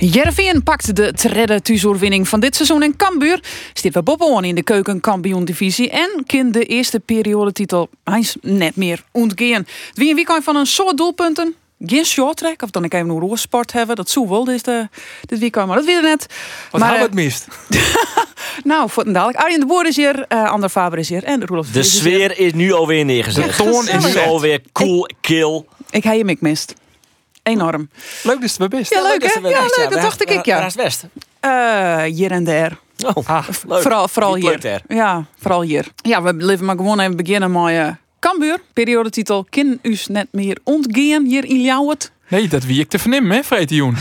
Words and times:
Jervin 0.00 0.62
pakt 0.62 0.96
de 0.96 1.12
tredde 1.12 1.62
thuisoverwinning 1.62 2.28
van 2.28 2.40
dit 2.40 2.56
seizoen 2.56 2.82
in 2.82 2.96
Cambuur. 2.96 3.40
Stiet 3.72 3.94
we 3.94 4.38
in 4.42 4.54
de 4.54 4.62
keukenkampioen-divisie. 4.62 5.90
En 5.90 6.22
kind 6.26 6.52
de 6.52 6.64
eerste 6.64 7.00
periodetitel 7.00 7.88
hij 8.04 8.18
is 8.18 8.36
net 8.40 8.76
meer 8.76 9.04
ontgeen. 9.12 9.66
Wie 9.92 10.08
en 10.08 10.14
wie 10.14 10.24
kan 10.24 10.42
van 10.42 10.56
een 10.56 10.66
soort 10.66 10.96
doelpunten? 10.96 11.54
Geen 11.86 12.04
short 12.04 12.36
track, 12.36 12.62
of 12.62 12.70
dan 12.70 12.84
ik 12.84 12.94
even 12.94 13.08
een 13.08 13.18
roersport 13.18 13.72
hebben. 13.72 13.96
Dat 13.96 14.10
zou 14.10 14.28
wel 14.28 14.44
dit, 14.44 14.68
uh, 14.68 14.80
dit 15.20 15.38
weekend, 15.38 15.66
maar 15.66 15.76
dat 15.76 15.84
weer 15.84 16.02
net. 16.02 16.26
Wat 16.70 16.80
maar, 16.80 16.90
hebben 16.90 17.08
eh, 17.08 17.14
we 17.14 17.20
het 17.20 17.32
mist? 17.32 17.46
nou, 18.72 18.90
voor 18.90 19.12
dadelijk. 19.12 19.38
Arjen 19.38 19.60
de 19.60 19.66
Boer 19.66 19.86
is 19.86 19.96
hier, 19.96 20.24
uh, 20.28 20.50
Ander 20.50 20.68
Faber 20.68 20.98
is 20.98 21.08
hier 21.08 21.24
en 21.24 21.46
Roelof 21.46 21.66
De 21.66 21.72
Vries 21.72 21.86
is 21.86 22.00
hier. 22.00 22.12
sfeer 22.12 22.38
is 22.38 22.52
nu 22.52 22.72
alweer 22.72 23.04
neergezet. 23.04 23.56
De 23.56 23.64
toon 23.64 23.88
is 23.88 24.14
nu 24.14 24.20
alweer 24.20 24.60
cool, 24.72 25.10
kill. 25.20 25.64
Ik 25.90 26.04
heb 26.04 26.14
hem 26.14 26.28
ik 26.28 26.40
mist. 26.40 26.74
Enorm. 27.48 27.88
Leuk 28.22 28.40
dat 28.40 28.56
het 28.58 28.70
best. 28.70 28.94
Ja, 28.94 29.02
leuk 29.02 29.22
hè? 29.22 29.48
Ja, 29.48 29.60
leuk. 29.60 29.90
Dat 29.90 30.02
dacht 30.02 30.22
ik 30.22 30.30
ik, 30.30 30.44
ja. 30.44 30.56
Waar 30.58 30.66
is 30.66 30.74
West? 30.74 31.06
Eh, 31.40 32.02
hier 32.02 32.30
en 32.30 32.44
daar. 32.44 32.78
Oh, 33.14 33.28
Ah, 33.28 33.48
leuk. 33.66 33.82
Vooral, 33.82 34.08
vooral 34.08 34.34
hier. 34.34 34.82
Ja, 34.88 35.24
vooral 35.40 35.62
hier. 35.62 35.86
Ja, 35.96 36.22
we 36.22 36.34
leven 36.34 36.64
maar 36.64 36.76
gewoon 36.76 37.00
even 37.00 37.16
beginnen 37.16 37.52
met 37.52 37.72
uh, 37.72 37.88
Cambuur. 38.20 38.60
Periodetitel 38.72 39.46
Kin 39.50 39.78
us 39.82 40.06
net 40.06 40.26
meer 40.30 40.58
ontgeen 40.64 41.26
hier 41.26 41.44
in 41.44 41.60
Ljouwert. 41.60 42.10
Nee, 42.28 42.48
dat 42.48 42.64
wie 42.64 42.80
ik 42.80 42.88
te 42.88 42.98
vernemen, 42.98 43.36
hè, 43.36 43.42
Vreetioen. 43.42 43.96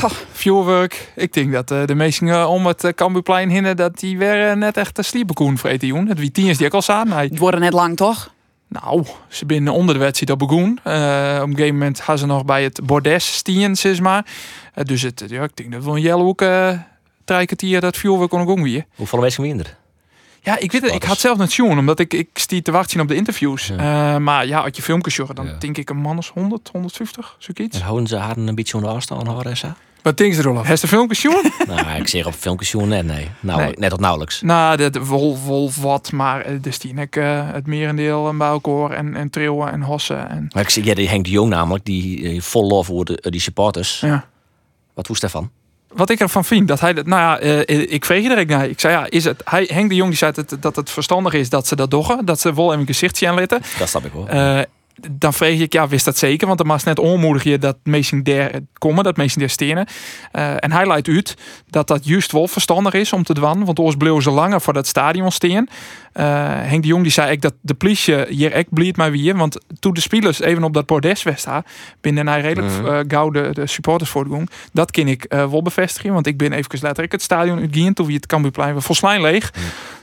Oh. 0.45 0.83
Ik 1.15 1.33
denk 1.33 1.51
dat 1.51 1.71
eh, 1.71 1.85
de 1.85 1.95
meesten 1.95 2.27
eh, 2.27 2.49
om 2.49 2.65
het 2.65 2.83
uh, 2.83 2.91
Cambuurplein 2.91 3.49
hinnen, 3.49 3.75
dat 3.77 3.99
die 3.99 4.17
weer 4.17 4.57
net 4.57 4.77
echt 4.77 4.97
een 4.97 5.03
sliepenkoen, 5.03 5.57
Vreetioen. 5.57 6.07
Het 6.07 6.19
wie 6.19 6.31
tien 6.31 6.47
is 6.47 6.57
die 6.57 6.71
ook 6.71 6.83
al. 6.83 7.03
Nee. 7.03 7.29
Het 7.29 7.37
worden 7.37 7.59
net 7.59 7.73
lang, 7.73 7.95
toch? 7.97 8.33
Nou, 8.67 9.03
ze 9.27 9.45
binnen 9.45 9.73
onder 9.73 9.95
de 9.95 10.01
wedstrijd 10.01 10.31
op 10.41 10.47
begoen. 10.47 10.79
Eh, 10.83 10.93
op 11.41 11.47
een 11.47 11.55
gegeven 11.55 11.73
moment 11.77 11.99
gaan 11.99 12.17
ze 12.17 12.25
nog 12.25 12.45
bij 12.45 12.63
het 12.63 12.79
bordes 12.83 13.35
stien, 13.35 13.75
zeg 13.75 13.99
maar. 13.99 14.25
Eh, 14.73 14.83
dus 14.83 15.01
het, 15.01 15.23
ja, 15.27 15.43
ik 15.43 15.55
denk 15.55 15.71
dat 15.71 15.83
we 15.83 15.89
een 15.89 16.01
Jelhoek 16.01 16.41
uh, 16.41 16.79
drie 17.25 17.45
kwartier 17.45 17.81
dat 17.81 17.97
vuurwerk 17.97 18.29
kon 18.29 18.47
ook 18.47 18.59
weer. 18.59 18.85
Hoeveel 18.95 19.19
mensen 19.19 19.41
minder? 19.43 19.77
Ja, 20.41 20.57
ik 20.57 20.71
weet 20.71 20.81
het. 20.81 20.93
Ik 20.93 21.03
had 21.03 21.19
zelf 21.19 21.37
net 21.37 21.51
zien, 21.51 21.77
omdat 21.77 21.99
ik, 21.99 22.13
ik 22.13 22.29
stiet 22.33 22.63
te 22.63 22.71
wachten 22.71 22.99
op 22.99 23.07
de 23.07 23.15
interviews. 23.15 23.69
Eh, 23.69 24.17
maar 24.17 24.47
ja, 24.47 24.59
als 24.59 24.69
je 24.75 24.81
filmpjes 24.81 25.15
zorgt, 25.15 25.35
dan 25.35 25.45
Ja. 25.45 25.53
denk 25.59 25.77
ik 25.77 25.89
een 25.89 25.97
man 25.97 26.17
is 26.17 26.27
100, 26.29 26.69
150, 26.71 27.35
zoiets. 27.39 27.77
En 27.77 27.83
houden 27.83 28.07
ze 28.07 28.15
haar 28.15 28.37
een 28.37 28.55
beetje 28.55 28.77
aan 28.77 28.83
de 28.83 28.89
afstand 28.89 29.45
Essa? 29.45 29.75
Wat 30.07 30.17
denk 30.17 30.33
je, 30.33 30.41
Rolf? 30.41 30.67
Heeft 30.67 30.81
de 30.81 30.87
filmpjes 30.87 31.19
zien? 31.19 31.51
nou, 31.67 31.89
ik 31.99 32.07
zeg 32.07 32.25
op 32.25 32.33
filmpjes 32.33 32.73
net, 32.73 33.05
nee. 33.05 33.27
Nou, 33.39 33.61
Nee. 33.61 33.73
net 33.77 33.89
tot 33.89 33.99
nauwelijks. 33.99 34.41
nou, 34.41 34.77
dat 34.77 34.97
vol, 35.01 35.35
vol 35.35 35.71
wat, 35.79 36.11
maar 36.11 36.41
eh, 36.41 36.55
de 36.61 36.71
stien 36.71 36.97
ik 36.97 37.15
eh, 37.15 37.51
het 37.51 37.67
merendeel 37.67 38.27
en 38.29 38.41
elkaar 38.41 38.91
en, 38.91 39.15
en 39.15 39.29
trillen 39.29 39.71
en 39.71 39.81
hossen. 39.81 40.29
En, 40.29 40.47
Maar 40.53 40.63
ik 40.63 40.69
zeg, 40.69 40.83
ja, 40.85 40.93
die 40.93 41.09
Henk 41.09 41.23
de 41.25 41.31
Jong 41.31 41.49
namelijk, 41.49 41.85
die 41.85 42.29
eh, 42.29 42.41
vol 42.41 42.67
lof 42.67 42.87
de, 42.87 43.17
die 43.29 43.41
supporters. 43.41 43.99
ja. 43.99 44.25
Wat 44.93 45.07
woest 45.07 45.21
daarvan? 45.21 45.49
Wat 45.93 46.09
ik 46.09 46.19
ervan 46.19 46.45
vind, 46.45 46.67
dat 46.67 46.79
hij 46.79 46.93
dat, 46.93 47.05
nou 47.05 47.21
ja, 47.21 47.65
ik 47.67 48.05
vreeg 48.05 48.23
je 48.23 48.35
er 48.35 48.45
naar. 48.45 48.67
Ik 48.67 48.79
zei 48.79 48.93
ja, 48.93 49.05
is 49.09 49.23
het, 49.23 49.41
hij, 49.45 49.69
Henk 49.73 49.89
de 49.89 49.95
Jong 49.95 50.09
die 50.09 50.17
zei 50.17 50.31
dat, 50.31 50.57
dat 50.59 50.75
het 50.75 50.89
verstandig 50.89 51.33
is 51.33 51.49
dat 51.49 51.67
ze 51.67 51.75
dat 51.75 51.91
doggen, 51.91 52.25
dat 52.25 52.39
ze 52.39 52.53
wel 52.53 52.67
even 52.69 52.79
een 52.79 52.85
gezichtje 52.85 53.27
aanletten. 53.27 53.61
Dat 53.79 53.89
snap 53.89 54.05
ik 54.05 54.11
wel. 54.13 54.27
Eh, 54.27 54.59
dan 55.11 55.33
vreeg 55.33 55.59
ik, 55.59 55.73
ja, 55.73 55.87
wist 55.87 56.05
dat 56.05 56.17
zeker? 56.17 56.47
Want 56.47 56.59
dan 56.59 56.67
was 56.67 56.83
net 56.83 56.99
onmoedig 56.99 57.43
je 57.43 57.57
dat 57.57 57.77
mensen 57.83 58.23
der 58.23 58.51
komen, 58.73 59.03
dat 59.03 59.17
mensen 59.17 59.39
der 59.39 59.49
stenen. 59.49 59.87
Eh, 60.31 60.63
en 60.63 60.71
hij 60.71 60.87
leidt 60.87 61.07
uit 61.07 61.35
dat 61.69 61.87
dat 61.87 62.05
juist 62.05 62.31
wel 62.31 62.47
verstandig 62.47 62.93
is 62.93 63.13
om 63.13 63.23
te 63.23 63.33
dwan. 63.33 63.65
Want 63.65 63.79
ons 63.79 63.95
bleven 63.95 64.21
ze 64.21 64.31
langer 64.31 64.61
voor 64.61 64.73
dat 64.73 64.87
stadion 64.87 65.31
steen. 65.31 65.69
Eh, 66.13 66.25
Henk 66.49 66.81
de 66.81 66.87
Jong 66.87 67.03
die 67.03 67.11
zei 67.11 67.31
ik 67.31 67.41
dat 67.41 67.53
de 67.61 67.73
politie 67.73 68.25
hier 68.29 68.51
echt 68.51 68.69
blied 68.69 68.97
maar 68.97 69.11
weer. 69.11 69.37
Want 69.37 69.57
toen 69.79 69.93
de 69.93 70.01
spelers 70.01 70.39
even 70.41 70.63
op 70.63 70.73
dat 70.73 70.85
bordes 70.85 71.23
daar, 71.23 71.65
binnen 72.01 72.27
hij 72.27 72.41
redelijk 72.41 72.73
Mhm. 72.73 72.87
eh, 72.87 72.99
gauw 73.07 73.29
de, 73.29 73.49
de 73.53 73.67
supporters 73.67 74.09
voortgong. 74.09 74.49
Dat 74.73 74.91
kan 74.91 75.07
ik 75.07 75.25
wel 75.27 75.61
bevestigen. 75.61 76.13
Want 76.13 76.27
ik 76.27 76.37
ben 76.37 76.51
even 76.53 76.79
letterlijk 76.81 77.11
het 77.11 77.21
stadion 77.21 77.59
uitgegaan 77.59 77.93
toen 77.93 78.05
we 78.07 78.13
het 78.13 78.25
Cambuurplein 78.25 78.73
was 78.73 78.85
volslijn 78.85 79.21
leeg. 79.21 79.51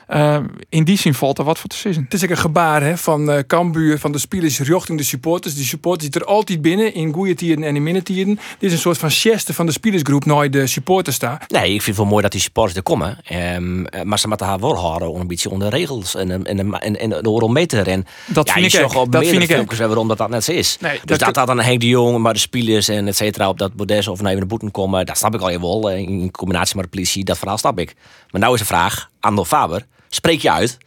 Eh, 0.06 0.36
in 0.68 0.84
die 0.84 0.98
zin 0.98 1.14
valt 1.14 1.38
er 1.38 1.44
wat 1.44 1.58
voor 1.58 1.68
te 1.68 1.76
zeggen. 1.76 2.02
Het 2.04 2.14
is 2.14 2.24
ook 2.24 2.30
een 2.30 2.36
gebaar 2.36 2.82
hè, 2.82 2.96
van 2.96 3.30
eh 3.30 3.38
Cambuur, 3.46 3.98
van 3.98 4.12
de 4.12 4.18
spelers 4.18 4.58
richting 4.60 4.98
de 4.98 5.04
supporters. 5.04 5.54
De 5.54 5.62
supporters 5.64 6.02
zitten 6.02 6.20
er 6.20 6.26
altijd 6.26 6.62
binnen, 6.62 6.94
in 6.94 7.12
goede 7.12 7.34
tijden 7.34 7.64
en 7.64 7.76
in 7.76 7.82
minnetijden. 7.82 8.34
Dit 8.34 8.38
is 8.58 8.72
een 8.72 8.78
soort 8.78 8.98
van 8.98 9.10
geste 9.10 9.54
van 9.54 9.66
de 9.66 9.72
spelersgroep 9.72 10.24
naar 10.24 10.50
de 10.50 10.66
supporters 10.66 11.18
daar. 11.18 11.44
Nee, 11.48 11.64
ik 11.64 11.82
vind 11.82 11.86
het 11.86 11.96
wel 11.96 12.06
mooi 12.06 12.22
dat 12.22 12.32
die 12.32 12.40
supporters 12.40 12.76
er 12.76 12.82
komen. 12.82 13.18
Ehm, 13.24 13.84
eh, 13.84 14.02
maar 14.02 14.18
ze 14.18 14.28
moeten 14.28 14.46
haar 14.46 14.58
wel 14.58 14.76
houden 14.76 15.14
een 15.20 15.26
beetje 15.26 15.50
onder 15.50 15.70
de 15.70 15.76
regels 15.76 16.14
en, 16.14 16.30
en, 16.30 16.44
en, 16.46 16.72
en, 16.80 17.00
en 17.00 17.08
de 17.22 17.28
oorlometer. 17.30 17.88
En 17.88 18.06
Dat 18.26 18.46
ja, 18.48 18.52
vind 18.54 18.72
je 18.72 18.78
ik 18.78 18.84
ook. 18.84 18.92
Dat 18.92 19.04
meerdere 19.10 19.30
vind 19.30 19.42
ik 19.42 19.48
ook. 19.50 19.54
filmpjes 19.56 19.78
waarom 19.78 20.08
dat, 20.08 20.18
dat 20.18 20.28
net 20.30 20.44
zo 20.44 20.52
is. 20.52 20.76
Nee, 20.80 20.92
dus 20.92 21.00
dat- 21.04 21.18
dat, 21.18 21.34
dat 21.34 21.46
dan 21.46 21.60
Henk 21.60 21.80
de 21.80 21.88
Jong, 21.88 22.18
maar 22.18 22.32
de 22.32 22.38
spelers 22.38 22.88
en 22.88 23.06
et 23.08 23.16
cetera 23.16 23.48
op 23.48 23.58
dat 23.58 23.74
bordes 23.74 24.08
of 24.08 24.20
naar 24.20 24.36
de 24.36 24.46
boeten 24.46 24.70
komen, 24.70 25.06
dat 25.06 25.18
snap 25.18 25.34
ik 25.34 25.40
al 25.40 25.50
je 25.50 25.60
wel. 25.60 25.90
eh, 25.90 25.98
In 25.98 26.30
combinatie 26.30 26.76
met 26.76 26.84
de 26.84 26.90
politie, 26.90 27.24
dat 27.24 27.38
verhaal 27.38 27.58
snap 27.58 27.78
ik. 27.78 27.94
Maar 28.30 28.40
nou 28.40 28.54
is 28.54 28.60
de 28.60 28.66
vraag, 28.66 29.10
Andor 29.20 29.44
Faber, 29.44 29.86
spreek 30.14 30.40
je 30.40 30.50
uit? 30.50 30.78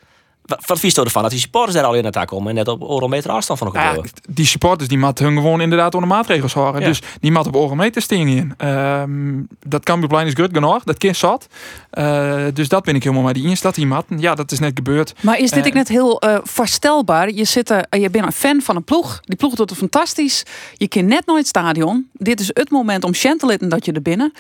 Wat, 0.66 0.80
vies 0.80 0.96
je 0.96 1.04
ervan 1.04 1.22
dat 1.22 1.32
die 1.32 1.40
supporters 1.40 1.76
daar 1.76 1.84
al 1.84 1.94
in 1.94 2.06
attack 2.06 2.28
komen 2.28 2.50
en 2.50 2.56
net 2.56 2.68
op 2.68 2.82
oorlometer 2.84 3.32
afstand 3.32 3.60
van 3.60 3.68
elkaar 3.68 3.96
Ja, 3.96 4.02
die 4.30 4.46
supporters 4.46 4.90
die 4.90 4.98
moeten 4.98 5.26
hun 5.26 5.36
gewoon 5.36 5.62
inderdaad 5.62 5.94
onder 5.94 6.10
maatregels 6.10 6.54
houden. 6.54 6.82
Ja. 6.82 6.88
Dus 6.88 7.02
die 7.20 7.32
moeten 7.32 7.54
op 7.54 7.62
ogen 7.62 7.92
steen 7.94 8.28
in. 8.28 8.54
Ehm 8.58 9.42
dat 9.64 9.84
Cambuurplein 9.84 10.28
is 10.28 10.34
goed 10.34 10.50
genoeg, 10.54 10.84
dat 10.84 10.98
kind 10.98 11.18
zat. 11.18 11.48
Eh, 11.90 12.44
dus 12.54 12.68
dat 12.68 12.84
ben 12.84 12.96
ik 12.96 13.04
helemaal 13.04 13.24
met 13.24 13.34
die 13.34 13.58
dat 13.62 13.76
die 13.76 13.86
matten. 13.86 14.20
Ja, 14.20 14.36
dat 14.36 14.52
is 14.52 14.60
net 14.60 14.72
gebeurd. 14.76 15.14
Maar 15.22 15.40
is 15.40 15.50
dit 15.50 15.60
Eh. 15.60 15.66
ik 15.66 15.74
net 15.74 15.88
heel 15.88 16.22
eh 16.22 16.38
voorstelbaar? 16.44 17.32
Je, 17.32 17.46
zit 17.46 17.70
er, 17.70 17.86
je 17.90 18.10
bent 18.10 18.26
een 18.26 18.32
fan 18.32 18.62
van 18.62 18.76
een 18.76 18.84
ploeg. 18.84 19.20
Die 19.22 19.36
ploeg 19.38 19.56
doet 19.56 19.70
het 19.70 19.80
fantastisch. 19.80 20.44
Je 20.74 20.88
kent 20.88 21.08
net 21.08 21.26
nooit 21.26 21.40
het 21.40 21.48
stadion. 21.48 22.10
Dit 22.14 22.40
is 22.40 22.50
het 22.54 22.70
moment 22.70 23.04
om 23.04 23.14
Shen 23.14 23.38
te 23.38 23.46
litten 23.46 23.70
dat 23.70 23.86
je 23.86 23.92
er 23.92 24.02
binnen. 24.02 24.34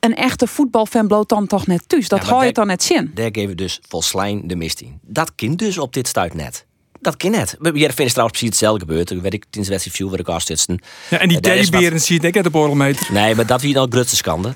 Een 0.00 0.14
echte 0.14 0.46
voetbalfan 0.46 1.06
bloot 1.06 1.28
dan 1.28 1.46
toch 1.46 1.66
net 1.66 1.88
thuis. 1.88 2.08
Dat 2.08 2.22
Ja, 2.22 2.28
hou 2.28 2.44
je 2.44 2.52
dan 2.52 2.66
net 2.66 2.82
zin. 2.82 3.10
Daar 3.14 3.28
geven 3.32 3.48
we 3.48 3.54
dus 3.54 3.80
volslijn 3.88 4.48
de 4.48 4.56
mist 4.56 4.80
in. 4.80 4.98
Dat 5.02 5.34
kind 5.34 5.58
dus 5.58 5.78
op 5.78 5.92
dit 5.92 6.08
stuit 6.08 6.34
net. 6.34 6.66
Dat 7.00 7.16
kan 7.16 7.30
net. 7.30 7.56
Hier 7.60 7.72
vinden 7.72 7.94
trouwens 7.94 8.14
precies 8.14 8.48
hetzelfde 8.48 8.80
gebeurd. 8.80 9.06
Toen 9.06 9.20
werd 9.20 9.34
ik 9.34 9.40
tijdens 9.42 9.64
de 9.66 9.70
wedstrijd 9.70 9.96
viel 9.96 10.10
waar 10.10 10.18
ik. 10.18 10.80
Ja, 11.10 11.18
en 11.18 11.28
die 11.28 11.40
teddyberen 11.40 12.00
zie 12.00 12.20
je 12.20 12.28
ook 12.28 12.34
uit 12.34 12.44
de 12.44 12.50
borrelmeter. 12.50 13.12
Nee, 13.12 13.34
maar 13.34 13.46
dat 13.46 13.60
wie 13.60 13.74
nou 13.74 13.90
grootste 13.90 14.16
schande. 14.16 14.52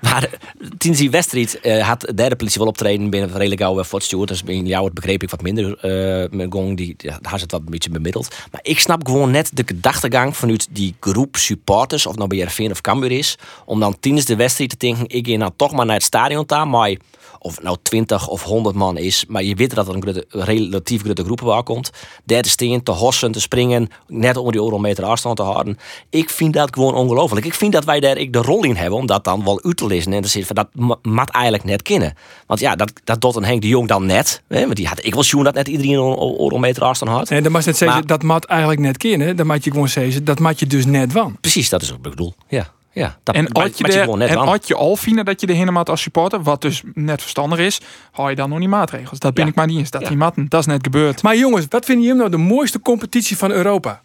Maar 0.00 0.24
eh, 0.24 0.30
tijdens 0.78 1.00
die 1.00 1.10
wedstrijd 1.10 1.60
eh, 1.60 1.88
had 1.88 2.00
de 2.00 2.14
derde 2.14 2.36
politie 2.36 2.58
wel 2.58 2.68
optreden 2.68 3.10
binnen 3.10 3.28
het 3.28 3.38
redelijk 3.38 3.62
oude 3.62 3.84
Fort 3.84 4.02
Stewart. 4.02 4.28
Dus 4.28 4.42
in 4.46 4.66
jou 4.66 4.90
begreep 4.92 5.22
ik 5.22 5.30
wat 5.30 5.42
minder 5.42 5.64
uh, 5.66 6.30
met 6.30 6.46
Gong. 6.52 6.76
Die, 6.76 6.96
daar 7.20 7.34
is 7.34 7.40
het 7.40 7.52
wat 7.52 7.60
een 7.60 7.70
beetje 7.70 7.90
bemiddeld. 7.90 8.34
Maar 8.50 8.60
ik 8.62 8.80
snap 8.80 9.06
gewoon 9.06 9.30
net 9.30 9.50
de 9.54 9.62
gedachtegang 9.66 10.36
vanuit 10.36 10.68
die 10.70 10.94
groep 11.00 11.36
supporters, 11.36 12.06
of 12.06 12.16
nou 12.16 12.28
bij 12.28 12.70
of 12.70 12.80
Cambuur 12.80 13.12
is, 13.12 13.38
om 13.64 13.80
dan 13.80 13.96
tijdens 14.00 14.24
de 14.24 14.36
wedstrijd 14.36 14.70
te 14.70 14.76
denken, 14.76 15.04
ik 15.08 15.26
ga 15.26 15.36
nou 15.36 15.52
toch 15.56 15.72
maar 15.72 15.86
naar 15.86 15.94
het 15.94 16.04
stadiontaan, 16.04 16.70
maar 16.70 16.96
of 17.38 17.62
nou 17.62 17.76
20 17.82 18.28
of 18.28 18.42
100 18.42 18.74
man 18.74 18.96
is, 18.98 19.24
maar 19.28 19.42
je 19.42 19.54
weet 19.54 19.74
dat 19.74 19.88
er 19.88 19.94
een 19.94 20.24
relatief 20.28 21.02
grote 21.02 21.24
groep 21.24 21.40
bij 21.44 21.62
komt. 21.62 21.90
Daar 22.24 22.42
te 22.42 22.48
steen, 22.48 22.82
te 22.82 22.90
hossen, 22.90 23.32
te 23.32 23.40
springen, 23.40 23.88
net 24.06 24.36
onder 24.36 24.52
die 24.52 24.62
eurometer 24.62 25.04
afstand 25.04 25.36
te 25.36 25.42
houden. 25.42 25.78
Ik 26.10 26.30
vind 26.30 26.54
dat 26.54 26.74
gewoon 26.74 26.94
ongelooflijk. 26.94 27.46
Ik 27.46 27.54
vind 27.54 27.72
dat 27.72 27.84
wij 27.84 28.00
daar 28.00 28.16
ik 28.16 28.32
de 28.32 28.38
rol 28.38 28.64
in 28.64 28.76
hebben 28.76 28.98
om 28.98 29.06
dat 29.06 29.24
dan 29.24 29.44
wel 29.44 29.60
te 29.74 29.86
lezen 29.86 30.12
en 30.12 30.22
te 30.22 30.28
zeggen 30.28 30.54
van 30.56 30.64
dat 30.64 30.84
ma- 30.86 31.10
mat 31.12 31.30
eigenlijk 31.30 31.64
net 31.64 31.82
kennen. 31.82 32.14
Want 32.46 32.60
ja, 32.60 32.76
dat, 32.76 32.92
dat 33.04 33.20
doet 33.20 33.36
een 33.36 33.44
Henk 33.44 33.60
de 33.60 33.68
Jong 33.68 33.88
dan 33.88 34.06
net. 34.06 34.42
Hè? 34.48 34.60
Want 34.64 34.76
die 34.76 34.86
had 34.86 35.04
ik 35.04 35.14
wel 35.14 35.22
zien 35.22 35.42
dat 35.44 35.54
net 35.54 35.68
iedereen 35.68 35.92
een 35.98 36.36
eurometer 36.38 36.82
afstand 36.82 37.10
had. 37.10 37.30
En 37.30 37.42
dan 37.42 37.52
mag 37.52 37.60
je 37.60 37.66
net 37.68 37.76
zeggen, 37.76 37.98
Maar- 37.98 38.06
dat 38.06 38.22
mat 38.22 38.44
eigenlijk 38.44 38.80
net 38.80 38.96
kennen. 38.96 39.36
Dan 39.36 39.46
mag 39.46 39.64
je 39.64 39.70
gewoon 39.70 39.88
zeggen, 39.88 40.24
dat 40.24 40.38
mat 40.38 40.58
je 40.60 40.66
dus 40.66 40.84
net 40.86 41.12
van. 41.12 41.36
Precies, 41.40 41.68
dat 41.68 41.82
is 41.82 41.88
wat 41.88 41.96
ik 41.96 42.02
bedoel. 42.02 42.34
Ja, 42.48 42.72
ja. 42.92 43.18
Dat 43.22 43.34
En 43.34 43.52
als 43.52 43.70
je, 43.76 43.84
er, 43.84 44.16
net 44.16 44.28
en 44.28 44.36
als 44.36 44.58
je 44.64 44.74
al 44.74 44.96
vinden 44.96 45.24
dat 45.24 45.40
je 45.40 45.46
er 45.46 45.54
helemaal 45.54 45.84
als 45.84 46.00
supporter, 46.02 46.42
wat 46.42 46.60
dus 46.62 46.82
net 46.94 47.20
verstandig 47.20 47.58
is, 47.58 47.80
hou 48.12 48.30
je 48.30 48.36
dan 48.36 48.48
nog 48.48 48.58
niet 48.58 48.68
maatregels. 48.68 49.18
Dat 49.18 49.34
ben 49.34 49.44
Ja. 49.44 49.50
ik 49.50 49.56
maar 49.56 49.66
niet 49.66 49.78
eens. 49.78 49.90
Dat 49.90 50.00
Ja. 50.02 50.08
die 50.08 50.16
matten, 50.16 50.46
dat 50.48 50.60
is 50.60 50.66
net 50.66 50.80
gebeurd. 50.82 51.22
Maar 51.22 51.36
jongens, 51.36 51.66
wat 51.68 51.84
vinden 51.84 52.04
jullie 52.04 52.18
nou 52.18 52.30
de 52.30 52.36
mooiste 52.36 52.80
competitie 52.80 53.36
van 53.36 53.50
Europa? 53.50 54.02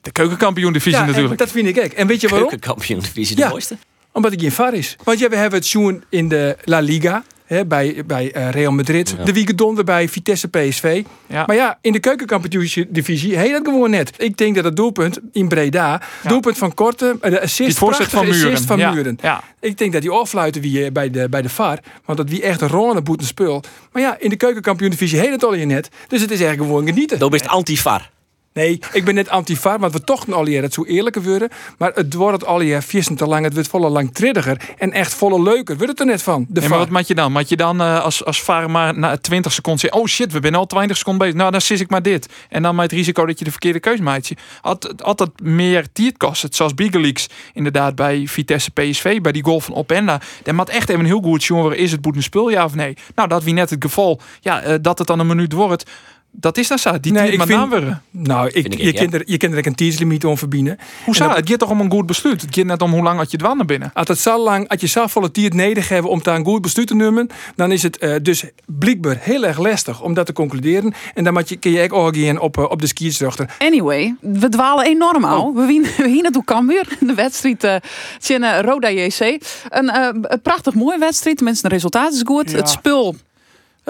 De 0.00 0.12
keukenkampioen 0.12 0.72
divisie 0.72 1.00
en 1.00 1.06
natuurlijk. 1.06 1.38
dat 1.38 1.50
vind 1.50 1.68
ik 1.68 1.78
ook. 1.84 1.90
En 1.92 2.06
weet 2.06 2.20
je 2.20 2.28
waarom? 2.28 2.48
Keukenkampioen 2.48 3.00
divisie, 3.00 3.36
de 3.36 3.42
Ja. 3.42 3.48
mooiste. 3.48 3.76
Omdat 4.12 4.32
ik 4.32 4.42
in 4.42 4.52
VAR 4.52 4.74
is. 4.74 4.96
Want 5.04 5.18
ja, 5.18 5.28
we 5.28 5.36
hebben 5.36 5.58
het 5.58 5.68
zien 5.68 6.04
in 6.08 6.28
de 6.28 6.56
La 6.64 6.78
Liga. 6.80 7.24
Hè, 7.44 7.66
bij 7.66 8.02
bij 8.06 8.32
eh, 8.32 8.50
Real 8.50 8.72
Madrid. 8.72 9.14
Ja. 9.18 9.24
De 9.24 9.32
weekend 9.32 9.84
bij 9.84 10.08
Vitesse 10.08 10.48
PSV. 10.48 11.02
Ja. 11.26 11.44
Maar 11.46 11.56
ja, 11.56 11.78
in 11.80 11.92
de 11.92 11.98
keukenkampioen-divisie 12.00 13.36
heet 13.36 13.52
dat 13.52 13.64
gewoon 13.64 13.90
net. 13.90 14.12
Ik 14.16 14.36
denk 14.36 14.54
dat 14.54 14.64
het 14.64 14.76
doelpunt 14.76 15.18
in 15.32 15.48
Breda, 15.48 16.00
Ja. 16.22 16.28
doelpunt 16.28 16.58
van 16.58 16.74
Korte, 16.74 17.16
eh, 17.20 17.30
de 17.30 17.40
assist, 17.40 17.78
voorzet 17.78 18.08
van 18.08 18.10
prachtige 18.10 18.36
Muren. 18.36 18.52
assist 18.52 18.68
van 18.68 18.78
ja. 18.78 18.90
Muren. 18.92 19.18
Ja. 19.22 19.42
Ik 19.60 19.78
denk 19.78 19.92
dat 19.92 20.02
die 20.02 20.10
afluiten 20.10 20.60
wie 20.62 20.84
eh, 20.84 20.92
bij 20.92 21.10
de, 21.10 21.28
bij 21.28 21.42
de 21.42 21.48
VAR. 21.48 21.78
Want 22.04 22.18
dat 22.18 22.28
wie 22.28 22.42
echt 22.42 22.60
een 22.60 22.68
ronde 22.68 23.02
boet 23.02 23.20
een 23.20 23.26
spul. 23.26 23.62
Maar 23.92 24.02
ja, 24.02 24.16
in 24.18 24.30
de 24.30 24.36
keukenkampioen-divisie 24.36 25.18
heet 25.18 25.30
het 25.30 25.44
al 25.44 25.54
je 25.54 25.64
net. 25.64 25.88
Dus 26.08 26.20
het 26.20 26.30
is 26.30 26.40
eigenlijk 26.40 26.70
gewoon 26.70 26.86
genieten. 26.86 27.18
Dat 27.18 27.34
is 27.34 27.46
anti-var. 27.46 28.10
Nee, 28.58 28.80
ik 28.92 29.04
ben 29.04 29.14
net 29.14 29.28
anti-var, 29.28 29.78
want 29.78 29.92
we 29.92 30.00
toch 30.00 30.30
al 30.30 30.46
het 30.46 30.74
zo 30.74 30.84
eerlijker 30.84 31.22
worden. 31.22 31.48
Maar 31.78 31.92
het 31.94 32.14
wordt 32.14 32.46
al 32.46 32.60
je 32.60 32.82
vissen 32.82 33.16
te 33.16 33.26
lang, 33.26 33.44
het 33.44 33.54
wordt 33.54 33.68
volle 33.68 33.88
langtriddiger 33.88 34.60
en 34.78 34.92
echt 34.92 35.14
volle 35.14 35.42
leuker. 35.42 35.76
Wordt 35.76 35.90
het 35.90 36.00
er 36.00 36.06
net 36.06 36.22
van? 36.22 36.46
De 36.48 36.68
maar 36.68 36.78
wat 36.78 36.88
maak 36.88 37.04
je 37.04 37.14
dan? 37.14 37.32
Maak 37.32 37.46
je 37.46 37.56
dan 37.56 37.80
eh, 37.80 38.04
als, 38.04 38.24
als 38.24 38.42
vader 38.42 38.70
maar 38.70 38.98
na 38.98 39.16
20 39.16 39.52
seconden 39.52 39.80
zeggen: 39.80 40.00
Oh 40.00 40.06
shit, 40.06 40.32
we 40.32 40.38
zijn 40.42 40.54
al 40.54 40.66
20 40.66 40.96
seconden 40.96 41.22
bezig. 41.22 41.40
Nou, 41.40 41.50
dan 41.50 41.60
sis 41.60 41.80
ik 41.80 41.90
maar 41.90 42.02
dit. 42.02 42.28
En 42.48 42.62
dan 42.62 42.74
met 42.74 42.84
het 42.84 42.92
risico 42.92 43.26
dat 43.26 43.38
je 43.38 43.44
de 43.44 43.50
verkeerde 43.50 43.80
keuze 43.80 44.02
maakt. 44.02 44.32
Altijd, 44.60 45.02
altijd 45.02 45.40
meer 45.40 45.86
tijd 45.92 46.16
kost. 46.16 46.54
Zoals 46.54 46.74
Bigeleaks 46.74 47.26
inderdaad 47.52 47.94
bij 47.94 48.26
Vitesse 48.26 48.70
PSV, 48.70 49.20
bij 49.20 49.32
die 49.32 49.44
goal 49.44 49.60
van 49.60 49.74
Openda. 49.74 50.20
Dan 50.42 50.54
moet 50.54 50.68
echt 50.68 50.88
even 50.88 51.04
heel 51.04 51.20
goed 51.20 51.44
jongen, 51.44 51.76
is 51.76 51.92
het 51.92 52.00
boet 52.00 52.16
een 52.16 52.22
spul 52.22 52.48
ja 52.48 52.64
of 52.64 52.74
nee? 52.74 52.96
Nou, 53.14 53.28
dat 53.28 53.42
wie 53.44 53.54
net 53.54 53.70
het 53.70 53.82
geval. 53.84 54.20
Ja, 54.40 54.60
eh, 54.60 54.74
dat 54.80 54.98
het 54.98 55.06
dan 55.06 55.18
een 55.18 55.26
minuut 55.26 55.52
wordt. 55.52 55.84
Dat 56.30 56.58
is 56.58 56.68
dan 56.68 56.78
zo. 56.78 57.00
Die 57.00 57.12
Nee, 57.12 57.30
ik 57.32 57.38
maar 57.38 57.46
vind-. 57.46 57.96
Nou, 58.10 58.48
ik, 58.52 58.72
je, 58.72 58.84
niet, 58.84 58.94
kent 58.94 59.14
er, 59.14 59.22
je 59.24 59.36
kent 59.36 59.52
er 59.52 59.58
ook 59.58 59.64
een 59.64 59.74
tijdslimiet 59.74 60.24
om 60.24 60.38
verbinden. 60.38 60.78
Hoe 61.04 61.16
zou 61.16 61.34
het? 61.34 61.48
gaat 61.48 61.58
toch 61.58 61.70
om 61.70 61.80
een 61.80 61.90
goed 61.90 62.06
besluit. 62.06 62.40
Het 62.40 62.54
gaat 62.54 62.64
net 62.64 62.82
om 62.82 62.92
hoe 62.92 63.02
lang 63.02 63.18
had 63.18 63.30
je 63.30 63.36
het 63.36 63.54
naar 63.56 63.64
binnen. 63.64 63.90
Als 63.94 64.08
het 64.08 64.18
zo 64.18 64.42
lang, 64.42 64.68
als 64.68 64.80
je 64.80 64.86
zo 64.86 65.06
volle 65.06 65.30
tijd 65.30 65.54
nodig 65.54 65.88
hebben 65.88 66.10
om 66.10 66.22
daar 66.22 66.36
een 66.36 66.44
goed 66.44 66.62
besluit 66.62 66.88
te 66.88 66.94
nemen, 66.94 67.28
dan 67.56 67.72
is 67.72 67.82
het 67.82 67.98
eh, 67.98 68.14
dus 68.22 68.44
blijkbaar 68.66 69.16
heel 69.20 69.44
erg 69.46 69.58
lastig 69.58 70.02
om 70.02 70.14
dat 70.14 70.26
te 70.26 70.32
concluderen. 70.32 70.94
En 71.14 71.24
dan 71.24 71.32
moet 71.32 71.48
je, 71.48 71.56
kun 71.56 71.70
je 71.70 71.90
ook 71.90 72.16
gaan 72.16 72.40
op, 72.40 72.58
eh, 72.58 72.64
op 72.70 72.80
de 72.80 72.86
skiërsdochter. 72.86 73.56
Anyway, 73.58 74.14
we 74.20 74.48
dwalen 74.48 74.84
enorm 74.86 75.24
Oh. 75.24 75.30
al. 75.30 75.54
We 75.54 75.66
winnen 75.66 75.90
we 75.96 76.08
hier 76.08 76.22
naartoe 76.22 76.44
Cambuur. 76.44 76.96
De 77.00 77.14
wedstrijd 77.14 77.64
eh 77.64 77.76
tegen 78.18 78.42
eh, 78.42 78.60
Roda 78.60 78.90
JC. 78.90 79.40
Een 79.68 79.88
eh, 79.88 80.36
prachtig 80.42 80.74
mooie 80.74 80.98
wedstrijd. 80.98 81.36
Tenminste, 81.36 81.64
het 81.66 81.72
resultaat 81.72 82.12
is 82.12 82.22
goed. 82.24 82.50
Ja. 82.50 82.56
Het 82.56 82.68
spul. 82.68 83.16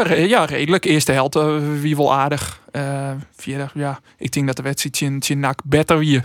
Ja, 0.06 0.44
redelijk. 0.44 0.84
Eerste 0.84 1.12
helft 1.12 1.38
wie 1.80 1.96
wel 1.96 2.14
aardig. 2.14 2.60
Eh 2.70 3.10
vierde, 3.36 3.68
ja. 3.74 4.00
Ik 4.18 4.32
denk 4.32 4.46
dat 4.46 4.56
de 4.56 4.62
wedstrijd 4.62 5.28
in, 5.30 5.40
nak 5.40 5.60
beter 5.64 5.98
wie. 5.98 6.20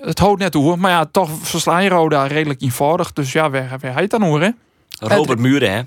Het 0.00 0.18
houdt 0.18 0.40
net 0.40 0.54
hoor. 0.54 0.78
Maar 0.78 0.90
ja, 0.90 1.04
toch 1.04 1.30
verslaan 1.42 1.82
je 1.82 1.88
Roda 1.88 2.26
redelijk 2.26 2.62
eenvoudig. 2.62 3.12
Dus 3.12 3.32
ja, 3.32 3.50
waar, 3.50 3.68
waar 3.80 3.92
hij 3.92 4.02
het 4.02 4.10
dan 4.10 4.22
hoor, 4.22 4.40
hè? 4.40 4.50
Robert 4.98 5.38
Muren, 5.38 5.72
hè? 5.72 5.82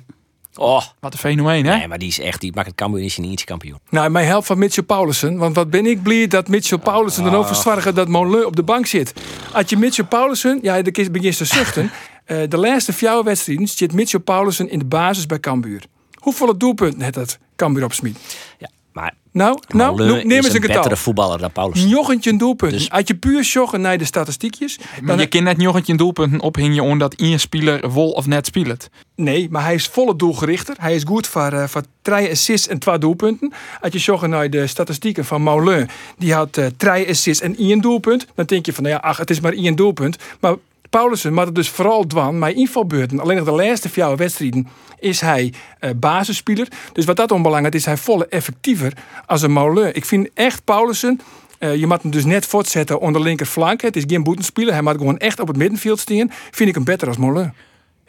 Oh, 0.55 0.81
Wat 0.99 1.13
een 1.13 1.19
fenomeen, 1.19 1.65
hè? 1.65 1.77
nee, 1.77 1.88
maar 1.88 1.97
die 1.97 2.07
is 2.07 2.19
echt, 2.19 2.41
die 2.41 2.51
maakt 2.55 2.67
het 2.67 2.75
Cambuur 2.75 3.01
niet 3.01 3.17
niet 3.17 3.43
kampioen. 3.43 3.79
Nou, 3.89 4.09
mij 4.09 4.25
helpt 4.25 4.47
van 4.47 4.57
Mitchell 4.57 4.83
Paulussen. 4.83 5.38
Want 5.38 5.55
wat 5.55 5.69
ben 5.69 5.85
ik 5.85 6.03
blij 6.03 6.27
dat 6.27 6.47
Mitchell 6.47 6.77
Paulussen 6.77 7.25
er 7.25 7.35
ook 7.35 7.47
voor 7.47 7.55
zorgen 7.55 7.95
dat 7.95 8.07
Molen 8.07 8.45
op 8.45 8.55
de 8.55 8.63
bank 8.63 8.85
zit. 8.85 9.13
Als 9.53 9.69
je 9.69 9.77
Mitchell 9.77 10.05
Paulussen, 10.05 10.59
ja, 10.61 10.81
de 10.81 10.91
kist 10.91 11.11
begint 11.11 11.38
te 11.38 11.45
zuchten. 11.45 11.91
Eh, 12.25 12.38
de 12.49 12.57
laatste 12.57 12.93
vier 12.93 13.23
wedstrijden 13.23 13.67
zit 13.67 13.93
Mitchell 13.93 14.19
Paulussen 14.19 14.69
in 14.69 14.79
de 14.79 14.85
basis 14.85 15.25
bij 15.25 15.39
Cambuur. 15.39 15.83
Hoeveel 16.21 16.57
doelpunten 16.57 17.01
heeft 17.01 17.13
dat 17.13 17.38
Cambuur 17.56 17.83
op 17.83 17.94
Smit? 17.94 18.18
Ja, 18.59 18.69
maar 18.94 19.13
Nou, 19.31 19.59
nou, 19.68 19.95
neem 19.97 20.31
eens 20.31 20.47
een 20.47 20.56
een 20.56 20.62
getal. 20.62 20.75
betere 20.75 20.97
voetballer 20.97 21.38
dan 21.39 21.51
Paulus. 21.51 21.83
Jochentje 21.83 22.38
doelpunten. 22.38 22.77
Dus- 22.77 22.89
Als 22.89 23.03
je 23.06 23.15
puur 23.15 23.41
joggen 23.41 23.81
naar 23.81 23.97
de 23.97 24.06
statistiekjes. 24.06 24.77
Maar 24.79 25.06
Dan, 25.15 25.19
je 25.19 25.27
kan 25.27 25.44
net 25.44 25.57
nog 25.57 25.88
een 25.88 25.97
doelpunten 25.97 26.39
ophingen 26.39 26.83
omdat 26.83 27.13
één 27.13 27.39
speler 27.39 27.91
vol 27.91 28.12
of 28.12 28.25
net 28.27 28.45
speelt. 28.45 28.89
nee, 29.15 29.47
maar 29.50 29.63
hij 29.63 29.73
is 29.73 29.88
volle 29.88 30.15
doelgerichter. 30.15 30.75
Hij 30.79 30.95
is 30.95 31.03
goed 31.03 31.27
voor, 31.27 31.51
eh 31.51 31.68
voor 31.68 31.83
drie 32.01 32.29
assists 32.31 32.67
en 32.67 32.79
twee 32.79 32.97
doelpunten. 32.97 33.53
Als 33.81 33.94
je 33.94 34.00
joggen 34.00 34.29
naar 34.29 34.50
de 34.50 34.67
statistieken 34.67 35.25
van 35.25 35.41
Moulin. 35.41 35.89
Die 36.17 36.33
had 36.33 36.57
eh 36.57 36.65
drie 36.77 37.09
assists 37.09 37.44
en 37.44 37.57
één 37.57 37.81
doelpunt. 37.81 38.27
Dan 38.35 38.45
denk 38.45 38.65
je 38.65 38.74
van, 38.74 38.83
nou 38.83 38.95
ja, 38.95 39.01
ach, 39.01 39.17
het 39.17 39.29
is 39.29 39.39
maar 39.39 39.53
één 39.53 39.75
doelpunt. 39.75 40.17
Maar 40.39 40.56
Paulussen 40.91 41.33
maar 41.33 41.45
het 41.45 41.55
dus 41.55 41.69
vooral 41.69 42.07
dwan 42.07 42.39
maar 42.39 42.51
invalbeurten. 42.51 43.19
Alleen 43.19 43.35
nog 43.35 43.45
de 43.45 43.51
laatste 43.51 43.89
vier 43.89 44.15
wedstrijden 44.15 44.67
is 44.99 45.21
hij 45.21 45.53
eh, 45.79 45.89
basisspeler. 45.95 46.67
Dus 46.93 47.05
wat 47.05 47.15
dat 47.15 47.31
onbelangrijk 47.31 47.75
is, 47.75 47.85
hij 47.85 47.97
volle 47.97 48.27
effectiever 48.27 48.93
als 49.25 49.41
een 49.41 49.51
Moulin. 49.51 49.95
Ik 49.95 50.05
vind 50.05 50.29
echt 50.33 50.63
Paulussen... 50.63 51.19
eh, 51.59 51.75
je 51.75 51.88
moet 51.88 52.01
hem 52.01 52.11
dus 52.11 52.25
net 52.25 52.45
voortzetten 52.45 52.99
onder 52.99 53.21
linkerflank. 53.21 53.81
Het 53.81 53.95
is 53.95 54.03
geen 54.07 54.23
boetenspeler. 54.23 54.73
Hij 54.73 54.81
moet 54.81 54.97
gewoon 54.97 55.17
echt 55.17 55.39
op 55.39 55.47
het 55.47 55.57
middenveld 55.57 55.99
staan. 55.99 56.31
Vind 56.51 56.69
ik 56.69 56.75
hem 56.75 56.83
beter 56.83 57.07
als 57.07 57.17
Moulin. 57.17 57.53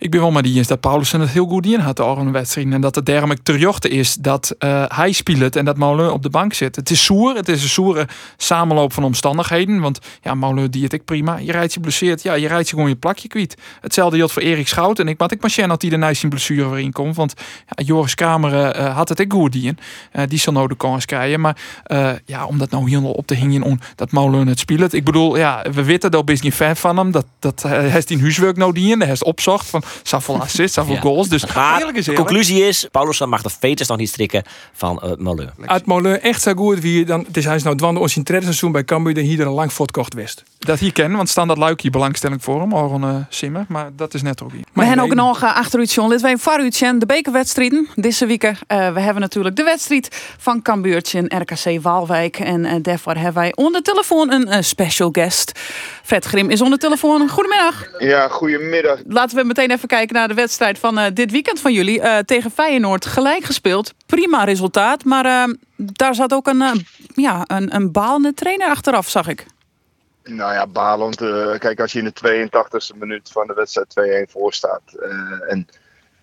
Ik 0.02 0.10
ben 0.10 0.20
wel 0.20 0.30
met 0.30 0.44
die 0.44 0.56
eens 0.56 0.66
dat 0.66 0.80
Paulussen 0.80 1.20
het 1.20 1.30
heel 1.30 1.46
goed 1.46 1.66
in 1.66 1.80
had 1.80 2.00
al 2.00 2.18
een 2.18 2.32
wedstrijd. 2.32 2.72
En 2.72 2.80
dat 2.80 2.94
het 2.94 3.06
daarom 3.06 3.42
terjochte 3.42 3.88
is 3.88 4.14
dat 4.14 4.54
eh, 4.58 4.84
hij 4.88 5.12
speelt 5.12 5.56
en 5.56 5.64
dat 5.64 5.76
Molen 5.76 6.12
op 6.12 6.22
de 6.22 6.30
bank 6.30 6.52
zit. 6.52 6.76
Het 6.76 6.90
is 6.90 7.04
soer. 7.04 7.34
Het 7.34 7.48
is 7.48 7.62
een 7.62 7.68
soere 7.68 8.08
samenloop 8.36 8.92
van 8.92 9.04
omstandigheden. 9.04 9.80
Want 9.80 9.98
ja, 10.22 10.34
Molen 10.34 10.70
die 10.70 10.82
het 10.82 10.92
ik 10.92 11.04
prima. 11.04 11.38
Je 11.38 11.52
rijdt 11.52 11.74
je 11.74 11.80
blesseerd. 11.80 12.22
Ja, 12.22 12.34
je 12.34 12.48
rijdt 12.48 12.68
je 12.68 12.74
gewoon 12.74 12.88
je 12.88 12.96
plakje 12.96 13.28
kwijt. 13.28 13.56
Hetzelfde 13.80 14.16
geldt 14.16 14.32
voor 14.32 14.42
Erik 14.42 14.68
Schout. 14.68 14.98
En 14.98 15.08
ik 15.08 15.18
maak 15.18 15.32
ik 15.32 15.40
maar 15.40 15.50
zien 15.50 15.68
dat 15.68 15.82
hij 15.82 15.90
de 15.90 15.96
nice 15.96 16.14
zijn 16.14 16.30
blessure 16.30 16.68
weer 16.68 16.78
inkomt. 16.78 17.16
Want 17.16 17.34
Joris 17.68 18.14
Kamer 18.14 18.70
eh, 18.70 18.96
had 18.96 19.08
het 19.08 19.20
ik 19.20 19.32
goed 19.32 19.54
in. 19.54 19.78
Eh, 20.12 20.22
die 20.28 20.38
zal 20.38 20.52
nou 20.52 20.68
de 20.68 20.76
kans 20.76 21.04
krijgen. 21.04 21.40
Maar 21.40 21.56
eh, 21.84 22.10
ja, 22.24 22.46
om 22.46 22.58
dat 22.58 22.70
nou 22.70 22.88
helemaal 22.88 23.12
op 23.12 23.26
te 23.26 23.34
hingen 23.34 23.62
om 23.62 23.78
dat 23.94 24.10
Molen 24.10 24.46
het 24.46 24.58
speelt. 24.58 24.92
Ik 24.92 25.04
bedoel, 25.04 25.36
ja, 25.36 25.64
we 25.72 25.84
weten 25.84 26.10
dat 26.10 26.30
is 26.30 26.40
niet 26.40 26.54
fan 26.54 26.76
van 26.76 26.96
hem. 26.96 27.10
Dat, 27.10 27.26
dat 27.38 27.62
hij 27.62 28.02
die 28.06 28.20
huiswerk 28.20 28.56
nou 28.56 28.72
die 28.72 28.92
in. 28.92 28.98
Hij 28.98 29.08
heeft 29.08 29.24
opzocht 29.24 29.66
van 29.66 29.82
zoveel 30.02 30.40
assists, 30.40 30.74
zoveel 30.74 30.94
Ja. 30.94 31.00
goals. 31.00 31.28
Dus 31.28 31.54
Maar 31.54 31.78
eerlijk 31.78 31.96
is 31.98 32.04
de 32.04 32.12
conclusie 32.12 32.64
is, 32.66 32.86
Paulus 32.90 33.20
mag 33.20 33.42
de 33.42 33.50
veters 33.60 33.88
nog 33.88 33.98
niet 33.98 34.08
strikken 34.08 34.42
van 34.72 35.02
uh, 35.04 35.10
Molen. 35.16 35.54
Als 35.66 35.80
Moulin 35.84 36.20
echt 36.20 36.42
zo 36.42 36.52
goed 36.54 36.80
wie 36.80 37.04
dan, 37.04 37.24
het 37.26 37.36
is 37.36 37.44
hij 37.44 37.54
is 37.56 37.62
nou 37.62 37.76
dwan 37.76 37.96
ons 37.96 38.10
in 38.12 38.16
het 38.18 38.26
tweede 38.26 38.44
seizoen 38.44 38.72
bij 38.72 38.84
Cambuur 38.84 39.14
dan 39.14 39.24
hier 39.24 39.40
er 39.40 39.46
een 39.46 39.52
lang 39.52 39.72
voortkocht 39.72 40.14
west. 40.14 40.42
Dat 40.58 40.78
hier 40.78 40.92
kennen, 40.92 41.16
want 41.16 41.28
staan 41.28 41.48
dat 41.48 41.58
luikje 41.58 41.90
belangstelling 41.90 42.42
voor 42.42 42.60
hem, 42.60 42.72
Aron 42.74 43.02
eh, 43.04 43.14
Simmer. 43.28 43.64
Maar 43.68 43.90
dat 43.96 44.14
is 44.14 44.22
net 44.22 44.42
ook 44.42 44.52
hier. 44.52 44.64
We 44.72 44.84
hebben 44.84 45.04
ook 45.04 45.14
nog 45.14 45.42
uh, 45.42 45.56
achteruit 45.56 45.92
John. 45.92 46.18
Wij 46.20 46.36
vooruit 46.36 46.78
de 46.78 47.06
bekerwedstrijden 47.06 47.88
deze 47.94 48.26
week. 48.26 48.42
eh, 48.42 48.56
we 48.66 49.00
hebben 49.00 49.20
natuurlijk 49.22 49.56
de 49.56 49.62
wedstrijd 49.62 50.08
van 50.38 50.62
Cambuurtje 50.62 51.18
en 51.28 51.40
RKC 51.40 51.82
Waalwijk. 51.82 52.38
En 52.38 52.64
eh, 52.64 52.74
daarvoor 52.82 53.14
hebben 53.14 53.34
wij 53.34 53.52
onder 53.54 53.82
telefoon 53.82 54.32
een 54.32 54.48
eh, 54.48 54.62
special 54.62 55.08
guest. 55.12 55.52
Fred 56.02 56.24
Grim 56.24 56.50
is 56.50 56.60
onder 56.60 56.78
telefoon. 56.78 57.28
Goedemiddag. 57.28 57.84
Ja, 57.98 58.28
goedemiddag. 58.28 58.98
Laten 59.06 59.36
we 59.36 59.44
meteen 59.44 59.70
even 59.72 59.88
kijken 59.88 60.14
naar 60.14 60.28
de 60.28 60.34
wedstrijd 60.34 60.78
van 60.78 60.98
eh, 60.98 61.14
dit 61.14 61.30
weekend 61.30 61.60
van 61.60 61.72
jullie. 61.72 62.00
Eh, 62.00 62.18
tegen 62.18 62.50
Feyenoord 62.50 63.06
gelijk 63.06 63.44
gespeeld. 63.44 63.94
Prima 64.06 64.44
resultaat. 64.44 65.04
Maar 65.04 65.24
eh, 65.24 65.54
daar 65.76 66.14
zat 66.14 66.32
ook 66.32 66.46
een, 66.46 66.86
ja, 67.14 67.44
een, 67.46 67.74
een 67.74 67.92
balende 67.92 68.34
trainer 68.34 68.68
achteraf, 68.68 69.08
zag 69.08 69.28
ik. 69.28 69.46
Nou 70.24 70.52
ja, 70.52 70.66
balend. 70.66 71.16
kijk, 71.58 71.80
als 71.80 71.92
je 71.92 71.98
in 71.98 72.12
de 72.14 72.46
82e 72.46 72.98
minuut 72.98 73.30
van 73.32 73.46
de 73.46 73.54
wedstrijd 73.54 74.28
2-1 74.28 74.30
voor 74.30 74.52
staat. 74.52 74.82
en 75.48 75.66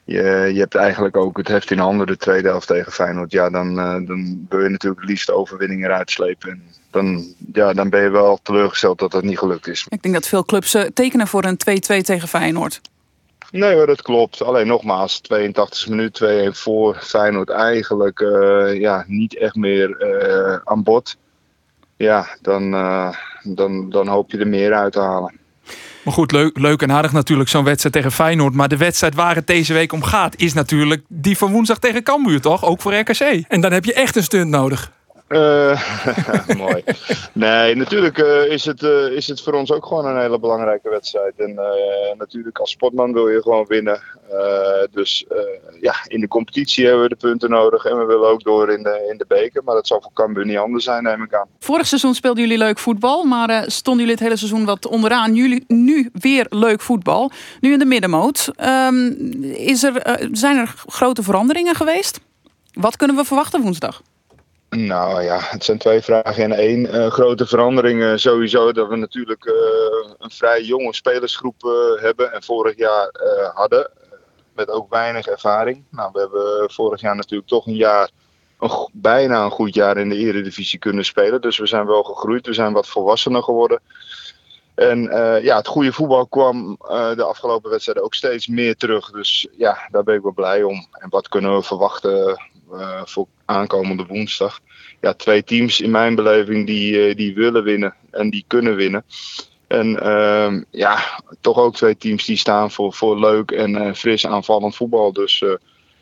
je, 0.04 0.50
je 0.54 0.60
hebt 0.60 0.75
eigenlijk 0.75 1.18
ook 1.18 1.38
het 1.38 1.48
heft 1.48 1.72
in 1.72 1.80
handen 1.80 2.07
de 2.07 2.18
tweede 2.18 2.48
helft 2.48 2.68
tegen 2.68 2.92
Feyenoord. 2.92 3.31
Ja, 3.31 3.50
dan, 3.50 3.75
dan 4.06 4.45
wil 4.50 4.60
je 4.60 4.69
natuurlijk 4.69 5.02
het 5.02 5.10
liefst 5.10 5.28
de 5.28 5.34
overwinning 5.34 5.84
eruit 5.84 6.12
slepen. 6.12 6.50
En 6.50 6.63
dan, 6.92 7.34
ja, 7.54 7.74
dan 7.74 7.90
ben 7.90 8.02
je 8.02 8.10
wel 8.10 8.40
teleurgesteld 8.44 9.00
dat 9.00 9.12
dat 9.12 9.24
niet 9.24 9.38
gelukt 9.38 9.68
is. 9.68 9.85
Ik 9.90 10.02
denk 10.02 10.14
dat 10.14 10.28
veel 10.28 10.45
clubs 10.45 10.76
tekenen 10.94 11.28
voor 11.28 11.44
een 11.44 11.59
2-2 12.00 12.02
tegen 12.02 12.28
Feyenoord. 12.28 12.81
Nee 13.51 13.73
hoor, 13.73 13.85
dat 13.85 14.01
klopt. 14.01 14.44
Alleen 14.44 14.68
nogmaals, 14.68 15.21
82e 15.33 15.89
minuut 15.89 16.21
2-1 16.23 16.27
voor 16.51 16.95
Feyenoord 16.95 17.49
eigenlijk 17.49 18.19
eh, 18.19 18.79
ja, 18.79 19.03
niet 19.07 19.37
echt 19.37 19.56
meer 19.56 19.97
eh, 19.97 20.59
aan 20.63 20.83
bod. 20.83 21.18
Ja, 21.97 22.27
dan, 22.41 22.73
eh, 22.73 23.13
dan, 23.44 23.89
dan 23.89 24.07
hoop 24.07 24.31
je 24.31 24.37
er 24.37 24.47
meer 24.47 24.73
uit 24.73 24.94
te 24.94 24.99
halen. 24.99 25.37
Maar 26.03 26.13
goed, 26.13 26.31
leuk, 26.31 26.57
leuk 26.57 26.81
en 26.81 26.91
aardig 26.91 27.11
natuurlijk 27.11 27.49
zo'n 27.49 27.63
wedstrijd 27.63 27.95
tegen 27.95 28.11
Feyenoord. 28.11 28.53
Maar 28.53 28.68
de 28.68 28.77
wedstrijd 28.77 29.15
waar 29.15 29.35
het 29.35 29.47
deze 29.47 29.73
week 29.73 29.94
om 29.94 30.03
gaat, 30.03 30.35
is 30.37 30.53
natuurlijk 30.53 31.03
die 31.07 31.37
van 31.37 31.51
woensdag 31.51 31.79
tegen 31.79 32.03
Cambuur, 32.03 32.41
toch? 32.41 32.65
Ook 32.65 32.81
voor 32.81 32.95
RKC. 32.95 33.44
En 33.47 33.61
dan 33.61 33.71
heb 33.71 33.85
je 33.85 33.94
echt 33.94 34.15
een 34.15 34.23
stunt 34.23 34.49
nodig. 34.49 34.91
Eh, 35.30 35.81
mooi. 36.57 36.83
Nee, 37.33 37.76
natuurlijk 37.76 38.18
eh, 38.18 38.52
is, 38.52 38.66
het, 38.66 38.83
eh, 38.83 39.12
is 39.12 39.28
het 39.28 39.42
voor 39.42 39.54
ons 39.54 39.71
ook 39.71 39.86
gewoon 39.86 40.06
een 40.06 40.21
hele 40.21 40.40
belangrijke 40.40 40.90
wedstrijd. 40.90 41.33
En 41.38 41.59
natuurlijk 42.18 42.59
als 42.59 42.71
sportman 42.71 43.14
wil 43.14 43.28
je 43.28 43.42
gewoon 43.42 43.66
winnen. 43.68 44.02
Dus 44.92 45.26
ja, 45.81 45.94
in 46.07 46.19
de 46.19 46.28
competitie 46.28 46.86
hebben 46.86 47.04
we 47.04 47.09
de 47.09 47.16
punten 47.16 47.50
nodig. 47.50 47.86
En 47.86 47.98
we 47.98 48.06
willen 48.06 48.30
ook 48.30 48.44
door 48.44 48.69
in 48.69 48.83
de, 48.83 49.07
in 49.12 49.18
de 49.18 49.26
beker. 49.28 49.64
Maar 49.64 49.76
dat 49.76 49.88
zal 49.88 50.02
voor 50.02 50.14
Cambuur 50.14 50.45
niet 50.45 50.57
anders 50.57 50.83
zijn, 50.83 51.04
neem 51.04 51.24
ik 51.24 51.33
aan. 51.33 51.48
Vorig 51.59 51.88
seizoen 51.88 52.16
speelden 52.16 52.44
jullie 52.44 52.57
leuk 52.57 52.80
voetbal, 52.80 53.24
maar 53.24 53.64
stonden 53.71 54.06
jullie 54.06 54.19
het 54.19 54.24
hele 54.24 54.38
seizoen 54.38 54.66
wat 54.66 54.88
onderaan. 54.88 55.36
Jullie 55.36 55.64
nu 55.68 56.09
weer 56.14 56.45
leuk 56.50 56.81
voetbal. 56.81 57.31
Nu 57.59 57.74
in 57.74 57.80
de 57.80 57.86
middenmoot. 57.86 58.52
Ehm, 58.56 59.06
is 59.44 59.83
er, 59.83 60.19
zijn 60.31 60.57
er 60.57 60.74
grote 60.86 61.24
veranderingen 61.24 61.76
geweest? 61.76 62.19
Wat 62.74 62.98
kunnen 62.98 63.16
we 63.16 63.26
verwachten 63.26 63.62
woensdag? 63.62 64.02
Nou 64.69 65.21
ja, 65.23 65.40
het 65.40 65.64
zijn 65.64 65.78
twee 65.78 66.02
vragen 66.02 66.44
in 66.44 66.54
één. 66.54 66.92
Eh, 66.92 67.11
grote 67.11 67.45
veranderingen 67.45 68.19
sowieso 68.19 68.71
dat 68.71 68.88
we 68.88 68.95
natuurlijk 68.95 69.45
eh, 69.45 69.54
een 70.18 70.31
vrij 70.31 70.61
jonge 70.64 70.94
spelersgroep 70.94 71.64
eh, 71.64 72.02
hebben 72.02 72.33
en 72.33 72.44
vorig 72.44 72.78
jaar 72.78 73.09
hadden. 73.54 73.90
Met 74.56 74.69
ook 74.69 74.90
weinig 74.90 75.28
ervaring. 75.28 75.83
Nou, 75.92 76.09
we 76.14 76.19
hebben 76.19 76.71
vorig 76.71 77.02
jaar 77.02 77.16
natuurlijk 77.16 77.49
toch 77.49 77.68
een 77.68 77.76
jaar, 77.76 78.09
bijna 78.94 79.44
een 79.44 79.52
goed 79.52 79.73
jaar 79.73 79.97
in 79.97 80.09
de 80.09 80.16
eredivisie 80.16 80.80
kunnen 80.80 81.06
spelen. 81.06 81.42
Dus 81.42 81.57
we 81.57 81.68
zijn 81.68 81.85
wel 81.85 82.04
gegroeid, 82.04 82.45
we 82.45 82.54
zijn 82.54 82.73
wat 82.73 82.88
volwassener 82.88 83.44
geworden. 83.44 83.80
En 84.80 85.02
ja, 85.44 85.57
het 85.57 85.68
goede 85.68 85.94
voetbal 85.94 86.28
kwam 86.28 86.78
de 87.16 87.24
afgelopen 87.24 87.69
wedstrijden 87.69 88.04
ook 88.04 88.14
steeds 88.14 88.48
meer 88.48 88.76
terug. 88.76 89.12
Dus 89.12 89.48
ja, 89.57 89.88
daar 89.92 90.04
ben 90.04 90.16
ik 90.16 90.21
wel 90.21 90.33
blij 90.33 90.64
om. 90.64 90.88
En 90.92 91.09
wat 91.09 91.28
kunnen 91.28 91.56
we 91.56 91.64
verwachten 91.64 92.42
voor 93.04 93.28
aankomende 93.45 94.06
woensdag? 94.06 94.59
Ja, 95.02 95.14
twee 95.14 95.44
teams 95.44 95.81
in 95.81 95.92
mijn 95.92 96.16
beleving 96.16 96.66
die, 96.66 97.16
die 97.16 97.36
willen 97.36 97.64
winnen 97.64 97.95
en 98.12 98.30
die 98.30 98.44
kunnen 98.48 98.76
winnen. 98.76 99.04
En 99.68 100.00
uh, 100.04 100.62
ja, 100.69 101.21
toch 101.42 101.57
ook 101.57 101.76
twee 101.76 101.98
teams 101.98 102.26
die 102.26 102.38
staan 102.38 102.71
voor, 102.71 102.94
voor 102.94 103.19
leuk 103.19 103.52
en 103.52 103.95
fris 103.95 104.28
aanvallend 104.28 104.76
voetbal. 104.76 105.14
Dus 105.14 105.44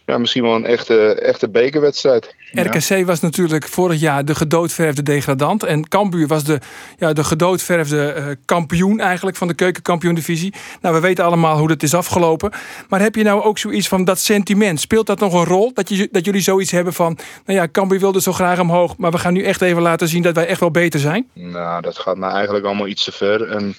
ja, 0.07 0.17
misschien 0.17 0.43
wel 0.43 0.55
een 0.55 0.65
echte, 0.65 1.13
echte 1.13 1.49
bekerwedstrijd. 1.49 2.35
RKC 2.51 3.05
was 3.05 3.19
natuurlijk 3.19 3.67
vorig 3.67 3.99
jaar 3.99 4.25
de 4.25 4.35
gedoodverfde 4.35 5.03
degradant. 5.03 5.63
En 5.63 5.87
Cambuur 5.87 6.27
was 6.27 6.43
de, 6.43 6.59
ja, 6.97 7.13
de 7.13 7.23
gedoodverfde 7.23 8.15
uh, 8.17 8.25
kampioen 8.45 8.99
eigenlijk 8.99 9.37
van 9.37 9.47
de 9.47 9.53
keukenkampioen-divisie. 9.53 10.53
Nou, 10.81 10.95
we 10.95 11.01
weten 11.01 11.25
allemaal 11.25 11.57
hoe 11.57 11.67
dat 11.67 11.83
is 11.83 11.93
afgelopen. 11.93 12.51
Maar 12.89 13.01
heb 13.01 13.15
je 13.15 13.23
nou 13.23 13.43
ook 13.43 13.57
zoiets 13.57 13.87
van 13.87 14.03
dat 14.05 14.19
sentiment? 14.19 14.79
Speelt 14.79 15.07
dat 15.07 15.19
nog 15.19 15.33
een 15.33 15.45
rol? 15.45 15.73
Dat, 15.73 15.89
je, 15.89 16.09
dat 16.11 16.25
jullie 16.25 16.41
zoiets 16.41 16.71
hebben 16.71 16.93
van, 16.93 17.17
nou 17.45 17.59
ja, 17.59 17.67
Cambuur 17.71 17.99
wilde 17.99 18.21
zo 18.21 18.33
graag 18.33 18.59
omhoog. 18.59 18.97
Maar 18.97 19.11
we 19.11 19.17
gaan 19.17 19.33
nu 19.33 19.43
echt 19.43 19.61
even 19.61 19.81
laten 19.81 20.07
zien 20.07 20.21
dat 20.21 20.35
wij 20.35 20.47
echt 20.47 20.59
wel 20.59 20.71
beter 20.71 20.99
zijn? 20.99 21.29
Nou, 21.33 21.81
dat 21.81 21.99
gaat 21.99 22.17
nou 22.17 22.33
eigenlijk 22.33 22.65
allemaal 22.65 22.87
iets 22.87 23.03
te 23.03 23.11
ver. 23.11 23.49
En 23.49 23.75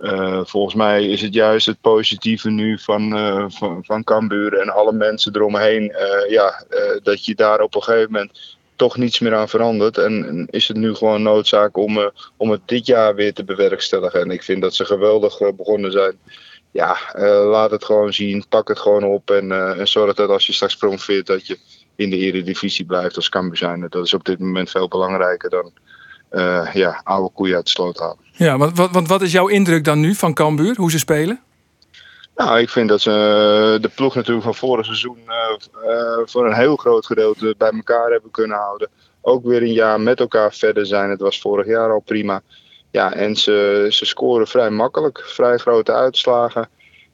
uh, 0.00 0.40
volgens 0.44 0.74
mij 0.74 1.06
is 1.06 1.20
het 1.20 1.34
juist 1.34 1.66
het 1.66 1.80
positieve 1.80 2.50
nu 2.50 2.78
van, 2.78 3.16
uh, 3.16 3.44
van, 3.48 3.84
van 3.84 4.04
Cambuur 4.04 4.58
en 4.58 4.68
alle 4.68 4.92
mensen 4.92 5.34
eromheen. 5.34 5.82
Uh, 5.82 6.30
ja, 6.30 6.64
dat 7.02 7.24
je 7.24 7.34
daar 7.34 7.60
op 7.60 7.74
een 7.74 7.82
gegeven 7.82 8.12
moment 8.12 8.56
toch 8.76 8.96
niets 8.96 9.18
meer 9.18 9.34
aan 9.34 9.48
verandert. 9.48 9.98
En, 9.98 10.26
en 10.28 10.46
is 10.50 10.68
het 10.68 10.76
nu 10.76 10.94
gewoon 10.94 11.22
noodzaak 11.22 11.76
om, 11.76 12.10
om 12.36 12.50
het 12.50 12.60
dit 12.64 12.86
jaar 12.86 13.14
weer 13.14 13.32
te 13.34 13.44
bewerkstelligen. 13.44 14.20
En 14.20 14.30
ik 14.30 14.42
vind 14.42 14.62
dat 14.62 14.74
ze 14.74 14.84
geweldig 14.84 15.38
begonnen 15.56 15.92
zijn. 15.92 16.18
Ja, 16.70 16.96
laat 17.44 17.70
het 17.70 17.84
gewoon 17.84 18.12
zien. 18.12 18.44
Pak 18.48 18.68
het 18.68 18.78
gewoon 18.78 19.04
op. 19.04 19.30
En, 19.30 19.76
en 19.78 19.88
zorg 19.88 20.14
dat 20.14 20.28
als 20.28 20.46
je 20.46 20.52
straks 20.52 20.76
promoveert 20.76 21.26
dat 21.26 21.46
je 21.46 21.58
in 21.96 22.10
de 22.10 22.16
eredivisie 22.16 22.84
blijft 22.84 23.16
als 23.16 23.28
Cambuur 23.28 23.56
zijn. 23.56 23.86
Dat 23.88 24.04
is 24.04 24.14
op 24.14 24.24
dit 24.24 24.38
moment 24.38 24.70
veel 24.70 24.88
belangrijker 24.88 25.50
dan 25.50 25.72
ja, 26.72 27.00
oude 27.04 27.30
koeien 27.34 27.56
uit 27.56 27.64
de 27.64 27.70
sloot 27.70 27.98
halen. 27.98 28.18
Ja, 28.32 28.58
want, 28.58 28.76
want 28.92 29.08
wat 29.08 29.22
is 29.22 29.32
jouw 29.32 29.46
indruk 29.48 29.84
dan 29.84 30.00
nu 30.00 30.14
van 30.14 30.34
Cambuur, 30.34 30.76
hoe 30.76 30.90
ze 30.90 30.98
spelen? 30.98 31.40
Nou, 32.36 32.58
ik 32.58 32.68
vind 32.68 32.88
dat 32.88 33.00
ze 33.00 33.10
eh, 33.10 33.82
de 33.82 33.90
ploeg 33.94 34.14
natuurlijk 34.14 34.44
van 34.44 34.54
vorig 34.54 34.84
seizoen 34.84 35.18
uh, 35.26 36.18
voor 36.24 36.46
een 36.46 36.54
heel 36.54 36.76
groot 36.76 37.06
gedeelte 37.06 37.54
bij 37.58 37.70
elkaar 37.70 38.10
hebben 38.10 38.30
kunnen 38.30 38.56
houden. 38.56 38.88
Ook 39.20 39.44
weer 39.44 39.62
een 39.62 39.72
jaar 39.72 40.00
met 40.00 40.20
elkaar 40.20 40.52
verder 40.52 40.86
zijn. 40.86 41.10
Het 41.10 41.20
was 41.20 41.40
vorig 41.40 41.66
jaar 41.66 41.90
al 41.90 42.00
prima. 42.00 42.42
Ja, 42.90 43.12
en 43.12 43.36
ze, 43.36 43.86
ze 43.90 44.04
scoren 44.04 44.46
vrij 44.46 44.70
makkelijk, 44.70 45.22
vrij 45.26 45.58
grote 45.58 45.92
uitslagen. 45.92 46.68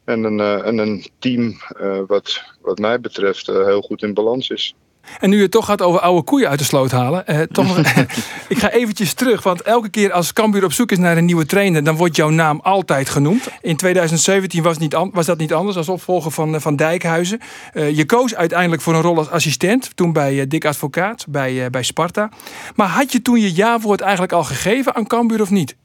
En 0.04 0.24
een, 0.24 0.40
en 0.40 0.78
een 0.78 1.06
team 1.18 1.60
wat, 2.06 2.42
wat 2.60 2.78
mij 2.78 3.00
betreft 3.00 3.46
heel 3.46 3.82
goed 3.82 4.02
in 4.02 4.14
balans 4.14 4.48
is. 4.48 4.74
En 5.20 5.30
nu 5.30 5.36
je 5.36 5.42
het 5.42 5.50
toch 5.50 5.64
gaat 5.64 5.82
over 5.82 6.00
oude 6.00 6.22
koeien 6.22 6.48
uit 6.48 6.58
de 6.58 6.64
sloot 6.64 6.90
halen. 6.90 7.26
Eh, 7.26 7.40
toch 7.40 7.78
ik 8.48 8.58
ga 8.58 8.70
eventjes 8.70 9.14
terug. 9.14 9.42
Want 9.42 9.62
elke 9.62 9.88
keer 9.88 10.12
als 10.12 10.32
Cambuur 10.32 10.64
op 10.64 10.72
zoek 10.72 10.90
is 10.90 10.98
naar 10.98 11.16
een 11.16 11.24
nieuwe 11.24 11.46
trainer... 11.46 11.84
dan 11.84 11.96
wordt 11.96 12.16
jouw 12.16 12.28
naam 12.28 12.60
altijd 12.62 13.08
genoemd. 13.08 13.48
In 13.60 13.76
2017 13.76 14.62
was, 14.62 14.78
niet 14.78 14.96
was 15.12 15.26
dat 15.26 15.38
niet 15.38 15.52
anders 15.52 15.76
als 15.76 15.88
opvolger 15.88 16.30
van, 16.30 16.54
eh, 16.54 16.60
van 16.60 16.76
Dijkhuizen. 16.76 17.40
Uh, 17.74 17.96
je 17.96 18.06
koos 18.06 18.34
uiteindelijk 18.34 18.82
voor 18.82 18.94
een 18.94 19.02
rol 19.02 19.18
als 19.18 19.30
assistent. 19.30 19.90
Toen 19.96 20.12
bij 20.12 20.34
uh, 20.34 20.42
Dick 20.48 20.64
Advocaat, 20.64 21.24
bij, 21.28 21.70
bij 21.70 21.82
Sparta. 21.82 22.30
Maar 22.74 22.88
had 22.88 23.12
je 23.12 23.22
toen 23.22 23.40
je 23.40 23.54
ja-woord 23.54 24.00
eigenlijk 24.00 24.32
al 24.32 24.44
gegeven 24.44 24.94
aan 24.94 25.06
Cambuur 25.06 25.40
of 25.40 25.50
niet? 25.50 25.76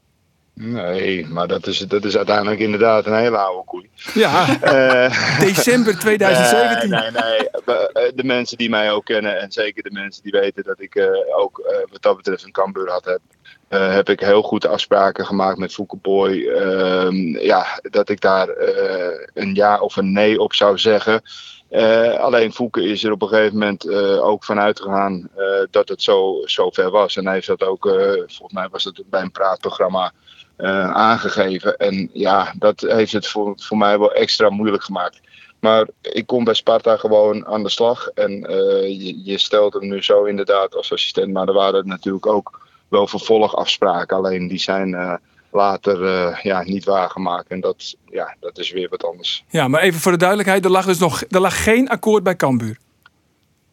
Nee, 0.60 1.26
maar 1.26 1.48
dat 1.48 1.66
is, 1.66 1.78
dat 1.78 2.04
is 2.04 2.16
uiteindelijk 2.16 2.60
inderdaad 2.60 3.06
een 3.06 3.16
hele 3.16 3.36
oude 3.36 3.64
koei. 3.64 3.90
Ja, 4.14 4.46
uh, 4.64 5.38
december 5.54 5.98
2017. 6.08 6.90
Nee, 6.90 7.00
nee, 7.00 7.10
nee, 7.10 7.50
eh, 7.50 8.12
De 8.14 8.24
mensen 8.24 8.58
die 8.58 8.70
mij 8.70 8.92
ook 8.92 9.04
kennen 9.04 9.40
en 9.40 9.52
zeker 9.52 9.82
de 9.82 9.90
mensen 9.90 10.22
die 10.22 10.32
weten 10.32 10.64
dat 10.64 10.80
ik 10.80 10.94
uh, 10.94 11.06
ook 11.36 11.58
uh, 11.58 11.76
wat 11.90 12.02
dat 12.02 12.16
betreft 12.16 12.44
een 12.44 12.52
Cambuur 12.52 12.90
had 12.90 13.04
heb, 13.04 13.20
heb 13.68 14.08
ik 14.08 14.20
heel 14.20 14.42
goed 14.42 14.66
afspraken 14.66 15.26
gemaakt 15.26 15.58
met 15.58 15.72
Fouke 15.72 15.96
Boy. 15.96 16.48
Ehm, 16.48 17.38
ja, 17.38 17.80
dat 17.82 18.08
ik 18.08 18.20
daar 18.20 18.48
een 19.34 19.54
ja 19.54 19.80
of 19.80 19.96
een 19.96 20.12
nee 20.12 20.40
op 20.40 20.54
zou 20.54 20.78
zeggen. 20.78 21.22
alleen 22.18 22.52
Fouke 22.52 22.82
is 22.82 23.04
er 23.04 23.12
op 23.12 23.22
een 23.22 23.28
gegeven 23.28 23.58
moment 23.58 23.90
ook 24.20 24.44
vanuit 24.44 24.80
gegaan 24.80 25.30
dat 25.70 25.88
het 25.88 26.02
zo, 26.02 26.42
zo 26.44 26.70
ver 26.70 26.90
was. 26.90 27.16
En 27.16 27.24
hij 27.24 27.34
heeft 27.34 27.46
dat 27.46 27.62
ook, 27.62 27.82
volgens 28.26 28.52
mij 28.52 28.68
was 28.68 28.84
het 28.84 29.02
bij 29.06 29.22
een 29.22 29.32
praatprogramma 29.32 30.12
uh, 30.58 30.90
aangegeven. 30.90 31.76
En 31.76 32.10
ja, 32.12 32.54
dat 32.58 32.80
heeft 32.80 33.12
het 33.12 33.26
voor, 33.26 33.52
voor 33.56 33.76
mij 33.76 33.98
wel 33.98 34.12
extra 34.12 34.50
moeilijk 34.50 34.84
gemaakt. 34.84 35.20
Maar 35.60 35.88
ik 36.02 36.26
kom 36.26 36.44
bij 36.44 36.54
Sparta 36.54 36.96
gewoon 36.96 37.46
aan 37.46 37.62
de 37.62 37.68
slag. 37.68 38.08
En 38.08 38.30
uh, 38.32 38.82
je, 38.82 39.24
je, 39.24 39.38
stelt 39.38 39.72
hem 39.72 39.88
nu 39.88 40.02
zo 40.02 40.24
inderdaad 40.24 40.74
als 40.74 40.92
assistent. 40.92 41.32
Maar 41.32 41.48
er 41.48 41.54
waren 41.54 41.86
natuurlijk 41.86 42.26
ook 42.26 42.60
wel 42.88 43.06
vervolgafspraken. 43.06 44.16
Alleen 44.16 44.48
die 44.48 44.58
zijn 44.58 44.88
uh, 44.88 45.14
later 45.50 46.38
ja, 46.42 46.62
niet 46.62 46.84
waargemaakt. 46.84 47.48
En 47.48 47.60
dat, 47.60 47.96
ja, 48.04 48.36
dat 48.40 48.58
is 48.58 48.70
weer 48.70 48.88
wat 48.88 49.04
anders. 49.04 49.44
Ja, 49.48 49.68
maar 49.68 49.80
even 49.80 50.00
voor 50.00 50.12
de 50.12 50.18
duidelijkheid. 50.18 50.64
Er 50.64 50.70
lag 50.70 50.86
dus 50.86 50.98
nog 50.98 51.22
er 51.28 51.40
lag 51.40 51.62
geen 51.62 51.88
akkoord 51.88 52.22
bij 52.22 52.36
Cambuur. 52.36 52.76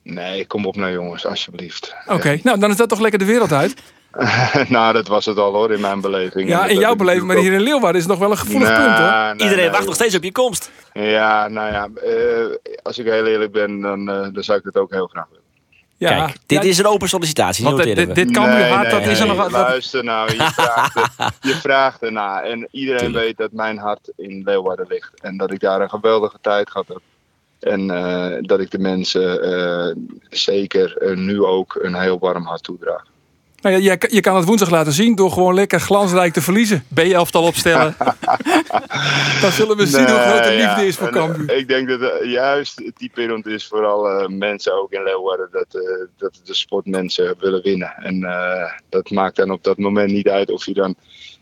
Nee, 0.03 0.47
kom 0.47 0.65
op 0.65 0.75
nou 0.75 0.91
jongens, 0.91 1.25
alsjeblieft. 1.25 1.95
Oké, 2.07 2.39
nou 2.43 2.59
dan 2.59 2.69
is 2.69 2.77
dat 2.77 2.89
toch 2.89 2.99
lekker 2.99 3.19
de 3.19 3.25
wereld 3.25 3.51
uit. 3.51 3.73
nou, 4.69 4.93
dat 4.93 5.07
was 5.07 5.25
het 5.25 5.37
al 5.37 5.53
hoor, 5.53 5.71
in 5.71 5.81
mijn 5.81 6.01
beleving. 6.01 6.49
Ja, 6.49 6.65
in 6.65 6.79
jouw 6.79 6.95
beleving, 6.95 7.25
maar 7.25 7.35
hier 7.35 7.53
in 7.53 7.61
Leeuwarden 7.61 8.01
is 8.01 8.07
het 8.07 8.11
nog 8.11 8.19
wel 8.19 8.31
een 8.31 8.37
gevoelig 8.37 8.75
punt 8.75 8.97
hoor. 8.97 9.33
Iedereen 9.37 9.71
wacht 9.71 9.85
nog 9.85 9.95
steeds 9.95 10.15
op 10.15 10.23
je 10.23 10.31
komst. 10.31 10.71
Ja, 10.93 11.47
nou 11.47 11.71
ja, 11.71 11.87
uh, 12.05 12.55
als 12.81 12.97
ik 12.97 13.05
heel 13.05 13.25
eerlijk 13.25 13.51
ben, 13.51 13.81
dan, 13.81 13.99
uh, 14.09 14.27
dan 14.33 14.43
zou 14.43 14.57
ik 14.57 14.63
het 14.63 14.77
ook 14.77 14.91
heel 14.91 15.07
graag 15.07 15.25
willen. 15.29 15.43
Ja, 15.97 16.25
Kijk, 16.25 16.37
dit 16.45 16.63
ja, 16.63 16.69
is 16.69 16.77
een 16.77 16.85
open 16.85 17.09
sollicitatie. 17.09 17.63
Want 17.63 17.83
dit, 17.83 18.15
dit 18.15 18.31
kan 18.31 18.49
nee, 18.49 18.63
nu 18.63 18.69
hard, 18.69 18.89
dat 18.89 18.99
nee, 19.01 19.11
is 19.11 19.19
er 19.19 19.27
nog 19.27 19.37
wat. 19.37 19.51
Luister 19.51 20.03
nou, 20.03 20.31
je 20.31 20.37
vraagt, 20.55 20.95
er, 20.95 21.31
je 21.41 21.55
vraagt 21.55 22.01
ernaar. 22.01 22.43
En 22.43 22.67
iedereen 22.71 22.99
Tuurlijk. 22.99 23.25
weet 23.25 23.37
dat 23.37 23.51
mijn 23.51 23.77
hart 23.77 24.11
in 24.15 24.41
Leeuwarden 24.45 24.85
ligt. 24.89 25.11
En 25.21 25.37
dat 25.37 25.51
ik 25.51 25.59
daar 25.59 25.81
een 25.81 25.89
geweldige 25.89 26.37
tijd 26.41 26.71
gehad 26.71 26.87
heb. 26.87 27.01
En 27.59 27.81
uh, 27.81 28.37
dat 28.41 28.59
ik 28.59 28.71
de 28.71 28.79
mensen 28.79 30.17
zeker 30.29 31.15
nu 31.15 31.43
ook 31.43 31.79
een 31.81 31.95
heel 31.95 32.19
warm 32.19 32.45
hart 32.45 32.63
toedraag. 32.63 33.11
Nou 33.63 33.75
ja, 33.75 33.91
je, 33.91 34.07
je 34.09 34.21
kan 34.21 34.35
het 34.35 34.45
woensdag 34.45 34.69
laten 34.69 34.93
zien 34.93 35.15
door 35.15 35.31
gewoon 35.31 35.53
lekker 35.53 35.79
glansrijk 35.79 36.33
te 36.33 36.41
verliezen. 36.41 36.83
B-elftal 36.93 37.43
opstellen. 37.43 37.95
Dan 39.41 39.51
zullen 39.51 39.77
we 39.77 39.87
zien 39.87 40.03
nee, 40.03 40.11
hoe 40.11 40.21
groot 40.21 40.43
de 40.43 40.49
liefde 40.49 40.61
ja. 40.61 40.77
is 40.77 40.95
voor 40.95 41.09
Cambuur. 41.09 41.57
Ik 41.57 41.67
denk 41.67 41.87
dat 41.87 41.99
het 41.99 42.21
juist 42.23 42.91
typerend 42.97 43.45
is 43.45 43.67
voor 43.67 43.85
alle 43.85 44.29
mensen 44.29 44.81
ook 44.81 44.91
in 44.91 45.03
Leeuwarden. 45.03 45.47
Dat, 45.51 45.65
uh, 45.71 45.81
dat 46.17 46.41
de 46.43 46.53
sportmensen 46.53 47.35
willen 47.39 47.61
winnen. 47.61 47.93
En 47.97 48.15
uh, 48.15 48.71
dat 48.89 49.09
maakt 49.09 49.35
dan 49.35 49.51
op 49.51 49.63
dat 49.63 49.77
moment 49.77 50.11
niet 50.11 50.27
uit 50.27 50.51
of 50.51 50.65
je 50.65 50.73
dan 50.73 50.95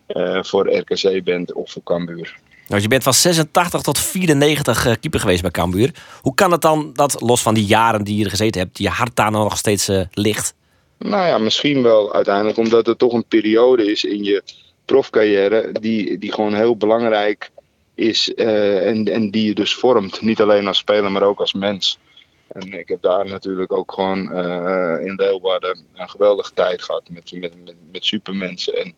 uh, 0.08 0.44
voor 0.44 0.76
RKC 0.78 1.24
bent 1.24 1.54
of 1.54 1.72
voor 1.72 1.84
Cambuur. 1.84 2.38
Nou, 2.68 2.82
je 2.82 2.88
bent 2.88 3.04
van 3.04 3.14
86 3.14 3.82
tot 3.82 4.00
94 4.00 5.00
keeper 5.00 5.20
geweest 5.20 5.42
bij 5.42 5.52
Cambuur. 5.52 5.94
Hoe 6.22 6.34
kan 6.34 6.52
het 6.52 6.62
dan 6.62 6.90
dat, 6.94 7.22
los 7.22 7.42
van 7.42 7.54
die 7.54 7.66
jaren 7.66 8.04
die 8.04 8.18
je 8.18 8.24
er 8.24 8.30
gezeten 8.30 8.62
hebt, 8.62 8.78
je 8.78 8.90
hart 8.90 9.16
daar 9.16 9.32
nog 9.32 9.58
steeds 9.58 9.92
ligt? 10.12 10.54
Nou 11.04 11.28
ja, 11.28 11.38
misschien 11.38 11.82
wel 11.82 12.14
uiteindelijk 12.14 12.58
omdat 12.58 12.86
het 12.86 12.98
toch 12.98 13.14
een 13.14 13.26
periode 13.26 13.92
is 13.92 14.04
in 14.04 14.24
je 14.24 14.44
profcarrière 14.86 15.72
die, 15.72 16.18
die 16.18 16.32
gewoon 16.32 16.54
heel 16.54 16.78
belangrijk 16.78 17.52
is 17.96 18.32
uh, 18.36 18.88
en, 18.88 19.06
en 19.06 19.32
die 19.32 19.46
je 19.46 19.54
dus 19.54 19.76
vormt. 19.76 20.22
Niet 20.22 20.42
alleen 20.42 20.68
als 20.68 20.78
speler, 20.78 21.12
maar 21.12 21.24
ook 21.24 21.40
als 21.40 21.54
mens. 21.54 22.00
En 22.48 22.74
ik 22.74 22.88
heb 22.88 23.02
daar 23.02 23.26
natuurlijk 23.26 23.74
ook 23.74 23.92
gewoon 23.92 24.20
uh, 24.20 25.06
in 25.06 25.16
Leeuwarden 25.16 25.86
een 25.94 26.10
geweldige 26.10 26.54
tijd 26.54 26.84
gehad 26.84 27.04
met, 27.10 27.32
met, 27.32 27.54
met, 27.92 28.06
supermensen. 28.06 28.74
En 28.74 28.94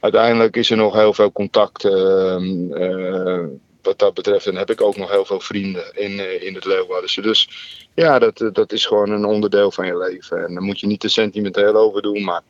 uiteindelijk 0.00 0.56
is 0.56 0.70
er 0.70 0.76
nog 0.76 0.94
heel 0.94 1.12
veel 1.12 1.32
contact 1.32 1.84
uh, 1.84 2.36
wat 3.86 3.98
dat 3.98 4.14
betreft. 4.14 4.46
En 4.46 4.56
heb 4.56 4.70
ik 4.70 4.80
ook 4.80 4.96
nog 4.96 5.10
heel 5.10 5.24
veel 5.24 5.40
vrienden 5.40 5.84
in, 5.94 6.42
in 6.46 6.54
het 6.54 6.64
Leeuwardense. 6.64 7.20
Dus 7.20 7.48
ja, 7.94 8.18
dat, 8.18 8.50
dat 8.52 8.72
is 8.72 8.86
gewoon 8.86 9.10
een 9.10 9.24
onderdeel 9.24 9.70
van 9.70 9.86
je 9.86 9.98
leven. 9.98 10.46
En 10.46 10.54
daar 10.54 10.62
moet 10.62 10.80
je 10.80 10.86
niet 10.86 11.00
te 11.00 11.08
sentimenteel 11.08 11.74
over 11.74 12.02
doen, 12.02 12.24
maar 12.24 12.42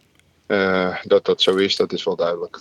uh, 0.46 0.96
dat 1.02 1.24
dat 1.24 1.42
zo 1.42 1.54
is, 1.54 1.76
dat 1.76 1.92
is 1.92 2.04
wel 2.04 2.16
duidelijk. 2.16 2.58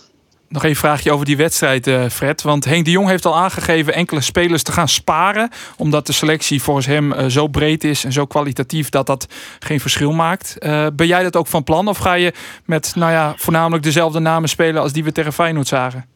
Nog 0.48 0.64
een 0.64 0.76
vraagje 0.76 1.12
over 1.12 1.26
die 1.26 1.36
wedstrijd, 1.36 1.90
Fred. 2.12 2.42
Want 2.42 2.64
Henk 2.64 2.84
de 2.84 2.90
Jong 2.90 3.08
heeft 3.08 3.24
al 3.26 3.36
aangegeven 3.36 3.94
enkele 3.94 4.20
spelers 4.20 4.62
te 4.62 4.72
gaan 4.72 4.88
sparen. 4.88 5.50
Omdat 5.76 6.06
de 6.06 6.12
selectie 6.12 6.62
volgens 6.62 6.86
hem 6.86 7.30
zo 7.30 7.46
breed 7.46 7.84
is 7.84 8.04
en 8.04 8.12
zo 8.12 8.26
kwalitatief 8.26 8.88
dat 8.88 9.06
dat 9.06 9.26
geen 9.58 9.80
verschil 9.80 10.12
maakt. 10.12 10.56
Ben 10.94 11.06
jij 11.06 11.22
dat 11.22 11.36
ook 11.36 11.46
van 11.46 11.64
plan? 11.64 11.88
Of 11.88 11.98
ga 11.98 12.12
je 12.14 12.32
met 12.64 12.92
nou 12.94 13.12
ja, 13.12 13.34
voornamelijk 13.36 13.82
dezelfde 13.82 14.18
namen 14.18 14.48
spelen 14.48 14.82
als 14.82 14.92
die 14.92 15.04
we 15.04 15.12
tegen 15.12 15.32
Feyenoord 15.32 15.68
zagen? 15.68 16.06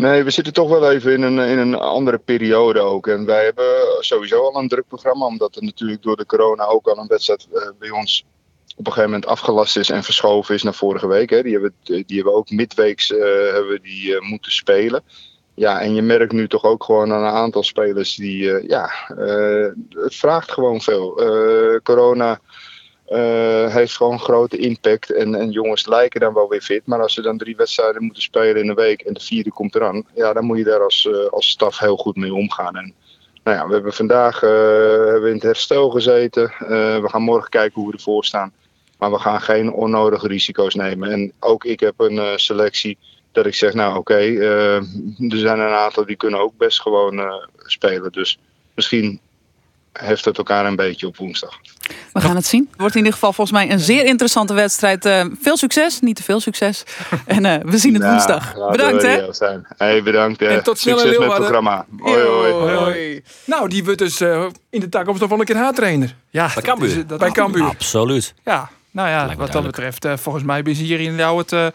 Nee, 0.00 0.24
we 0.24 0.30
zitten 0.30 0.52
toch 0.52 0.68
wel 0.68 0.90
even 0.90 1.12
in 1.12 1.22
een, 1.22 1.38
in 1.38 1.58
een 1.58 1.74
andere 1.74 2.18
periode 2.18 2.80
ook. 2.80 3.06
En 3.06 3.24
wij 3.24 3.44
hebben 3.44 3.64
sowieso 4.00 4.42
al 4.42 4.56
een 4.56 4.68
druk 4.68 4.86
programma, 4.88 5.26
omdat 5.26 5.56
er 5.56 5.62
natuurlijk 5.62 6.02
door 6.02 6.16
de 6.16 6.26
corona 6.26 6.64
ook 6.64 6.86
al 6.86 6.98
een 6.98 7.06
wedstrijd 7.06 7.48
uh, 7.52 7.62
bij 7.78 7.90
ons 7.90 8.24
op 8.76 8.86
een 8.86 8.92
gegeven 8.92 9.10
moment 9.10 9.30
afgelast 9.30 9.76
is 9.76 9.90
en 9.90 10.02
verschoven 10.02 10.54
is 10.54 10.62
naar 10.62 10.74
vorige 10.74 11.06
week. 11.06 11.30
Hè. 11.30 11.42
Die, 11.42 11.52
hebben, 11.52 11.74
die 11.82 12.16
hebben 12.16 12.34
ook 12.34 12.50
midweeks 12.50 13.10
uh, 13.10 13.52
hebben 13.52 13.82
die, 13.82 14.08
uh, 14.08 14.20
moeten 14.20 14.52
spelen. 14.52 15.02
Ja, 15.54 15.80
en 15.80 15.94
je 15.94 16.02
merkt 16.02 16.32
nu 16.32 16.48
toch 16.48 16.64
ook 16.64 16.84
gewoon 16.84 17.12
aan 17.12 17.22
een 17.22 17.32
aantal 17.32 17.62
spelers 17.62 18.14
die, 18.14 18.68
ja, 18.68 18.90
het 19.88 20.14
vraagt 20.14 20.52
gewoon 20.52 20.80
veel. 20.80 21.14
corona 21.82 22.40
heeft 23.68 23.96
gewoon 23.96 24.20
grote 24.20 24.56
impact 24.56 25.12
en, 25.12 25.34
en 25.34 25.50
jongens 25.50 25.86
lijken 25.86 26.20
dan 26.20 26.34
wel 26.34 26.48
weer 26.48 26.60
fit. 26.60 26.86
Maar 26.86 27.02
als 27.02 27.14
ze 27.14 27.22
dan 27.22 27.38
drie 27.38 27.56
wedstrijden 27.56 28.02
moeten 28.02 28.22
spelen 28.22 28.62
in 28.62 28.68
een 28.68 28.74
week 28.74 29.00
en 29.00 29.14
de 29.14 29.20
vierde 29.20 29.50
komt 29.50 29.74
eraan, 29.74 30.04
ja, 30.14 30.32
dan 30.32 30.44
moet 30.44 30.58
je 30.58 30.64
daar 30.64 30.82
als, 30.82 31.08
als 31.30 31.48
staf 31.48 31.78
heel 31.78 31.96
goed 31.96 32.16
mee 32.16 32.34
omgaan. 32.34 32.76
En, 32.76 32.94
nou 33.44 33.56
ja, 33.56 33.66
we 33.66 33.72
hebben 33.72 33.92
vandaag 33.92 34.40
hebben 34.40 35.28
in 35.28 35.34
het 35.34 35.42
herstel 35.42 35.90
gezeten. 35.90 36.52
we 37.02 37.08
gaan 37.08 37.22
morgen 37.22 37.50
kijken 37.50 37.80
hoe 37.80 37.90
we 37.90 37.96
ervoor 37.96 38.24
staan. 38.24 38.52
Maar 38.98 39.10
we 39.10 39.18
gaan 39.18 39.40
geen 39.40 39.72
onnodige 39.72 40.26
risico's 40.26 40.74
nemen. 40.74 41.10
En 41.10 41.32
ook 41.40 41.64
ik 41.64 41.80
heb 41.80 41.94
een 41.96 42.38
selectie 42.38 42.98
dat 43.32 43.46
ik 43.46 43.54
zeg, 43.54 43.74
nou 43.74 43.96
oké, 43.96 44.18
er 45.18 45.38
zijn 45.38 45.58
een 45.58 45.72
aantal 45.72 46.06
die 46.06 46.16
kunnen 46.16 46.40
ook 46.40 46.56
best 46.56 46.80
gewoon 46.80 47.48
spelen. 47.56 48.12
Dus 48.12 48.38
misschien 48.74 49.20
heeft 49.92 50.24
het 50.24 50.38
elkaar 50.38 50.66
een 50.66 50.76
beetje 50.76 51.06
op 51.06 51.16
woensdag. 51.16 51.58
We 52.12 52.20
gaan 52.20 52.36
het 52.36 52.46
zien. 52.46 52.66
Het 52.70 52.80
wordt 52.80 52.94
in 52.94 53.00
ieder 53.00 53.12
geval 53.14 53.32
volgens 53.32 53.56
mij 53.58 53.70
een 53.70 53.80
zeer 53.80 54.04
interessante 54.04 54.54
wedstrijd. 54.54 55.06
Uh, 55.06 55.24
veel 55.40 55.56
succes, 55.56 56.00
niet 56.00 56.16
te 56.16 56.22
veel 56.22 56.40
succes. 56.40 56.84
En 57.26 57.44
uh, 57.44 57.54
we 57.62 57.78
zien 57.78 57.94
het 57.94 58.02
ja, 58.02 58.10
woensdag. 58.10 58.54
Bedankt 58.70 59.02
hè. 59.02 59.32
Zijn. 59.32 59.66
Hey, 59.76 60.02
bedankt. 60.02 60.42
En 60.42 60.62
tot 60.62 60.78
snel 60.78 60.98
Succes 60.98 61.18
met 61.18 61.28
het 61.28 61.36
programma. 61.36 61.86
Hoi, 61.98 62.22
hoi. 62.22 62.52
hoi, 62.52 62.74
hoi. 62.74 63.22
Nou, 63.44 63.68
die 63.68 63.84
wordt 63.84 63.98
dus 63.98 64.20
uh, 64.20 64.46
in 64.70 64.80
de 64.80 64.88
toekomst 64.88 65.20
nog 65.20 65.30
wel 65.30 65.38
een 65.38 65.44
keer 65.44 65.56
haattrainer. 65.56 66.14
Ja, 66.30 66.50
bij 66.54 66.62
Cambuur. 66.62 66.94
Dat, 66.94 67.08
dat 67.08 67.18
bij 67.18 67.30
Cambuur. 67.30 67.64
Absoluut. 67.64 68.34
Ja, 68.44 68.70
nou 68.90 69.08
ja, 69.08 69.36
wat 69.36 69.52
dat 69.52 69.62
betreft, 69.62 70.04
uh, 70.04 70.16
volgens 70.16 70.44
mij 70.44 70.62
ben 70.62 70.76
je 70.76 70.82
hier 70.82 71.00
in 71.00 71.14
jou 71.14 71.38
het 71.38 71.52
uh, 71.52 71.66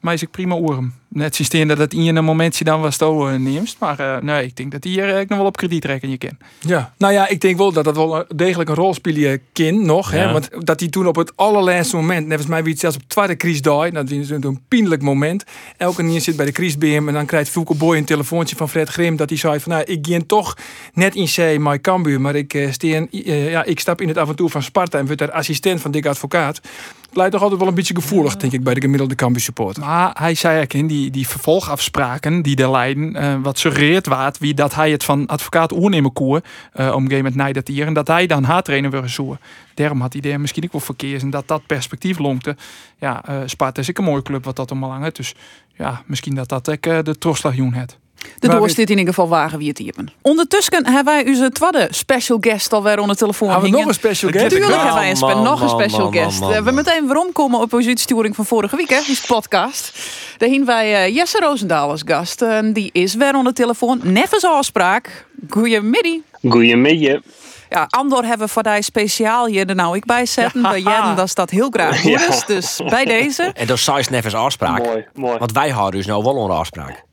meisje 0.00 0.26
prima 0.26 0.54
oren. 0.54 0.94
Net 1.18 1.34
systeem 1.34 1.68
dat 1.68 1.78
het 1.78 1.94
in 1.94 2.16
een 2.16 2.24
momentje 2.24 2.64
dan 2.64 2.80
was 2.80 3.00
uh, 3.00 3.34
neemt. 3.34 3.76
Maar 3.78 4.00
uh, 4.00 4.16
nee, 4.16 4.44
ik 4.44 4.56
denk 4.56 4.72
dat 4.72 4.84
hier 4.84 5.08
uh, 5.08 5.20
ik 5.20 5.28
nog 5.28 5.38
wel 5.38 5.46
op 5.46 5.56
krediet 5.56 5.84
rekken 5.84 6.10
je 6.10 6.18
ken. 6.18 6.38
Ja, 6.60 6.92
nou 6.98 7.12
ja, 7.12 7.28
ik 7.28 7.40
denk 7.40 7.56
wel 7.56 7.72
dat 7.72 7.84
dat 7.84 7.96
wel 7.96 8.24
degelijk 8.34 8.70
een 8.70 8.76
rol 8.76 8.94
spelen 8.94 9.40
kan 9.52 9.84
nog. 9.84 10.12
Ja. 10.12 10.18
Hè? 10.18 10.32
Want 10.32 10.48
dat 10.58 10.80
hij 10.80 10.88
toen 10.88 11.06
op 11.06 11.16
het 11.16 11.32
allerlaatste 11.36 11.96
moment, 11.96 12.26
net 12.26 12.38
als 12.38 12.46
mij 12.46 12.62
wie 12.62 12.72
het 12.72 12.80
zelfs 12.80 12.96
op 12.96 13.02
het 13.02 13.10
tweede 13.10 13.36
crisis 13.36 13.62
dat 13.62 14.10
is 14.10 14.30
een 14.30 14.60
pijnlijk 14.68 15.02
moment. 15.02 15.44
Elke 15.76 16.06
keer 16.06 16.20
zit 16.20 16.36
bij 16.36 16.46
de 16.46 16.52
crisisbeheer 16.52 17.06
en 17.06 17.14
dan 17.14 17.26
krijgt 17.26 17.50
Fulco 17.50 17.74
Boy 17.74 17.96
een 17.96 18.04
telefoontje 18.04 18.56
van 18.56 18.68
Fred 18.68 18.88
Grim 18.88 19.16
dat 19.16 19.28
hij 19.28 19.38
zei 19.38 19.60
van 19.60 19.72
nou, 19.72 19.84
ik 19.84 20.06
ga 20.06 20.18
toch 20.26 20.56
net 20.92 21.14
in 21.14 21.26
C, 21.26 21.58
maar 21.58 21.80
Cambuur, 21.80 22.20
maar 22.20 22.34
ik, 22.34 22.68
steen, 22.70 23.08
ja, 23.10 23.64
ik 23.64 23.80
stap 23.80 24.00
in 24.00 24.08
het 24.08 24.18
avontuur 24.18 24.48
van 24.48 24.62
Sparta 24.62 24.98
en 24.98 25.06
word 25.06 25.18
daar 25.18 25.30
assistent 25.30 25.80
van 25.80 25.90
Dick 25.90 26.06
Advocaat. 26.06 26.60
Het 27.08 27.16
lijkt 27.16 27.32
toch 27.32 27.42
altijd 27.42 27.60
wel 27.60 27.68
een 27.68 27.74
beetje 27.74 27.94
gevoelig, 27.94 28.36
denk 28.36 28.52
ik, 28.52 28.62
bij 28.62 28.74
de 28.74 28.80
gemiddelde 28.80 29.14
Cambuur 29.14 29.42
supporter. 29.42 29.84
Maar 29.84 30.10
hij 30.18 30.34
zei 30.34 30.56
eigenlijk 30.56 30.90
in 30.90 30.96
die, 30.96 31.07
die 31.10 31.28
vervolgafspraken 31.28 32.42
die 32.42 32.56
er 32.56 32.70
leiden, 32.70 33.16
uh, 33.16 33.34
wat 33.42 33.58
suggereert 33.58 34.06
waard 34.06 34.38
wie 34.38 34.54
dat 34.54 34.74
hij 34.74 34.90
het 34.90 35.04
van 35.04 35.26
advocaat 35.26 35.72
oernemen 35.72 36.12
koer 36.12 36.42
uh, 36.74 36.94
om 36.94 37.08
game 37.08 37.22
met 37.22 37.34
nee 37.34 37.52
dat 37.52 37.68
hier 37.68 37.86
en 37.86 37.92
dat 37.92 38.06
hij 38.08 38.26
dan 38.26 38.44
haattrainer 38.44 38.90
wil 38.90 39.08
zoeken. 39.08 39.40
Daarom 39.74 40.00
had 40.00 40.16
hij 40.20 40.38
misschien 40.38 40.64
ook 40.64 40.72
wel 40.72 40.80
verkeerd 40.80 41.22
en 41.22 41.30
dat 41.30 41.48
dat 41.48 41.66
perspectief 41.66 42.18
lonkte. 42.18 42.56
Ja, 42.98 43.24
uh, 43.28 43.36
Sparta 43.46 43.80
is 43.80 43.88
ik 43.88 43.98
een 43.98 44.04
mooie 44.04 44.22
club 44.22 44.44
wat 44.44 44.56
dat 44.56 44.70
allemaal 44.70 44.90
hangt. 44.90 45.16
Dus 45.16 45.34
ja, 45.76 46.02
misschien 46.06 46.34
dat 46.34 46.48
dat 46.48 46.68
ik 46.68 46.82
de 46.82 47.18
trosslagjoen 47.18 47.74
het. 47.74 47.98
De 48.38 48.48
doos 48.48 48.74
dit 48.74 48.90
in 48.90 48.98
ieder 48.98 49.14
geval 49.14 49.28
wagen 49.28 49.58
wie 49.58 49.68
het 49.68 49.78
hier 49.78 49.92
hebben. 49.94 50.12
Ondertussen 50.22 50.86
hebben 50.86 51.14
wij 51.14 51.26
onze 51.26 51.50
tweede 51.50 51.88
special 51.90 52.38
guest 52.40 52.72
alweer 52.72 52.98
onder 52.98 53.16
de 53.16 53.20
telefoon. 53.20 53.50
Hebben 53.50 53.70
we 53.70 53.76
nog 53.76 53.86
een 53.86 53.94
special 53.94 54.30
guest? 54.30 54.44
Natuurlijk 54.44 54.72
hebben 54.72 54.94
wij 54.94 55.10
een 55.10 55.18
man, 55.18 55.42
nog 55.42 55.60
een 55.60 55.68
special 55.68 56.10
man, 56.10 56.12
guest. 56.12 56.40
Man, 56.40 56.64
we 56.64 56.70
meteen 56.70 57.06
waarom 57.06 57.32
komen 57.32 57.60
op 57.60 57.72
onze 57.72 57.88
uitsturing 57.88 58.34
van 58.34 58.46
vorige 58.46 58.76
week, 58.76 58.88
hè, 58.88 59.00
die 59.06 59.18
podcast. 59.26 59.98
Daar 60.36 60.48
hien 60.48 60.64
wij 60.64 61.08
uh, 61.08 61.14
Jesse 61.14 61.38
Roosendaal 61.38 61.90
als 61.90 62.02
gast. 62.04 62.42
Uh, 62.42 62.58
die 62.72 62.90
is 62.92 63.14
weer 63.14 63.34
onder 63.34 63.54
de 63.54 63.62
telefoon. 63.62 64.00
Neffens 64.02 64.44
afspraak. 64.44 65.26
Goedemiddag. 65.48 66.12
Goedemiddag. 66.48 67.20
Ja, 67.70 67.86
Andor 67.90 68.24
hebben 68.24 68.46
we 68.46 68.52
voor 68.52 68.62
die 68.62 68.82
speciaal 68.82 69.46
hier 69.46 69.68
er 69.68 69.74
nou 69.74 69.96
ik 69.96 70.04
bij 70.04 70.26
zetten. 70.26 70.60
Ja. 70.60 70.70
Bij 70.72 70.80
Jen, 70.80 71.16
dat 71.16 71.28
staat 71.28 71.50
heel 71.50 71.70
graag 71.70 72.00
goed 72.00 72.28
is. 72.28 72.44
Dus 72.46 72.80
bij 72.88 73.04
deze. 73.04 73.42
En 73.42 73.66
dat 73.66 73.76
is 73.76 73.84
size 73.84 74.10
neffens 74.10 74.34
afspraak. 74.34 74.84
Mooi, 74.84 75.06
mooi. 75.14 75.38
Want 75.38 75.52
wij 75.52 75.70
houden 75.70 76.00
dus 76.00 76.08
nou 76.08 76.22
wel 76.22 76.34
onder 76.34 76.56
afspraak. 76.56 77.06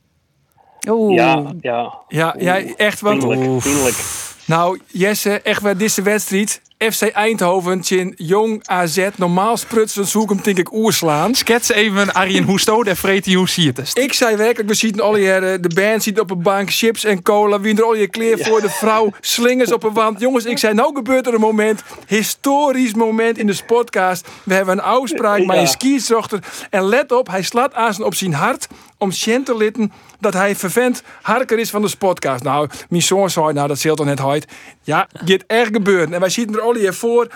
Oeh. 0.88 1.14
Ja, 1.14 1.42
ja. 1.60 1.98
Ja, 2.08 2.34
ja 2.38 2.62
echt 2.76 3.00
wat. 3.00 3.16
Vriendelijk, 3.16 3.62
vriendelijk. 3.62 3.96
Nou, 4.44 4.80
Jesse, 4.86 5.40
echt 5.40 5.62
wel 5.62 5.76
deze 5.76 6.02
wedstrijd. 6.02 6.60
FC 6.78 7.02
Eindhoven, 7.02 7.84
Chin, 7.84 8.14
Jong 8.16 8.62
AZ, 8.66 9.08
normaal 9.16 9.56
sprutsen, 9.56 10.06
zoek 10.06 10.28
hem 10.28 10.40
denk 10.42 10.58
ik 10.58 10.72
oerslaan. 10.72 11.34
Skets 11.34 11.68
even 11.68 12.14
Arjen 12.14 12.44
Hoesto, 12.44 12.82
de 12.82 12.96
vreet 12.96 13.34
hoe 13.34 13.48
zie 13.48 13.72
het 13.74 13.90
Ik 13.94 14.12
zei 14.12 14.36
werkelijk, 14.36 14.68
we 14.68 14.74
zien 14.74 15.00
al 15.00 15.16
je, 15.16 15.58
de 15.60 15.74
band 15.74 16.02
ziet 16.02 16.20
op 16.20 16.30
een 16.30 16.42
bank, 16.42 16.70
chips 16.72 17.04
en 17.04 17.22
cola, 17.22 17.60
wie 17.60 17.76
er 17.76 17.84
al 17.84 17.94
je 17.94 18.08
kleer 18.08 18.38
voor 18.38 18.60
de 18.60 18.70
vrouw, 18.70 19.10
slingers 19.20 19.72
op 19.72 19.84
een 19.84 19.92
wand. 19.92 20.20
Jongens, 20.20 20.44
ik 20.44 20.58
zei, 20.58 20.74
nou 20.74 20.94
gebeurt 20.94 21.26
er 21.26 21.34
een 21.34 21.40
moment, 21.40 21.82
historisch 22.06 22.94
moment 22.94 23.38
in 23.38 23.46
de 23.46 23.52
sportcast. 23.52 24.28
We 24.44 24.54
hebben 24.54 24.78
een 24.78 24.84
afspraak 24.84 25.38
ja. 25.38 25.46
met 25.46 25.56
een 25.56 25.66
skizochter 25.66 26.38
en 26.70 26.84
let 26.84 27.12
op, 27.12 27.28
hij 27.28 27.42
slaat 27.42 27.74
aan 27.74 28.04
op 28.04 28.14
zijn 28.14 28.34
hart 28.34 28.68
om 28.98 29.10
te 29.10 29.56
litten 29.56 29.92
dat 30.20 30.32
hij 30.32 30.56
vervent 30.56 31.02
harker 31.22 31.58
is 31.58 31.70
van 31.70 31.82
de 31.82 31.96
podcast. 31.98 32.42
Nou, 32.42 32.68
mijn 32.88 33.02
zoon 33.02 33.30
zei, 33.30 33.52
nou 33.52 33.68
dat 33.68 33.78
zult 33.78 33.96
toch 33.96 34.06
net 34.06 34.20
uit. 34.20 34.46
Ja, 34.82 35.08
dit 35.24 35.44
echt 35.46 35.70
gebeurt. 35.72 36.10
En 36.10 36.20
wij 36.20 36.28
zitten 36.28 36.56
er 36.56 36.62
al 36.62 36.74
hier 36.74 36.94
voor. 36.94 37.28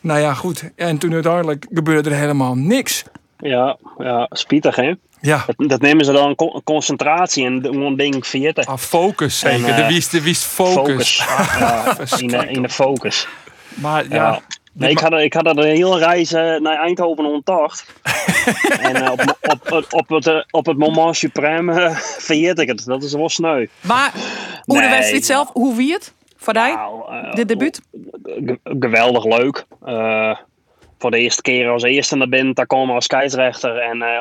Nou 0.00 0.20
ja, 0.20 0.34
goed. 0.34 0.70
En 0.76 0.98
toen 0.98 1.12
uiteindelijk 1.12 1.66
gebeurde 1.72 2.10
er 2.10 2.16
helemaal 2.16 2.54
niks. 2.54 3.04
Ja, 3.38 3.76
ja 3.98 4.26
spietig 4.30 4.76
hè? 4.76 4.94
Ja. 5.20 5.44
Dat, 5.46 5.68
dat, 5.68 5.80
nemen 5.80 6.04
ze 6.04 6.12
dan 6.12 6.34
concentratie 6.64 7.44
en 7.44 7.62
gewoon 7.62 7.96
ding 7.96 8.26
veertig. 8.26 8.66
Ah, 8.66 8.76
focus 8.76 9.38
zeker. 9.38 9.64
En, 9.64 9.70
uh, 9.70 9.76
de 9.76 9.86
wist, 9.94 10.10
de 10.10 10.34
focus. 10.34 11.16
focus. 11.16 11.16
ja, 11.58 11.96
in, 12.18 12.28
de, 12.28 12.46
in 12.48 12.62
de 12.62 12.68
focus. 12.68 13.28
Maar 13.74 14.08
ja. 14.08 14.14
ja. 14.14 14.40
Nee, 14.78 14.90
ik, 14.90 14.98
had, 14.98 15.12
ik 15.12 15.32
had 15.32 15.46
er 15.46 15.58
een 15.58 15.76
hele 15.76 15.98
reis 15.98 16.32
uh, 16.32 16.56
naar 16.56 16.78
Eindhoven 16.78 17.24
ontdacht. 17.24 17.94
en 18.80 19.02
uh, 19.02 19.10
op, 19.10 19.38
op, 19.42 19.72
op, 19.72 19.86
op, 19.90 20.08
het, 20.08 20.46
op 20.50 20.66
het 20.66 20.78
moment 20.78 21.16
supreme 21.16 21.96
uh, 22.28 22.58
ik 22.58 22.68
het. 22.68 22.84
Dat 22.84 23.02
is 23.02 23.12
wel 23.12 23.28
sneu. 23.28 23.66
Maar 23.80 24.12
hoe 24.64 24.78
nee, 24.78 24.88
de 24.88 24.94
wedstrijd 24.94 25.24
zelf, 25.24 25.50
hoe 25.52 25.76
wie 25.76 25.92
het? 25.92 26.12
Voor 26.36 26.54
jou? 26.54 26.76
Nou, 26.76 27.34
Dit 27.34 27.48
debuut? 27.48 27.80
Geweldig 28.64 29.24
leuk. 29.24 29.64
voor 30.98 31.10
de 31.10 31.18
eerste 31.18 31.42
keer 31.42 31.68
als 31.70 31.82
eerste 31.82 32.16
naar 32.16 32.28
binnen, 32.28 32.54
daar 32.54 32.66
komen 32.66 32.94
als 32.94 33.04
scheidsrechter. 33.04 33.76
En 33.76 33.96
uh, 33.96 34.20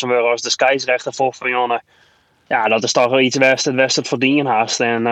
we 0.00 0.14
als 0.14 0.42
de 0.42 0.50
scheidsrechter 0.50 1.14
voor 1.14 1.34
Van 1.34 1.80
Ja, 2.48 2.68
dat 2.68 2.82
is 2.82 2.92
toch 2.92 3.10
wel 3.10 3.20
iets 3.20 3.38
best 3.38 3.64
het 3.64 3.76
best 3.76 3.96
het 3.96 4.08
verdienen 4.08 4.46
haast. 4.46 4.80
En 4.80 5.06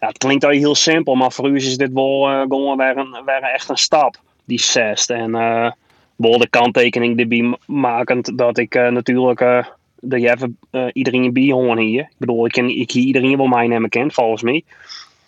ja, 0.00 0.06
het 0.08 0.18
klinkt 0.18 0.44
al 0.44 0.50
heel 0.50 0.74
simpel, 0.74 1.14
maar 1.14 1.32
voor 1.32 1.48
u 1.48 1.56
is 1.56 1.76
dit 1.76 1.92
wel 1.92 2.30
uh, 2.30 2.40
gewoon 2.40 2.76
weer, 2.76 2.96
een, 2.96 3.16
weer 3.24 3.42
echt 3.42 3.68
een 3.68 3.76
stap, 3.76 4.16
die 4.44 4.60
zesde. 4.60 5.14
En 5.14 5.30
uh, 5.30 5.70
wel 6.16 6.38
de 6.38 6.48
kanttekening 6.48 7.20
erbij 7.20 7.56
makend 7.66 8.38
dat 8.38 8.58
ik 8.58 8.74
uh, 8.74 8.88
natuurlijk 8.88 9.40
uh, 9.40 9.64
dat 10.00 10.20
je 10.20 10.30
even 10.30 10.58
iedereen 10.92 11.32
bijhoorn 11.32 11.78
hier. 11.78 12.00
Ik 12.00 12.14
bedoel, 12.18 12.46
ik, 12.46 12.52
ken, 12.52 12.78
ik 12.78 12.90
hier 12.90 13.04
iedereen 13.04 13.36
wel 13.36 13.46
mij 13.46 13.66
nemen 13.66 13.88
kent, 13.88 14.14
volgens 14.14 14.42
mij. 14.42 14.64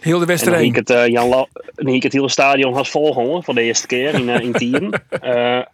Heel 0.01 0.19
de 0.19 0.25
Westereen. 0.25 0.55
En 0.55 0.73
dan 0.73 0.83
ik 0.83 0.89
het, 0.89 1.11
Jan 1.11 1.29
La 1.29 1.47
dan 1.75 1.95
ik 1.95 2.03
het 2.03 2.13
hele 2.13 2.29
stadion 2.29 2.75
had 2.75 2.89
volgehouden 2.89 3.43
voor 3.43 3.55
de 3.55 3.63
eerste 3.63 3.87
keer 3.87 4.15
in, 4.15 4.29
in 4.29 4.53
Tieren. 4.53 5.03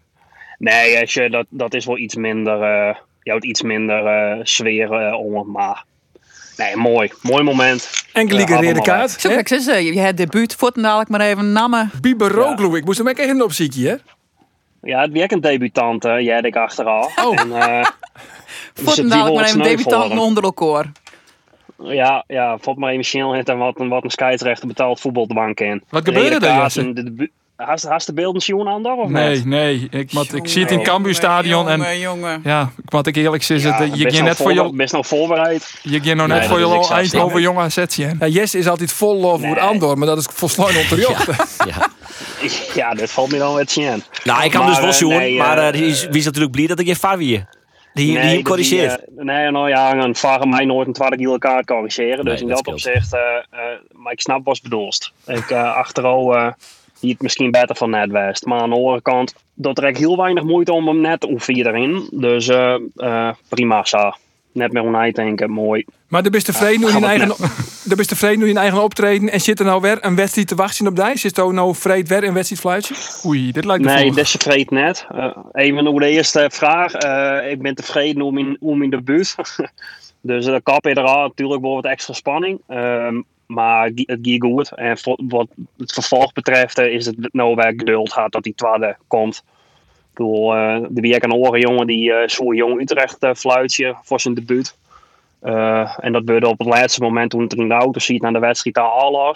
nee, 0.59 1.03
je, 1.07 1.31
dat, 1.31 1.47
dat 1.49 1.75
is 1.75 1.87
wel 1.87 1.99
iets 1.99 2.15
minder, 2.15 2.59
je 3.23 3.31
houdt 3.31 3.45
iets 3.45 3.63
minder 3.63 4.39
sfeer 4.47 5.13
om, 5.15 5.51
maar 5.51 5.85
Nee, 6.59 6.77
mooi. 6.77 7.13
Mooi 7.23 7.43
moment. 7.43 7.91
Enkele 8.13 8.41
uh, 8.41 8.61
rode 8.61 8.83
kaart. 8.83 9.11
Zo, 9.11 9.29
kijk, 9.29 9.49
ze, 9.49 9.85
je 9.85 10.01
hebt 10.01 10.17
debuut. 10.17 10.55
Voort 10.55 10.75
dadelijk 10.75 11.09
maar 11.09 11.21
even 11.21 11.53
namen. 11.53 11.91
Biber 12.01 12.31
Rookloe. 12.31 12.77
Ik 12.77 12.85
moest 12.85 12.99
hem 12.99 13.09
echt 13.09 13.19
even 13.19 13.43
opzieken, 13.43 13.83
hè? 13.83 13.95
Ja, 14.83 15.01
het 15.01 15.13
werkt 15.13 15.33
een 15.33 15.41
debutant, 15.41 16.05
uh, 16.05 16.21
jij 16.21 16.41
ik 16.41 16.57
achteraf. 16.57 17.25
Oh. 17.25 17.41
En, 17.41 17.49
uh, 17.73 17.85
Voort 18.75 19.09
dadelijk 19.11 19.35
maar 19.35 19.45
even 19.45 19.63
debutant 19.63 20.19
onder 20.19 20.45
elkaar. 20.45 20.93
Ja, 21.83 22.25
ja, 22.27 22.59
valt 22.59 22.79
maar 22.79 22.93
even 22.93 23.05
snel 23.05 23.35
en 23.35 23.59
wat, 23.59 23.75
wat 23.77 24.05
een 24.05 24.11
scheidsrechter 24.11 24.69
betaald 24.69 25.01
voetbalbank 25.01 25.61
in. 25.61 25.83
Wat 25.89 26.05
gebeurde 26.05 26.47
er, 26.47 27.29
Hast, 27.59 27.85
hast 27.85 28.07
de 28.07 28.13
beelden 28.13 28.43
zien 28.43 28.67
ander 28.67 28.93
of 28.93 29.09
Nee, 29.09 29.35
niet? 29.37 29.45
nee. 29.45 29.87
Ik, 29.91 30.13
mat, 30.13 30.33
ik 30.35 30.49
zie 30.49 30.63
het 30.63 30.71
in 30.71 30.83
Cambuur 30.83 31.15
Stadion 31.15 31.69
en 31.69 31.99
jongen. 31.99 32.41
ja, 32.45 32.71
wat 32.85 33.07
ik 33.07 33.17
eerlijk 33.17 33.43
zeg, 33.43 33.63
ja, 33.63 33.83
je 33.83 34.11
ging 34.11 34.25
net 34.25 34.37
voor 34.37 34.53
je 34.53 34.71
best 34.73 34.93
nog 34.93 35.07
voorbereid. 35.07 35.79
Je 35.83 36.01
ging 36.01 36.17
nog 36.17 36.27
net 36.27 36.39
Nee, 36.39 36.49
voor 36.49 36.59
je 36.59 36.65
is 36.67 36.73
exact 36.73 36.93
Eindhoven 37.01 37.41
jonge 37.41 37.61
AZ'tje. 37.61 38.15
Ja, 38.21 38.27
Jesse 38.27 38.59
is 38.59 38.69
altijd 38.69 38.93
vol 38.93 39.17
lof 39.21 39.41
voor 39.41 39.49
Nee. 39.49 39.61
Andor, 39.61 39.99
maar 39.99 40.07
dat 40.07 40.19
is 40.19 40.57
mij 40.57 40.67
onterecht. 40.77 41.27
Ja. 41.67 41.89
Ja, 42.75 42.95
dat 42.95 43.11
valt 43.11 43.31
me 43.31 43.39
dan 43.39 43.55
wat 43.55 43.71
zien. 43.71 44.03
Nou, 44.25 44.45
ik 44.45 44.51
kan 44.51 44.61
Maar, 44.65 44.71
dus 44.71 44.79
wel 44.79 44.89
eh, 44.89 44.95
zien, 44.95 45.09
nee, 45.09 45.37
maar 45.37 45.59
eh, 45.59 45.67
eh, 45.67 45.73
die 45.73 45.87
is, 45.87 46.07
wie 46.07 46.19
is 46.19 46.25
natuurlijk 46.25 46.53
blij 46.53 46.67
dat 46.67 46.79
ik 46.79 46.87
je 46.87 46.97
Fabië. 46.97 47.47
Die, 47.95 48.07
die 48.07 48.19
hem 48.19 48.35
dat 48.35 48.43
corrigeert. 48.45 49.01
eh, 49.17 49.25
nee, 49.25 49.51
nou 49.51 49.69
ja, 49.69 49.95
een 49.95 50.15
vader 50.17 50.49
mij 50.49 50.65
nooit 50.65 50.87
een 50.87 50.93
tweede 50.93 51.17
gele 51.17 51.39
kaart 51.39 51.67
corrigeren. 51.67 52.25
Dus 52.25 52.41
Nee, 52.41 52.43
in 52.43 52.49
dat 52.49 52.67
opzicht, 52.67 53.15
eh, 53.15 53.21
eh, 53.51 53.61
maar 53.93 54.13
ik 54.13 54.21
snap 54.21 54.45
wat 54.45 54.63
bedoelst. 54.63 55.13
Ik 55.27 55.51
uh, 55.51 55.75
achterover, 55.75 56.57
die 57.01 57.11
het 57.11 57.23
misschien 57.23 57.51
beter 57.51 57.77
van 57.77 57.91
net 57.91 58.11
west. 58.11 58.45
Maar 58.45 58.61
aan 58.61 58.71
de 58.71 58.77
andere 58.77 59.03
kant, 59.03 59.35
dat 59.55 59.79
echt 59.79 59.99
heel 59.99 60.17
weinig 60.17 60.45
moeite 60.45 60.73
om 60.73 60.89
hem 60.89 61.01
net 61.01 61.21
te 61.21 61.31
oefenen 61.31 61.67
erin. 61.67 62.09
Dus 62.13 62.49
eh, 62.49 62.75
eh, 62.97 63.35
prima 63.49 63.85
zo. 63.85 64.13
Net 64.53 64.73
meer 64.73 64.83
om 64.83 65.13
denken, 65.13 65.51
mooi. 65.51 65.85
Maar 66.09 66.23
de 66.23 66.31
beste 66.31 66.53
tevreden 66.53 66.81
nu 66.81 66.87
gaan 66.87 67.03
in 67.03 67.09
eigen, 67.09 67.29
de 67.85 67.97
beste 67.97 68.13
tevreden 68.15 68.39
nu 68.39 68.49
in 68.49 68.57
eigen 68.57 68.83
optreden 68.83 69.31
en 69.31 69.41
zit 69.41 69.59
er 69.59 69.65
nou 69.65 69.81
weer 69.81 69.99
een 70.01 70.17
wedstrijd 70.17 70.49
te 70.49 70.55
wachten 70.55 70.87
op 70.87 70.97
die? 70.97 71.19
Zit 71.19 71.39
er 71.39 71.55
nou 71.55 71.75
vreed 71.75 72.09
weer 72.09 72.25
een 72.25 72.35
wedstrijd 72.35 72.61
fluitje? 72.61 72.95
Oei, 73.27 73.53
dit 73.53 73.65
lijkt 73.65 73.85
me 73.85 73.93
Nee, 73.93 74.09
dat 74.09 74.19
is 74.19 74.31
tevreden 74.31 74.75
net. 74.75 75.07
Eh, 75.11 75.37
even 75.53 75.87
over 75.87 76.01
de 76.01 76.09
eerste 76.09 76.51
vraag. 76.53 76.93
Eh, 76.93 77.51
ik 77.51 77.63
ben 77.63 77.75
tevreden 77.75 78.23
om 78.23 78.39
in, 78.39 78.57
om 78.61 78.83
in 78.83 78.91
de 78.91 79.03
buurt. 79.03 79.35
dus 80.21 80.45
de 80.45 80.61
kap 80.63 80.85
je 80.85 80.91
eraan. 80.91 81.23
Natuurlijk 81.23 81.61
wordt 81.61 81.83
wat 81.83 81.93
extra 81.93 82.15
spanning. 82.15 82.61
Ehm, 82.67 83.21
maar 83.49 83.85
het 83.85 84.19
gaat 84.23 84.43
goed. 84.43 84.73
En 84.75 84.97
wat 85.29 85.49
het 85.77 85.93
vervolg 85.93 86.33
betreft 86.33 86.79
eh, 86.79 86.93
is 86.93 87.07
het 87.07 87.29
nou 87.33 87.55
weer 87.55 87.73
geduld 87.77 88.13
gaat 88.13 88.33
dat 88.33 88.43
die 88.43 88.55
tweede 88.55 88.97
komt. 89.07 89.45
Ik 89.87 90.15
bedoel, 90.15 90.55
eh 90.55 90.81
de 90.89 91.01
wie 91.01 91.25
een 91.25 91.35
oren 91.35 91.61
jongen 91.61 91.87
die 91.87 92.13
eh 92.13 92.29
zo 92.29 92.55
jong 92.55 92.81
Utrecht 92.81 93.19
eh, 93.19 93.35
fluitje 93.35 93.97
voor 94.03 94.21
zijn 94.21 94.35
debuut. 94.35 94.77
Eh, 95.41 95.95
en 96.01 96.13
dat 96.13 96.21
gebeurde 96.21 96.49
op 96.49 96.59
het 96.59 96.69
laatste 96.69 97.01
moment 97.01 97.31
toen 97.31 97.43
het 97.43 97.53
er 97.53 97.59
in 97.59 97.69
de 97.69 97.75
auto 97.75 98.01
ziet 98.01 98.23
naar 98.23 98.33
de 98.33 98.39
wedstrijd 98.39 98.77
daar 98.77 98.85
al. 98.85 99.35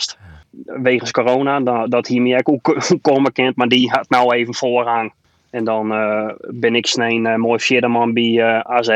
Wegens 0.65 1.11
corona, 1.11 1.61
dat, 1.61 1.91
dat 1.91 2.07
hiermee 2.07 2.47
ook 2.47 2.83
komen 3.01 3.33
kent, 3.33 3.57
maar 3.57 3.69
die 3.69 3.91
had 3.91 4.09
nou 4.09 4.35
even 4.35 4.55
voorrang. 4.55 5.13
En 5.53 5.65
dan 5.65 5.93
eh, 5.93 6.29
ben 6.39 6.75
ik 6.75 6.87
sneen 6.87 7.27
eh 7.27 7.35
mooi 7.35 7.61
vierde 7.61 7.89
man 7.89 8.13
bij 8.13 8.41
eh, 8.41 8.61
AZ, 8.61 8.89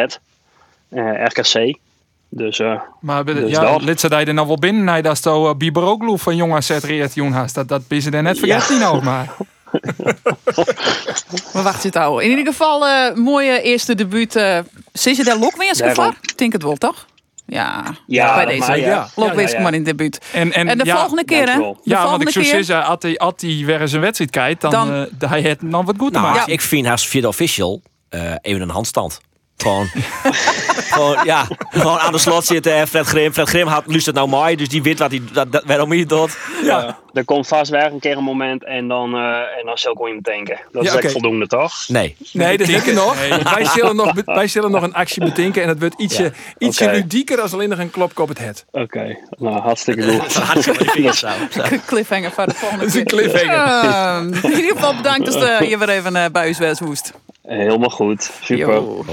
eh, 0.89 1.25
RKC. 1.25 1.79
Dus 2.31 2.59
eh, 2.59 2.81
Maar 3.01 3.25
Dus 3.25 3.51
ja, 3.51 3.77
lid 3.77 4.01
ze 4.01 4.09
daar 4.09 4.27
er 4.27 4.35
nou 4.35 4.47
wel 4.47 4.59
binnen. 4.59 4.85
Nee, 4.85 5.03
dat 5.03 5.13
is 5.13 5.21
toch 5.21 5.49
uh, 5.51 5.55
Biberoglu 5.57 6.19
van 6.19 6.37
Jong 6.37 6.55
AZ 6.55 6.71
reed 6.71 7.15
Jong 7.15 7.33
haast. 7.35 7.55
Dat, 7.55 7.69
dat 7.69 7.83
er 8.13 8.23
net 8.23 8.39
vergeten 8.39 8.79
nou 8.79 9.03
maar. 9.03 9.29
Maar 11.53 11.63
wacht 11.63 11.83
je 11.83 11.89
het 11.89 11.97
ouwe. 11.97 12.23
In 12.25 12.31
ieder 12.31 12.47
geval, 12.47 12.87
eh, 12.87 13.15
mooie 13.15 13.63
eerste 13.63 13.95
debuut. 13.95 14.37
eh 14.37 14.59
Zit 14.93 15.17
je 15.17 15.25
daar 15.25 15.39
Lokweerske 15.39 15.85
Daarom. 15.85 16.05
voor? 16.05 16.15
Ik 16.21 16.39
denk 16.39 16.53
het 16.53 16.63
wel, 16.63 16.77
toch? 16.77 17.07
Ja, 17.47 17.85
ja, 18.07 18.35
bij 18.35 18.45
dat 18.45 18.55
deze. 18.55 18.69
maar, 18.69 18.79
ja. 18.79 18.87
Ja, 19.17 19.33
ja, 19.47 19.61
maar 19.61 19.75
in 19.75 19.85
debuut. 19.85 20.21
En, 20.33 20.53
en, 20.53 20.69
En 20.69 20.79
de 20.79 20.85
ja, 20.85 20.97
volgende 20.99 21.25
keer, 21.25 21.47
hè? 21.47 21.53
Ja, 21.53 21.59
want 21.59 21.79
volgende 21.85 22.25
ik 22.27 22.31
zou 22.33 22.45
keer. 22.45 22.65
zeggen, 22.65 22.87
als 22.87 23.03
hij, 23.03 23.19
als 23.19 23.33
hij 23.37 23.63
weer 23.65 23.81
eens 23.81 23.93
een 23.93 24.01
wedstrijd 24.01 24.31
kijkt, 24.31 24.61
dan, 24.61 24.71
Dan- 24.71 25.09
dan 25.19 25.29
hij 25.29 25.41
het 25.43 25.59
dan 25.63 25.85
wat 25.85 25.95
goed 25.99 26.13
Nou, 26.13 26.25
maken. 26.35 26.53
ik 26.53 26.61
vind 26.61 26.87
haast 26.87 27.07
via 27.09 27.29
official 27.29 27.83
eh, 28.09 28.21
even 28.41 28.61
een 28.63 28.71
handstand. 28.71 29.21
Gewoon, 29.57 29.89
gewoon, 30.91 31.25
ja, 31.25 31.47
gewoon 31.71 31.99
aan 31.99 32.13
de 32.13 32.19
slot 32.19 32.45
zitten 32.47 32.75
en 32.75 32.89
Fred 32.89 33.07
Grim. 33.07 33.33
Fred 33.33 33.49
Grim 33.49 33.67
had 33.67 33.83
luistert 33.87 34.17
nou 34.17 34.29
mooi, 34.29 34.57
dus 34.57 34.69
die 34.69 34.83
weet 34.83 34.99
wat 34.99 35.11
hij, 35.11 35.23
dat, 35.33 35.53
dat, 35.53 35.63
waarom 35.67 35.91
hij 35.91 35.99
het 35.99 36.09
doet. 36.09 36.37
Ja. 36.65 36.99
Er 37.13 37.25
komt 37.25 37.47
vast 37.49 37.71
weer 37.71 37.85
een 37.85 37.99
keer 38.01 38.17
een 38.17 38.23
moment 38.25 38.65
en 38.65 38.89
dan, 38.89 39.15
eh 39.15 39.21
en 39.59 39.63
dan 39.67 39.79
zal 39.79 39.93
ik 39.93 39.99
wel 39.99 40.07
iemand 40.07 40.25
denken. 40.27 40.61
Dat 40.73 40.83
Ja, 40.85 40.89
is 40.91 40.95
echt 40.97 41.05
oké. 41.05 41.13
voldoende, 41.13 41.47
toch? 41.47 41.73
Nee. 41.89 42.17
Nee, 42.33 42.59
dat 42.59 42.67
denk 42.67 42.79
heb 42.85 42.95
je 42.95 43.01
het. 43.01 43.05
nog. 43.07 43.17
Nee. 43.29 43.55
Wij, 43.55 43.65
zullen 43.65 43.97
nog. 43.97 44.13
wij 44.25 44.47
zullen 44.47 44.71
nog 44.71 44.83
een 44.83 44.95
actie 44.95 45.25
bedenken 45.25 45.63
en 45.63 45.69
dat 45.69 45.79
wordt 45.79 45.95
ietsje, 46.01 46.23
Ja, 46.23 46.31
ietsje 46.59 46.91
ludieker 46.91 47.41
als 47.41 47.53
alleen 47.53 47.69
nog 47.69 47.79
een 47.79 47.91
klopje 47.91 48.23
op 48.23 48.29
het 48.29 48.39
het. 48.39 48.65
Oké, 48.71 49.19
nou 49.39 49.59
hartstikke 49.61 50.03
goed. 50.19 50.35
Hartstikke. 50.51 51.81
Cliffhanger 51.87 52.31
voor 52.33 52.47
de 52.47 52.55
volgende 52.55 52.85
Dat 52.85 52.95
is 52.95 53.01
een 53.01 53.07
keer. 53.07 53.19
cliffhanger. 53.19 53.85
Ehm, 53.85 54.33
in 54.53 54.57
ieder 54.57 54.71
geval 54.77 54.97
bedankt 54.97 55.33
dat 55.33 55.43
uh, 55.43 55.71
je 55.71 55.79
weer 55.79 55.89
even 55.89 56.17
eh, 56.17 56.25
bij 56.33 56.49
ons 56.49 56.59
was 56.59 56.79
hoest. 56.79 57.13
Helemaal 57.47 57.91
goed, 57.91 58.31
super. 58.43 58.75
Yo. 58.75 59.05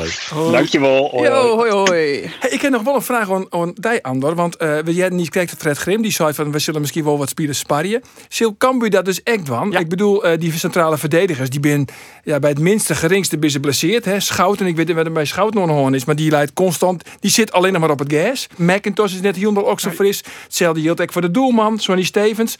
Dankjewel. 0.52 1.10
Hoi, 1.10 1.28
hoi. 1.28 1.48
Yo, 1.48 1.56
hoi 1.56 1.72
hoi. 1.72 2.32
Hey, 2.40 2.50
ik 2.50 2.62
heb 2.62 2.72
nog 2.72 2.82
wel 2.82 2.96
een 2.96 3.02
vraag 3.02 3.32
aan, 3.32 3.46
aan 3.50 3.74
die 3.76 4.04
Andor. 4.04 4.36
Want 4.36 4.58
eh 4.58 4.78
we 4.78 4.94
jij 4.94 5.10
niet 5.10 5.30
kijkt 5.30 5.56
Fred 5.58 5.78
Grim. 5.78 6.02
Die 6.02 6.12
zei 6.12 6.34
van 6.34 6.52
we 6.52 6.60
zullen 6.60 6.82
misschien 6.82 7.04
wel 7.04 7.18
wat 7.18 7.30
spelers 7.30 7.60
sparren. 7.60 8.02
Sil 8.36 8.56
Cambuur 8.58 8.90
dat 8.90 9.06
dus 9.06 9.24
echt 9.24 9.48
van. 9.48 9.72
Ja. 9.72 9.80
Ik 9.80 9.90
bedoel, 9.90 10.24
eh, 10.24 10.40
die 10.40 10.52
centrale 10.52 10.98
verdedigers. 10.98 11.50
Die 11.50 11.60
ben 11.60 11.86
ja, 12.24 12.40
bij 12.40 12.50
het 12.50 12.60
minste 12.60 12.96
geringste 12.96 13.38
ben 13.38 13.52
ze 13.52 13.60
blesseerd. 13.60 14.06
Hè. 14.06 14.20
Schouten, 14.20 14.66
ik 14.68 14.76
weet 14.76 14.88
niet 14.88 14.96
wat 14.96 15.06
er 15.06 15.12
bij 15.12 15.26
Schouten 15.26 15.60
nog 15.60 15.70
een 15.70 15.76
hoorn 15.76 15.94
is. 15.94 16.06
Maar 16.06 16.16
die 16.16 16.32
leidt 16.32 16.54
constant. 16.54 17.04
Die 17.20 17.32
zit 17.32 17.52
alleen 17.52 17.72
nog 17.72 17.82
maar 17.82 17.92
op 17.92 18.00
het 18.00 18.14
gas. 18.14 18.48
McIntosh 18.56 19.14
is 19.14 19.22
net 19.22 19.36
helemaal 19.36 19.70
ook 19.70 19.80
zo 19.80 19.90
fris. 19.90 20.24
Hetzelfde 20.44 20.82
geldt 20.82 21.02
ook 21.02 21.12
voor 21.12 21.22
de 21.22 21.32
doelman. 21.32 21.80
Sonny 21.80 22.04
Stevens. 22.04 22.58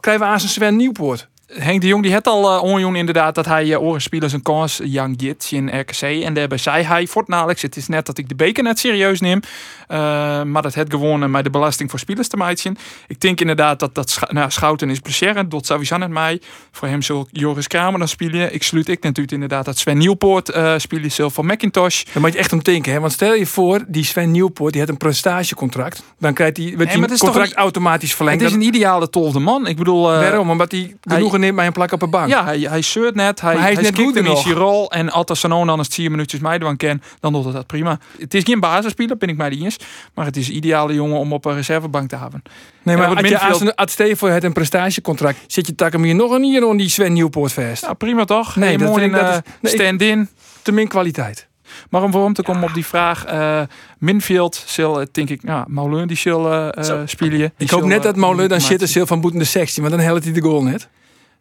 Krijgen 0.00 0.24
we 0.24 0.30
aan 0.30 0.40
zijn 0.40 0.52
Sven 0.52 0.76
Nieuwpoort. 0.76 1.28
Henk 1.46 1.80
de 1.80 1.86
Jong 1.86 2.02
die 2.02 2.12
had 2.12 2.26
al 2.26 2.56
uh, 2.56 2.62
onjoen 2.62 2.96
inderdaad 2.96 3.34
dat 3.34 3.46
hij 3.46 3.66
uh, 3.66 3.82
orenspelers 3.82 4.32
een 4.32 4.42
kans 4.42 4.80
Young 4.84 5.14
Git 5.20 5.48
in 5.50 5.80
RKC 5.80 6.02
en 6.02 6.34
daarbij 6.34 6.58
zei 6.58 6.84
hij 6.84 7.06
voortnaleks 7.06 7.62
het 7.62 7.76
is 7.76 7.88
net 7.88 8.06
dat 8.06 8.18
ik 8.18 8.28
de 8.28 8.34
beker 8.34 8.62
net 8.62 8.78
serieus 8.78 9.20
neem 9.20 9.40
uh, 9.88 9.96
maar 10.42 10.62
dat 10.62 10.74
het 10.74 10.90
gewoon 10.90 11.30
met 11.30 11.44
de 11.44 11.50
belasting 11.50 11.90
voor 11.90 11.98
spelers 11.98 12.28
te 12.28 12.36
maken 12.36 12.76
ik 13.06 13.20
denk 13.20 13.40
inderdaad 13.40 13.78
dat 13.78 13.94
dat 13.94 14.10
scha 14.10 14.28
nou, 14.32 14.50
Schouten 14.50 14.90
is 14.90 14.98
blessure 14.98 15.48
dat 15.48 15.66
sowieso 15.66 15.96
net 15.96 16.08
mij 16.08 16.40
voor 16.70 16.88
hem 16.88 17.02
zal 17.02 17.28
Joris 17.30 17.66
Kramer 17.66 17.98
dan 17.98 18.08
spelen 18.08 18.54
ik 18.54 18.62
sluit 18.62 18.88
ik 18.88 19.02
natuurlijk 19.02 19.32
inderdaad 19.32 19.64
dat 19.64 19.78
Sven 19.78 19.98
Nieuwpoort 19.98 20.56
uh, 20.56 20.74
spelen 20.76 21.12
zal 21.12 21.30
van 21.30 21.46
McIntosh 21.46 22.02
Dan 22.12 22.22
moet 22.22 22.32
je 22.32 22.38
echt 22.38 22.52
om 22.52 22.62
denken, 22.62 22.92
hè? 22.92 23.00
Want 23.00 23.12
stel 23.12 23.34
je 23.34 23.46
voor, 23.46 23.84
die 23.88 24.04
Sven 24.04 24.30
Nieuwpoort, 24.30 24.72
die 24.72 24.80
heeft 24.80 24.92
een 24.92 24.98
prestagecontract. 24.98 26.02
Dan 26.18 26.34
krijgt 26.34 26.56
hij, 26.56 26.66
wordt 26.66 26.84
Nee, 26.84 26.98
maar 26.98 27.08
het 27.08 27.18
contract 27.18 27.48
toch 27.48 27.58
automatisch 27.58 28.14
verlengd. 28.14 28.40
het 28.40 28.50
is 28.50 28.56
een 28.56 28.62
ideale 28.62 29.10
tolfde 29.10 29.38
man 29.38 29.66
ik 29.66 29.76
bedoel 29.76 30.02
Waarom? 30.02 30.50
Omdat 30.50 30.70
hij 30.70 30.94
genoegen 31.34 31.40
neemt 31.40 31.56
bij 31.56 31.66
een 31.66 31.72
plak 31.72 31.92
op 31.92 32.02
een 32.02 32.10
bank. 32.10 32.28
Ja, 32.28 32.44
hij, 32.44 32.58
hij 32.58 32.82
zeurt 32.82 33.14
net. 33.14 33.40
Hij, 33.40 33.52
Maar 33.54 33.62
hij 33.62 33.72
is 33.72 33.78
net 33.78 33.94
goed 33.98 34.16
in 34.16 34.36
zijn 34.36 34.54
rol. 34.54 34.90
En 34.90 35.10
als 35.30 35.42
nou 35.42 35.66
dan 35.66 35.78
eens 35.78 35.88
10 35.88 36.10
minuutjes 36.10 36.40
meedoen 36.40 36.76
ken, 36.76 37.02
dan 37.20 37.32
doet 37.32 37.44
het 37.44 37.52
dat 37.54 37.66
prima. 37.66 37.98
Het 38.18 38.34
is 38.34 38.42
geen 38.44 38.60
basisspeler, 38.60 39.16
ben 39.16 39.28
ik 39.28 39.36
mij 39.36 39.48
niet 39.48 39.62
eens. 39.62 39.76
Maar 40.14 40.24
het 40.24 40.36
is 40.36 40.48
een 40.48 40.54
ideale 40.56 40.94
jongen 40.94 41.18
om 41.18 41.32
op 41.32 41.44
een 41.44 41.54
reservebank 41.54 42.08
te 42.08 42.16
hebben. 42.16 42.42
Nee, 42.82 42.96
maar 42.96 42.96
Ja, 42.96 43.00
als 43.00 43.14
wat 43.14 43.24
je 43.24 43.30
middenveld- 43.30 43.52
als, 43.76 43.76
voor 44.18 44.28
het 44.30 44.44
een 44.44 44.52
prestatiecontract, 44.52 45.38
zit 45.46 45.66
je 45.66 45.74
takken 45.74 46.02
hier 46.02 46.14
nog 46.14 46.30
een 46.32 46.42
hier 46.42 46.68
aan 46.68 46.76
die 46.76 46.88
Sven 46.88 47.12
Nieuwpoort 47.12 47.52
vast. 47.52 47.82
Nou, 47.82 47.94
prima 47.94 48.24
toch? 48.24 48.56
Nee, 48.56 48.78
dat 48.78 48.88
mooi 48.88 49.10
dat 49.10 49.42
is- 49.60 49.70
stand-in. 49.70 50.28
Te 50.62 50.72
min 50.72 50.88
kwaliteit. 50.88 51.48
Maar 51.90 52.02
om 52.02 52.10
waarom 52.10 52.32
te 52.32 52.42
komen 52.42 52.62
op 52.62 52.74
die 52.74 52.86
vraag. 52.86 53.24
eh 53.24 53.60
Minfield 53.98 54.62
zal, 54.66 55.04
denk 55.12 55.28
ik, 55.30 55.40
ja, 55.44 55.64
Moulin 55.68 56.06
die 56.06 56.16
zal 56.16 56.52
eh 56.52 56.90
eh, 56.90 57.00
spelen. 57.04 57.52
Ik 57.56 57.70
hoop 57.70 57.84
net 57.84 58.02
dat 58.02 58.16
Molen 58.16 58.48
dan 58.48 58.60
er 58.60 58.88
zil 58.88 59.06
van 59.06 59.20
boeten 59.20 59.38
de 59.38 59.44
16, 59.44 59.82
want 59.82 59.94
dan 59.94 60.04
helpt 60.04 60.24
hij 60.24 60.32
de 60.32 60.40
goal 60.40 60.62
net. 60.62 60.88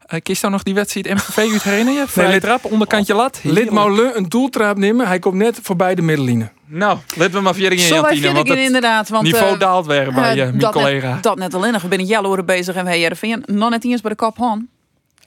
Eh, 0.06 0.22
kiest 0.22 0.42
dan 0.42 0.52
nog 0.52 0.63
die 0.63 0.74
wedstrijd 0.74 1.13
MVV 1.13 1.38
uit 1.38 1.63
herinneren? 1.63 2.08
Vrij 2.18 2.32
lid- 2.32 2.42
trap, 2.42 2.66
onderkantje 2.66 3.13
lat. 3.13 3.39
Lid 3.44 3.54
Heerlijk. 3.54 3.72
Molen 3.72 4.18
een 4.18 4.30
doeltrap 4.30 4.78
nemen, 4.78 5.08
hij 5.08 5.20
komt 5.20 5.36
net 5.36 5.60
voorbij 5.62 5.96
de 5.96 6.02
middenline. 6.02 6.50
Nou, 6.66 6.98
laten 7.16 7.34
we 7.34 7.39
maar 7.42 7.54
verder 7.54 7.72
in 7.72 7.80
Zo 7.80 7.96
Jantine. 7.96 8.22
vind 8.22 8.34
Want 8.34 8.48
het 8.48 8.58
inderdaad. 8.58 9.10
Want, 9.10 9.24
niveau 9.24 9.54
eh, 9.54 9.60
daalt 9.60 9.86
weer 9.86 10.13
bij 10.13 10.30
eh, 10.30 10.36
je, 10.36 10.44
mijn 10.44 10.58
dat 10.58 10.72
collega. 10.72 11.13
Net, 11.13 11.24
dat 11.24 11.38
net 11.38 11.54
alleen 11.54 11.72
nog. 11.72 11.82
We 11.82 11.88
zijn 11.89 12.06
jaloeren 12.06 12.46
bezig 12.46 12.76
en 12.76 12.86
wij 12.86 13.00
Jereveen 13.00 13.44
nog 13.46 13.70
net 13.70 13.84
eens 13.86 14.02
bij 14.02 14.10
de 14.12 14.18
kop 14.18 14.38
han. 14.38 14.68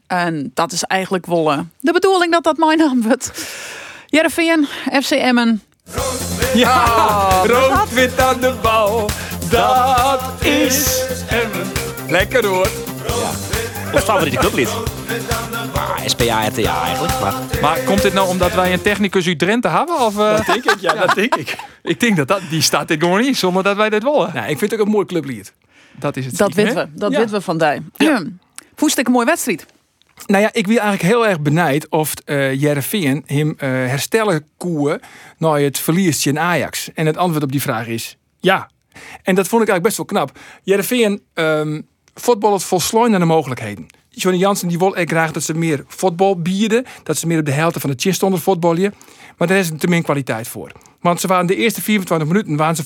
En 0.06 0.50
dat 0.54 0.72
is 0.72 0.82
eigenlijk 0.82 1.26
wel 1.26 1.52
eh, 1.52 1.58
de 1.80 1.92
bedoeling 1.92 2.32
dat 2.32 2.44
dat 2.44 2.56
mijn 2.56 2.78
naam 2.78 3.02
wordt. 3.02 3.32
Jereveen, 4.06 4.66
FC 5.02 5.10
Emmen. 5.10 5.62
Ja, 6.54 7.42
rood-wit 7.46 8.20
aan 8.20 8.40
de 8.40 8.54
bal, 8.62 9.10
dat 9.50 10.22
is 10.42 11.04
Emmen. 11.28 11.66
Lekker 12.08 12.46
hoor. 12.46 12.68
Ons 13.92 14.04
favoriete 14.04 14.36
clublied. 14.38 14.68
Ah, 15.74 15.98
SPA, 16.06 16.46
RTA 16.48 16.82
eigenlijk. 16.82 17.20
Maar 17.20 17.34
Maar 17.60 17.78
komt 17.84 18.02
dit 18.02 18.12
nou 18.12 18.28
omdat 18.28 18.54
wij 18.54 18.72
een 18.72 18.82
technicus 18.82 19.26
uit 19.26 19.38
Drenthe 19.38 19.68
hebben? 19.68 20.00
Of, 20.00 20.18
eh? 20.18 20.46
Denk 20.46 20.64
ik, 20.64 20.76
ja, 20.86 20.94
dat 20.94 21.14
denk 21.14 21.34
ik. 21.34 21.56
ik 21.82 22.00
denk 22.00 22.16
dat, 22.16 22.28
dat 22.28 22.40
die 22.50 22.60
staat 22.62 22.88
dit 22.88 23.00
gewoon 23.02 23.20
niet, 23.20 23.36
zonder 23.36 23.62
dat 23.62 23.76
wij 23.76 23.90
dit 23.90 24.02
willen. 24.02 24.30
Nou, 24.34 24.48
ik 24.48 24.58
vind 24.58 24.70
het 24.70 24.80
ook 24.80 24.86
een 24.86 24.92
mooi 24.92 25.06
clublied. 25.06 25.52
Dat 25.98 26.16
is 26.16 26.26
het. 26.26 26.36
Dat 26.36 26.54
weten 26.54 26.74
we. 26.74 26.88
Dat 26.94 27.12
Ja. 27.12 27.18
weten 27.18 27.34
we 27.34 27.40
van 27.40 27.58
die. 27.58 28.08
Voest 28.74 28.98
ik 28.98 29.06
een 29.06 29.12
mooie 29.12 29.26
wedstrijd. 29.26 29.66
Nou 30.26 30.42
ja, 30.42 30.48
ik 30.52 30.66
wil 30.66 30.78
eigenlijk 30.78 31.12
heel 31.12 31.26
erg 31.26 31.40
benijd 31.40 31.88
of 31.88 32.12
uh, 32.26 32.54
Jereveen 32.60 33.22
hem 33.26 33.54
eh, 33.58 33.68
herstellen 33.68 34.46
koeën 34.56 35.00
naar 35.38 35.58
het 35.60 35.78
verlies 35.78 36.26
in 36.26 36.38
Ajax. 36.38 36.90
En 36.94 37.06
het 37.06 37.16
antwoord 37.16 37.42
op 37.44 37.52
die 37.52 37.62
vraag 37.62 37.86
is 37.86 38.16
ja. 38.40 38.70
En 39.22 39.34
dat 39.34 39.48
vond 39.48 39.62
ik 39.62 39.68
eigenlijk 39.68 39.82
best 39.82 39.96
wel 39.96 40.06
knap. 40.06 40.38
Jereveen 40.62 41.22
um, 41.34 41.86
voetballert 42.20 42.64
volslooien 42.64 43.10
naar 43.10 43.20
de 43.20 43.26
mogelijkheden. 43.26 43.86
Johnny 44.08 44.40
Jansen 44.40 44.68
die 44.68 44.78
wil 44.78 44.96
echt 44.96 45.10
graag 45.10 45.32
dat 45.32 45.42
ze 45.42 45.54
meer 45.54 45.84
voetbal 45.86 46.40
bieden. 46.40 46.84
Dat 47.02 47.16
ze 47.16 47.26
meer 47.26 47.38
op 47.38 47.44
de 47.44 47.52
helft 47.52 47.80
van 47.80 47.90
de 47.90 47.96
chin 47.98 48.14
stonden 48.14 48.40
voetballen. 48.40 48.94
Maar 49.36 49.48
daar 49.48 49.58
is 49.58 49.70
er 49.70 49.78
te 49.78 49.86
min 49.86 50.02
kwaliteit 50.02 50.48
voor. 50.48 50.72
Want 51.00 51.20
ze 51.20 51.26
waren 51.26 51.46
de 51.46 51.56
eerste 51.56 51.82
24 51.82 52.28
minuten 52.28 52.56
waren 52.56 52.76
ze 52.76 52.84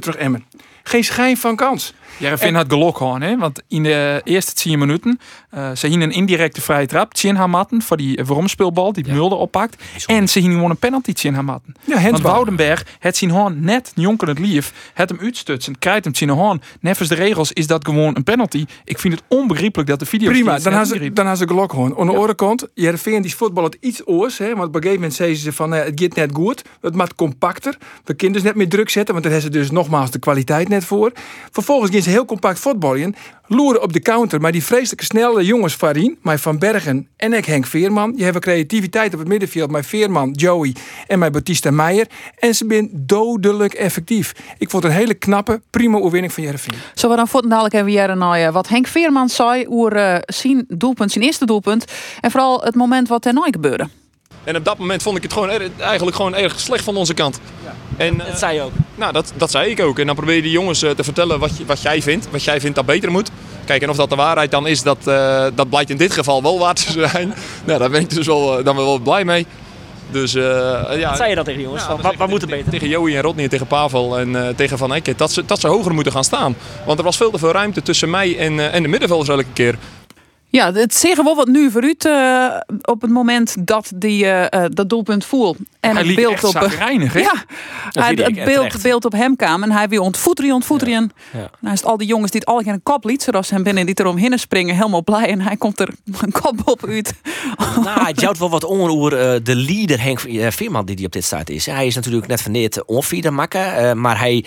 terug 0.00 0.16
Emmen. 0.16 0.44
Geen 0.82 1.04
schijn 1.04 1.36
van 1.36 1.56
kans. 1.56 1.94
Jereveen 2.18 2.54
had 2.54 2.66
gelok 2.68 2.96
gewoon, 2.96 3.20
hè? 3.20 3.38
Want 3.38 3.62
in 3.68 3.82
de 3.82 4.20
eerste 4.24 4.54
10 4.54 4.78
minuten 4.78 5.20
uh, 5.56 5.70
ze 5.74 5.86
hingen 5.86 6.08
een 6.08 6.14
indirecte 6.14 6.60
vrije 6.60 6.86
trap, 6.86 7.14
Tjen 7.14 7.36
Hamatten, 7.36 7.82
voor 7.82 7.96
die 7.96 8.24
vormspeelbal 8.24 8.92
die 8.92 9.06
ja. 9.06 9.12
Mulder 9.12 9.38
oppakt. 9.38 9.82
En 10.06 10.28
ze 10.28 10.38
hingen 10.38 10.54
gewoon 10.54 10.70
een 10.70 10.76
penalty 10.76 11.12
Tjen 11.12 11.34
Hamatten. 11.34 11.74
Ja, 11.84 12.02
Want 12.02 12.22
Woudenberg 12.22 12.86
het 12.98 13.16
zien 13.16 13.30
hoorn 13.30 13.64
net 13.64 13.92
jonker 13.94 14.28
het 14.28 14.38
lief, 14.38 14.72
het 14.94 15.08
hem 15.08 15.18
uitstutsen, 15.18 15.78
krijgt 15.78 16.04
hem 16.04 16.12
Tjen 16.12 16.28
hoorn. 16.28 16.62
Neffens 16.80 17.08
de 17.08 17.14
regels 17.14 17.52
is 17.52 17.66
dat 17.66 17.84
gewoon 17.84 18.16
een 18.16 18.24
penalty. 18.24 18.64
Ik 18.84 18.98
vind 18.98 19.14
het 19.14 19.22
onbegrijpelijk 19.28 19.88
dat 19.88 19.98
de 19.98 20.06
video. 20.06 20.30
Prima, 20.30 20.58
dan 20.58 20.72
hebben 20.72 20.98
ze, 20.98 21.12
dan 21.12 21.36
ze 21.36 21.46
gelok 21.46 21.70
gewoon. 21.70 21.98
Aan 21.98 22.06
de 22.06 22.12
andere 22.12 22.34
kant, 22.34 22.68
die 22.74 23.36
voetbal 23.36 23.64
het 23.64 23.76
iets 23.80 24.06
oors, 24.06 24.38
hè? 24.38 24.54
Want 24.54 24.68
op 24.68 24.74
een 24.74 24.82
gegeven 24.82 24.94
moment 24.94 25.14
zeiden 25.14 25.38
ze 25.38 25.52
van, 25.52 25.74
eh, 25.74 25.84
het 25.84 26.00
gaat 26.00 26.14
net 26.14 26.30
goed, 26.32 26.62
het 26.80 26.96
moet 26.96 27.14
compacter. 27.14 27.78
We 28.04 28.14
kunnen 28.14 28.36
dus 28.36 28.46
net 28.46 28.54
meer 28.54 28.68
druk 28.68 28.90
zetten, 28.90 29.12
want 29.14 29.26
daar 29.26 29.34
hebben 29.34 29.52
ze 29.52 29.58
dus 29.58 29.70
nogmaals 29.70 30.10
de 30.10 30.18
kwaliteit 30.18 30.68
net 30.68 30.84
voor. 30.84 31.12
Vervolgens 31.50 31.90
gaan 31.90 32.02
ze 32.02 32.10
heel 32.10 32.24
compact 32.24 32.58
voetballen. 32.58 33.14
Loeren 33.46 33.82
op 33.82 33.92
de 33.92 34.00
counter, 34.00 34.40
maar 34.40 34.52
die 34.52 34.64
vreselijke 34.64 35.04
snelle 35.04 35.44
jongens 35.44 35.74
Farien, 35.74 36.18
maar 36.22 36.38
Van 36.38 36.58
Bergen 36.58 37.08
en 37.16 37.32
ik 37.32 37.44
Henk 37.44 37.66
Veerman. 37.66 38.12
Je 38.16 38.24
hebt 38.24 38.38
creativiteit 38.38 39.12
op 39.12 39.18
het 39.18 39.28
middenveld, 39.28 39.70
mijn 39.70 39.84
Veerman, 39.84 40.30
Joey 40.30 40.74
en 41.06 41.18
mijn 41.18 41.32
Batista 41.32 41.70
Meijer. 41.70 42.06
En 42.38 42.54
ze 42.54 42.64
zijn 42.68 42.90
dodelijk 42.92 43.74
effectief. 43.74 44.32
Ik 44.58 44.70
vond 44.70 44.84
een 44.84 44.90
hele 44.90 45.14
knappe, 45.14 45.60
prima 45.70 45.98
overwinning 45.98 46.32
van 46.32 46.42
Jereveen. 46.42 46.78
Zo 46.94 47.08
we 47.08 47.16
dan 47.16 47.28
voor 47.28 47.48
dadelijk 47.48 47.74
even 47.74 47.92
jaren 47.92 48.18
naar 48.18 48.52
wat 48.52 48.68
Henk 48.68 48.86
Veerman 48.86 49.28
zei 49.28 49.66
over 49.68 49.96
uh, 49.96 50.16
zijn 50.26 50.64
doelpunt, 50.68 51.12
zijn 51.12 51.24
eerste 51.24 51.46
doelpunt. 51.46 51.84
En 52.20 52.30
vooral 52.30 52.60
het 52.60 52.74
moment 52.74 53.08
wat 53.08 53.24
er 53.24 53.32
nooit 53.32 53.54
gebeurde. 53.54 53.88
En 54.44 54.56
op 54.56 54.64
dat 54.64 54.78
moment 54.78 55.02
vond 55.02 55.16
ik 55.16 55.22
het 55.22 55.32
gewoon 55.32 55.50
eigenlijk 55.78 56.16
gewoon 56.16 56.34
erg 56.34 56.60
slecht 56.60 56.84
van 56.84 56.96
onze 56.96 57.14
kant. 57.14 57.40
Ja. 57.64 57.74
En, 57.96 58.16
dat 58.16 58.38
zei 58.38 58.54
je 58.54 58.62
ook. 58.62 58.72
Nou, 58.94 59.12
dat, 59.12 59.32
dat 59.36 59.50
zei 59.50 59.70
ik 59.70 59.80
ook. 59.80 59.98
En 59.98 60.06
dan 60.06 60.14
probeer 60.14 60.34
je 60.34 60.42
die 60.42 60.50
jongens 60.50 60.78
te 60.78 61.04
vertellen 61.04 61.38
wat, 61.38 61.56
je, 61.56 61.64
wat 61.64 61.82
jij 61.82 62.02
vindt. 62.02 62.30
Wat 62.30 62.44
jij 62.44 62.60
vindt 62.60 62.76
dat 62.76 62.86
beter 62.86 63.10
moet. 63.10 63.30
Kijk, 63.64 63.82
en 63.82 63.90
of 63.90 63.96
dat 63.96 64.10
de 64.10 64.16
waarheid 64.16 64.50
dan 64.50 64.66
is, 64.66 64.82
dat, 64.82 64.98
uh, 65.08 65.46
dat 65.54 65.68
blijkt 65.68 65.90
in 65.90 65.96
dit 65.96 66.12
geval 66.12 66.42
wel 66.42 66.58
waar 66.58 66.74
te 66.74 66.92
zijn. 67.08 67.34
nou, 67.64 67.78
daar 67.78 67.90
ben 67.90 68.00
ik 68.00 68.10
dus 68.10 68.26
wel, 68.26 68.62
dan 68.62 68.76
wel 68.76 68.98
blij 68.98 69.24
mee. 69.24 69.46
Dus, 70.10 70.32
ja, 70.32 71.08
wat 71.08 71.16
zei 71.16 71.28
je 71.28 71.34
dan 71.34 71.44
tegen 71.44 71.58
die 71.58 71.68
jongens? 71.68 71.84
Ja, 71.84 71.96
wat, 71.96 72.14
wat 72.16 72.28
moet 72.28 72.42
er 72.42 72.48
beter? 72.48 72.70
Tegen 72.70 72.88
Joey 72.88 73.16
en 73.16 73.22
Rodney 73.22 73.44
en 73.44 73.50
tegen 73.50 73.66
Pavel 73.66 74.18
en 74.18 74.54
tegen 74.56 74.78
Van 74.78 74.92
Eyck. 74.92 75.18
Dat 75.18 75.32
ze, 75.32 75.44
dat 75.44 75.60
ze 75.60 75.66
hoger 75.66 75.94
moeten 75.94 76.12
gaan 76.12 76.24
staan. 76.24 76.56
Want 76.86 76.98
er 76.98 77.04
was 77.04 77.16
veel 77.16 77.30
te 77.30 77.38
veel 77.38 77.52
ruimte 77.52 77.82
tussen 77.82 78.10
mij 78.10 78.38
en, 78.38 78.72
en 78.72 78.82
de 78.82 78.88
middenvelders 78.88 79.28
elke 79.28 79.44
keer. 79.52 79.78
Ja, 80.54 80.72
het 80.72 80.94
zeggen 80.94 81.24
wel 81.24 81.36
wat 81.36 81.48
nu 81.48 81.70
voor 81.70 81.84
u 81.84 81.94
uh, 82.06 82.56
op 82.82 83.00
het 83.00 83.10
moment 83.10 83.56
dat 83.66 83.92
die, 83.94 84.24
uh, 84.24 84.44
dat 84.68 84.88
doelpunt 84.88 85.24
voel. 85.24 85.56
En 85.80 85.96
hij 85.96 86.04
het 86.04 86.14
beeld 86.14 86.44
op 86.44 86.54
reinig, 86.54 87.20
Ja, 87.20 87.44
hij, 87.90 88.12
het 88.14 88.44
beeld, 88.44 88.82
beeld 88.82 89.04
op 89.04 89.12
hem 89.12 89.36
kwam 89.36 89.62
en 89.62 89.72
hij 89.72 89.88
weer 89.88 90.00
ontvoeteren, 90.00 90.52
ontvoeteren. 90.52 91.12
Ja. 91.32 91.40
Ja. 91.40 91.50
Nou 91.60 91.74
is 91.74 91.84
al 91.84 91.96
die 91.96 92.06
jongens 92.06 92.30
die 92.30 92.40
het 92.40 92.48
al 92.48 92.60
geen 92.60 92.82
kop 92.82 93.04
liet, 93.04 93.22
zoals 93.22 93.50
hem 93.50 93.62
binnen 93.62 93.86
die 93.86 94.00
eromheen 94.00 94.38
springen, 94.38 94.74
helemaal 94.74 95.02
blij 95.02 95.28
en 95.28 95.40
hij 95.40 95.56
komt 95.56 95.80
er 95.80 95.88
een 96.24 96.32
kop 96.32 96.60
op 96.64 96.86
uit. 96.86 97.14
Nou, 97.84 98.02
hij 98.02 98.12
jouwt 98.12 98.38
wel 98.38 98.50
wat 98.50 98.64
onroer 98.64 99.12
uh, 99.12 99.40
de 99.42 99.56
leader 99.56 100.02
Henk 100.02 100.20
Veerman 100.48 100.84
die, 100.84 100.96
die 100.96 101.06
op 101.06 101.12
dit 101.12 101.24
staat 101.24 101.48
is. 101.48 101.66
Hij 101.66 101.86
is 101.86 101.94
natuurlijk 101.94 102.26
net 102.26 102.42
van 102.42 102.52
dit 102.52 102.84
onfieder 102.84 103.32
makken, 103.32 104.00
maar 104.00 104.18
hij 104.18 104.44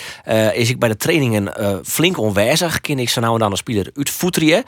is 0.53 0.69
ik 0.69 0.79
bij 0.79 0.89
de 0.89 0.97
trainingen 0.97 1.53
flink 1.85 2.17
onwijzig. 2.17 2.81
Ken 2.81 2.99
ik 2.99 3.09
zo 3.09 3.21
nou 3.21 3.33
en 3.33 3.39
dan 3.39 3.51
een 3.51 3.57
speler 3.57 3.89
uitvoeteren. 3.93 4.63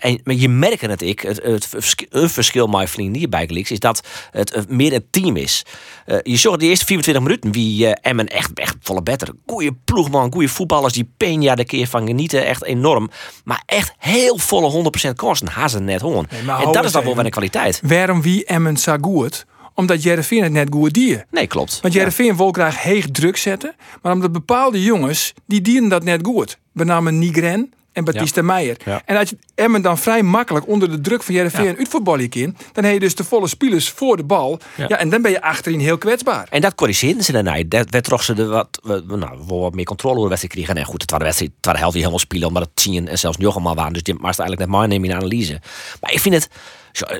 en 0.00 0.20
je 0.24 0.48
merken 0.60 0.90
het 0.90 1.02
ik, 1.02 1.20
het, 1.20 1.42
het, 1.42 1.68
het 2.10 2.32
verschil 2.32 2.66
mijn 2.66 2.88
vriend 2.88 3.16
hierbij 3.16 3.46
is 3.46 3.78
dat 3.78 4.00
het 4.30 4.68
meer 4.68 4.92
een 4.92 5.06
team 5.10 5.36
is. 5.36 5.62
Uh, 6.06 6.18
je 6.22 6.36
zag 6.36 6.56
de 6.56 6.66
eerste 6.66 6.84
24 6.84 7.22
minuten 7.22 7.52
wie 7.52 7.86
uh, 7.86 7.92
Emmen 8.00 8.26
echt, 8.26 8.50
echt 8.54 8.76
volle 8.80 9.02
beter. 9.02 9.28
Goeie 9.46 9.72
ploegman, 9.84 10.32
goede 10.32 10.48
voetballers 10.48 10.92
die 10.92 11.08
Peña 11.24 11.54
de 11.54 11.64
keer 11.64 11.86
van 11.86 12.06
genieten, 12.06 12.46
echt 12.46 12.64
enorm. 12.64 13.10
Maar 13.44 13.62
echt 13.66 13.94
heel 13.98 14.38
volle 14.38 14.90
100% 15.08 15.14
kosten, 15.14 15.48
hazen 15.48 15.84
net 15.84 16.00
hoor. 16.00 16.24
Nee, 16.46 16.56
en 16.56 16.72
dat 16.72 16.84
is 16.84 16.92
dan 16.92 17.04
wel 17.04 17.14
weer 17.14 17.24
een 17.24 17.30
kwaliteit. 17.30 17.80
Waarom 17.82 18.22
wie 18.22 18.44
Emmen 18.44 18.76
zo 18.76 18.96
goed? 19.00 19.46
Omdat 19.74 20.02
Jereveen 20.02 20.42
het 20.42 20.52
net 20.52 20.68
goed 20.70 20.92
dier. 20.92 21.26
Nee, 21.30 21.46
klopt. 21.46 21.78
Want 21.82 21.94
Jereveen 21.94 22.26
ja. 22.26 22.36
wil 22.36 22.52
graag 22.52 22.82
heeg 22.82 23.10
druk 23.10 23.36
zetten. 23.36 23.74
Maar 24.02 24.12
omdat 24.12 24.32
bepaalde 24.32 24.82
jongens, 24.82 25.32
die 25.46 25.60
dienen 25.60 25.90
dat 25.90 26.04
net 26.04 26.20
goed. 26.26 26.58
We 26.72 26.84
namen 26.84 27.18
Nigren, 27.18 27.72
en 27.92 28.04
Batista 28.04 28.40
ja. 28.40 28.46
Meijer. 28.46 28.76
Ja. 28.84 29.02
En 29.04 29.16
als 29.16 29.30
je 29.30 29.38
Emmen 29.54 29.82
dan 29.82 29.98
vrij 29.98 30.22
makkelijk 30.22 30.68
onder 30.68 30.90
de 30.90 31.00
druk 31.00 31.22
van 31.22 31.34
Jereveen 31.34 31.64
ja. 31.64 31.76
uitvoetballen 31.76 32.30
in, 32.30 32.56
dan 32.72 32.84
heb 32.84 32.92
je 32.92 33.00
dus 33.00 33.14
de 33.14 33.24
volle 33.24 33.48
spelers 33.48 33.90
voor 33.90 34.16
de 34.16 34.24
bal. 34.24 34.58
Ja. 34.76 34.88
en 34.88 35.08
dan 35.08 35.22
ben 35.22 35.30
je 35.30 35.42
achterin 35.42 35.80
heel 35.80 35.98
kwetsbaar. 35.98 36.46
En 36.50 36.60
dat 36.60 36.74
corrigeerden 36.74 37.24
ze 37.24 37.32
daarna. 37.32 37.62
Dat 37.66 37.90
werd 37.90 38.04
toch 38.04 38.22
ze 38.22 38.34
de 38.34 38.46
wat, 38.46 38.80
nou, 39.06 39.38
wat 39.46 39.74
meer 39.74 39.84
controle 39.84 40.14
over 40.14 40.22
de 40.22 40.36
wedstrijd 40.36 40.54
kregen. 40.54 40.82
En 40.82 40.84
goed, 40.84 41.00
het 41.00 41.10
waren 41.10 41.26
wedstrijd, 41.26 41.52
het 41.56 41.64
waren 41.64 41.80
helft 41.80 41.94
die 41.94 42.04
helemaal 42.04 42.24
spelen, 42.24 42.48
omdat 42.48 42.62
het 42.62 42.76
tien 42.76 43.08
en 43.08 43.18
zelfs 43.18 43.36
nog 43.36 43.54
allemaal 43.54 43.74
waren. 43.74 43.92
Dus 43.92 44.02
die 44.02 44.14
maar 44.14 44.24
eigenlijk 44.24 44.58
net 44.58 44.68
maar 44.68 44.88
nemen 44.88 45.08
in 45.08 45.16
analyse. 45.16 45.60
Maar 46.00 46.12
ik 46.12 46.20
vind 46.20 46.34
het 46.34 46.48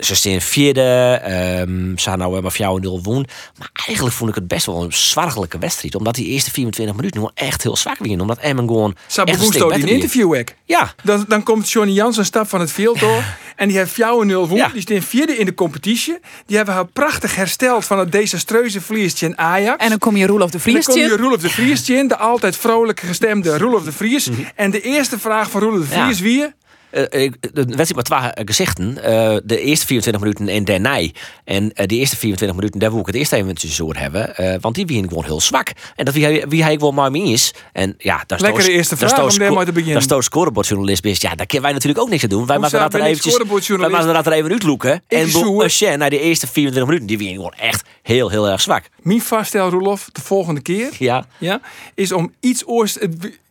ze 0.01 0.15
staan 0.15 0.41
vierde. 0.41 1.23
Um, 1.69 1.99
ze 1.99 2.11
nou 2.11 2.41
maar 2.41 2.57
jou 2.57 2.81
0 2.81 3.03
woon. 3.03 3.27
Maar 3.59 3.71
eigenlijk 3.87 4.17
vond 4.17 4.31
ik 4.31 4.37
het 4.37 4.49
best 4.49 4.67
wel 4.67 4.83
een 4.83 4.93
zwargelijke 4.93 5.59
wedstrijd. 5.59 5.95
Omdat 5.95 6.15
die 6.15 6.27
eerste 6.27 6.51
24 6.51 6.97
minuten 6.97 7.21
gewoon 7.21 7.35
echt 7.35 7.63
heel 7.63 7.77
zwak 7.77 7.99
waren. 7.99 8.21
Omdat 8.21 8.39
Emmen 8.39 8.67
gewoon. 8.67 8.97
Sabu 9.07 9.33
in 9.33 9.89
interview 9.89 10.35
ik. 10.35 10.57
Ja. 10.65 10.95
Dan, 11.03 11.25
dan 11.29 11.43
komt 11.43 11.71
Johnny 11.71 11.93
Jansen 11.95 12.25
stap 12.25 12.49
van 12.49 12.61
het 12.61 12.73
veld 12.73 13.01
door. 13.01 13.25
en 13.57 13.69
die 13.69 13.77
heeft 13.77 13.97
jou 13.97 14.25
0 14.25 14.49
woon. 14.49 14.59
Ja. 14.59 14.69
Die 14.69 14.81
staan 14.81 15.03
vierde 15.03 15.37
in 15.37 15.45
de 15.45 15.55
competitie. 15.55 16.19
Die 16.47 16.57
hebben 16.57 16.75
haar 16.75 16.87
prachtig 16.87 17.35
hersteld 17.35 17.85
van 17.85 17.99
het 17.99 18.13
desastreuze 18.13 18.81
verliesje 18.81 19.25
in 19.25 19.39
Ajax. 19.39 19.83
En 19.83 19.89
dan 19.89 19.99
kom 19.99 20.17
je 20.17 20.27
Roelof 20.27 20.51
de 20.51 20.59
Vries 20.59 20.75
En 20.75 20.83
dan 20.83 20.95
kom 20.95 21.03
je 21.03 21.17
Roelof 21.17 21.41
de 21.41 21.51
Vries 21.51 21.91
in. 21.91 22.09
De 22.09 22.17
altijd 22.17 22.57
vrolijk 22.57 23.01
gestemde 23.01 23.59
Roelof 23.59 23.83
de 23.83 23.93
Vries. 23.93 24.29
Mhm. 24.31 24.41
En 24.55 24.71
de 24.71 24.81
eerste 24.81 25.19
vraag 25.19 25.51
van 25.51 25.61
Roelof 25.61 25.89
de 25.89 25.95
Vries 25.95 26.19
ja. 26.19 26.25
wie? 26.25 26.59
Uh, 26.93 27.31
de 27.53 27.65
wedstrijd 27.65 27.95
met 27.95 28.05
twee 28.05 28.47
gezichten. 28.47 28.97
Uh, 28.97 29.37
de 29.45 29.61
eerste 29.61 29.87
24 29.87 30.23
minuten 30.23 30.49
en 30.49 30.65
daarna. 30.65 31.09
En 31.45 31.65
uh, 31.65 31.87
de 31.87 31.97
eerste 31.97 32.17
24 32.17 32.57
minuten, 32.57 32.81
daar 32.81 32.91
wil 32.91 33.01
ik 33.01 33.07
het 33.07 33.15
eerst 33.15 33.33
even 33.33 33.57
zo 33.57 33.93
hebben. 33.93 34.61
want 34.61 34.75
die 34.75 34.87
waren 34.87 35.09
gewoon 35.09 35.25
heel 35.25 35.41
zwak. 35.41 35.73
En 35.97 36.05
dat 36.05 36.15
wie 36.15 36.25
hij, 36.25 36.45
wie 36.49 36.63
hij 36.63 36.73
gewoon 36.73 36.95
maar 36.95 37.11
mee 37.11 37.23
is. 37.23 37.55
En 37.73 37.95
ja, 37.99 38.25
daar 38.27 38.41
Lekker 38.41 38.65
de 38.65 38.71
eerste 38.71 38.97
vraag 38.97 39.23
om 39.23 39.39
daar 39.39 39.53
maar 39.53 39.65
te 39.65 39.73
beginnen. 39.73 39.95
Daar 39.95 40.03
stoot 40.03 40.25
scorebordjournalist 40.25 41.03
best. 41.03 41.23
Ja, 41.23 41.35
daar 41.35 41.47
kunnen 41.47 41.63
wij 41.63 41.73
natuurlijk 41.73 42.01
ook 42.01 42.11
niks 42.11 42.23
aan 42.23 42.29
doen. 42.29 42.47
Wij 42.47 42.59
moeten 42.59 42.81
dat 42.81 42.95
er 42.95 43.01
eventjes, 43.01 43.37
wij 43.37 43.89
moeten 43.89 44.15
dat 44.15 44.27
er 44.27 44.33
even 44.33 44.51
uitloeken. 44.51 45.03
En 45.09 45.31
Boucher 45.33 45.99
naar 45.99 46.11
de 46.11 46.21
eerste 46.21 46.47
24 46.47 46.85
minuten, 46.87 47.07
die 47.07 47.19
waren 47.19 47.35
gewoon 47.35 47.69
echt 47.69 47.89
heel, 48.03 48.31
heel 48.31 48.49
erg 48.49 48.61
zwak. 48.61 48.85
Mijn 49.03 49.21
vaststel, 49.21 49.69
Roelof, 49.69 50.09
de 50.13 50.21
volgende 50.21 50.61
keer. 50.61 50.91
Ja. 50.99 51.27
Ja, 51.39 51.61
is 51.95 52.13
om 52.13 52.35
iets 52.41 52.67
oors 52.67 52.97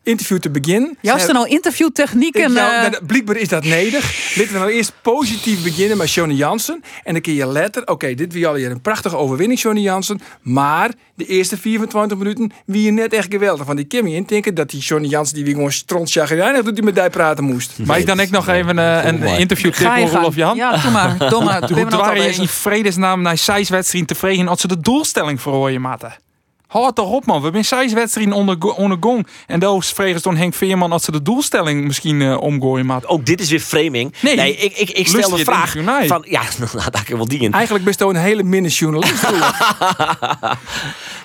interview 0.10 0.38
te 0.38 0.50
beginnen. 0.50 0.98
Juist 1.02 1.28
er 1.28 1.34
nou 1.34 1.48
interviewtechnieken. 1.48 2.52
Uh... 2.52 2.86
blijkbaar 3.08 3.36
is 3.36 3.48
dat 3.48 3.64
nedig. 3.64 4.36
Laten 4.36 4.54
we 4.54 4.60
nou 4.60 4.72
eerst 4.72 4.94
positief 5.02 5.64
beginnen 5.64 5.98
met 5.98 6.14
Johnny 6.14 6.36
Jansen. 6.36 6.84
En 7.04 7.14
dan 7.14 7.22
kun 7.22 7.34
je 7.34 7.48
letter, 7.48 7.88
oké, 7.88 8.14
dit 8.14 8.34
was 8.34 8.44
al 8.44 8.54
hier 8.54 8.72
een 8.72 8.82
prachtige 8.82 9.16
overwinning, 9.16 9.60
Johnny 9.60 9.82
Jansen. 9.82 10.22
Maar 10.42 10.92
de 11.16 11.26
eerste 11.26 11.58
24 11.58 12.18
minuten 12.18 12.52
wie 12.66 12.84
je 12.84 12.92
net 12.92 13.14
echt 13.14 13.28
geweldig. 13.32 13.66
Van 13.66 13.76
die 13.76 13.86
Kimmy 13.86 14.16
in 14.16 14.24
denken 14.24 14.56
dat 14.56 14.70
die 14.70 14.80
Johnny 14.80 15.08
Jansen 15.08 15.36
die 15.36 15.44
wie 15.44 15.54
gewoon 15.54 15.72
strontjagrijnig 15.72 16.64
doet 16.64 16.76
die 16.76 16.84
met 16.84 16.96
die 16.96 17.10
praten 17.10 17.44
moest. 17.44 17.78
Maar 17.86 18.00
ik 18.00 18.06
dan 18.06 18.20
ik 18.20 18.30
nog 18.30 18.48
even 18.48 18.78
uh, 18.78 19.06
een 19.06 19.24
interview 19.24 19.72
tip 19.74 20.08
Rolf 20.12 20.36
Jan? 20.36 20.56
Ja, 20.56 20.78
doe 20.78 20.92
maar. 20.92 21.18
Doe 21.30 21.44
maar. 21.50 21.72
Hoe 21.72 21.86
waren 21.86 22.24
je 22.24 22.42
in 22.42 22.48
vredesnaam 22.48 23.22
naar 23.22 23.42
wedstrijd 23.70 24.08
tevreden 24.08 24.48
als 24.48 24.62
ze 24.62 24.68
de 24.68 24.80
doelstelling 24.80 25.42
voor 25.42 25.72
je 25.72 25.80
matten? 25.80 26.14
Houd 26.70 26.96
toch 26.96 27.10
op, 27.10 27.26
man. 27.26 27.42
We 27.42 27.64
zijn 27.64 27.90
zes 27.90 27.94
wedstrijden 27.94 28.34
onder, 28.34 28.58
onder 28.76 28.98
gong. 29.00 29.28
En 29.48 29.60
daar 29.60 29.82
vregen 29.82 30.22
toen 30.22 30.36
Henk 30.36 30.54
Veerman 30.54 30.90
dat 30.90 31.04
ze 31.04 31.12
de 31.12 31.22
doelstelling 31.22 31.86
misschien 31.86 32.22
uh, 32.22 32.42
omgooien. 32.42 32.86
Maar... 32.86 33.02
Ook 33.06 33.26
dit 33.26 33.42
is 33.42 33.50
weer 33.50 33.60
framing. 33.60 34.14
Nee, 34.22 34.36
nee 34.36 34.56
ik, 34.56 34.78
ik, 34.78 34.90
ik 34.90 35.08
stel 35.08 35.30
de 35.30 35.44
vraag 35.44 35.72
van... 36.08 36.26
Ja, 36.28 36.42
nou, 36.74 36.90
daar 36.90 37.04
kan 37.06 37.18
wel 37.18 37.28
die 37.28 37.40
in. 37.40 37.54
Eigenlijk 37.54 37.86
best 37.86 38.02
een 38.02 38.16
hele 38.16 38.44
minne 38.44 38.68
journalist. 38.68 39.28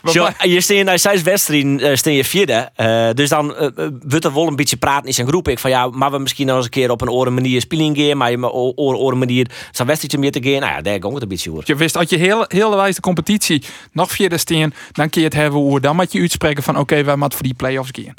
Zo, 0.04 0.28
je 0.54 0.60
steen 0.60 0.84
naar 0.84 0.98
zes 0.98 1.22
wedstrijden, 1.22 1.80
uh, 1.80 1.94
steen 1.94 2.14
je 2.14 2.24
vierde. 2.24 2.70
Uh, 2.76 3.10
dus 3.14 3.28
dan 3.28 3.54
uh, 3.60 3.88
wordt 4.06 4.24
er 4.24 4.34
wel 4.34 4.46
een 4.46 4.56
beetje 4.56 4.76
praten 4.76 5.06
in 5.06 5.14
zijn 5.14 5.26
groep. 5.26 5.48
Ik 5.48 5.58
van 5.58 5.70
ja, 5.70 5.88
maar 5.88 6.10
we 6.10 6.18
misschien 6.18 6.46
nog 6.46 6.56
eens 6.56 6.64
een 6.64 6.70
keer 6.70 6.90
op 6.90 7.00
een 7.00 7.10
oren 7.10 7.34
manier 7.34 7.60
spelen 7.60 7.96
gaan. 7.96 8.16
Maar 8.16 8.30
je 8.30 8.38
maar 8.38 8.50
oren, 8.50 8.98
oren 8.98 9.18
manier 9.18 9.50
zo'n 9.70 9.86
wedstrijdje 9.86 10.18
meer 10.18 10.32
te 10.32 10.42
gaan. 10.42 10.60
Nou 10.60 10.72
ja, 10.72 10.80
daar 10.80 10.98
komt 10.98 11.14
het 11.14 11.22
een 11.22 11.28
beetje 11.28 11.50
over. 11.50 11.62
Je 11.66 11.76
wist, 11.76 11.96
als 11.96 12.10
je 12.10 12.16
heel, 12.16 12.44
heel 12.48 12.70
de 12.70 12.76
wijze 12.76 12.94
de 12.94 13.00
competitie 13.00 13.62
nog 13.92 14.10
vierde 14.10 14.38
steen, 14.38 14.74
dan 14.92 15.08
kun 15.10 15.22
je 15.22 15.28
het 15.34 15.42
hebben 15.42 15.60
hoe 15.60 15.80
dan 15.80 15.96
met 15.96 16.12
je 16.12 16.20
uitspreken 16.20 16.62
van 16.62 16.74
oké, 16.74 16.82
okay, 16.82 17.04
wij 17.04 17.16
moeten 17.16 17.38
voor 17.38 17.46
die 17.46 17.56
play-offs 17.56 17.90
gaan. 17.92 18.14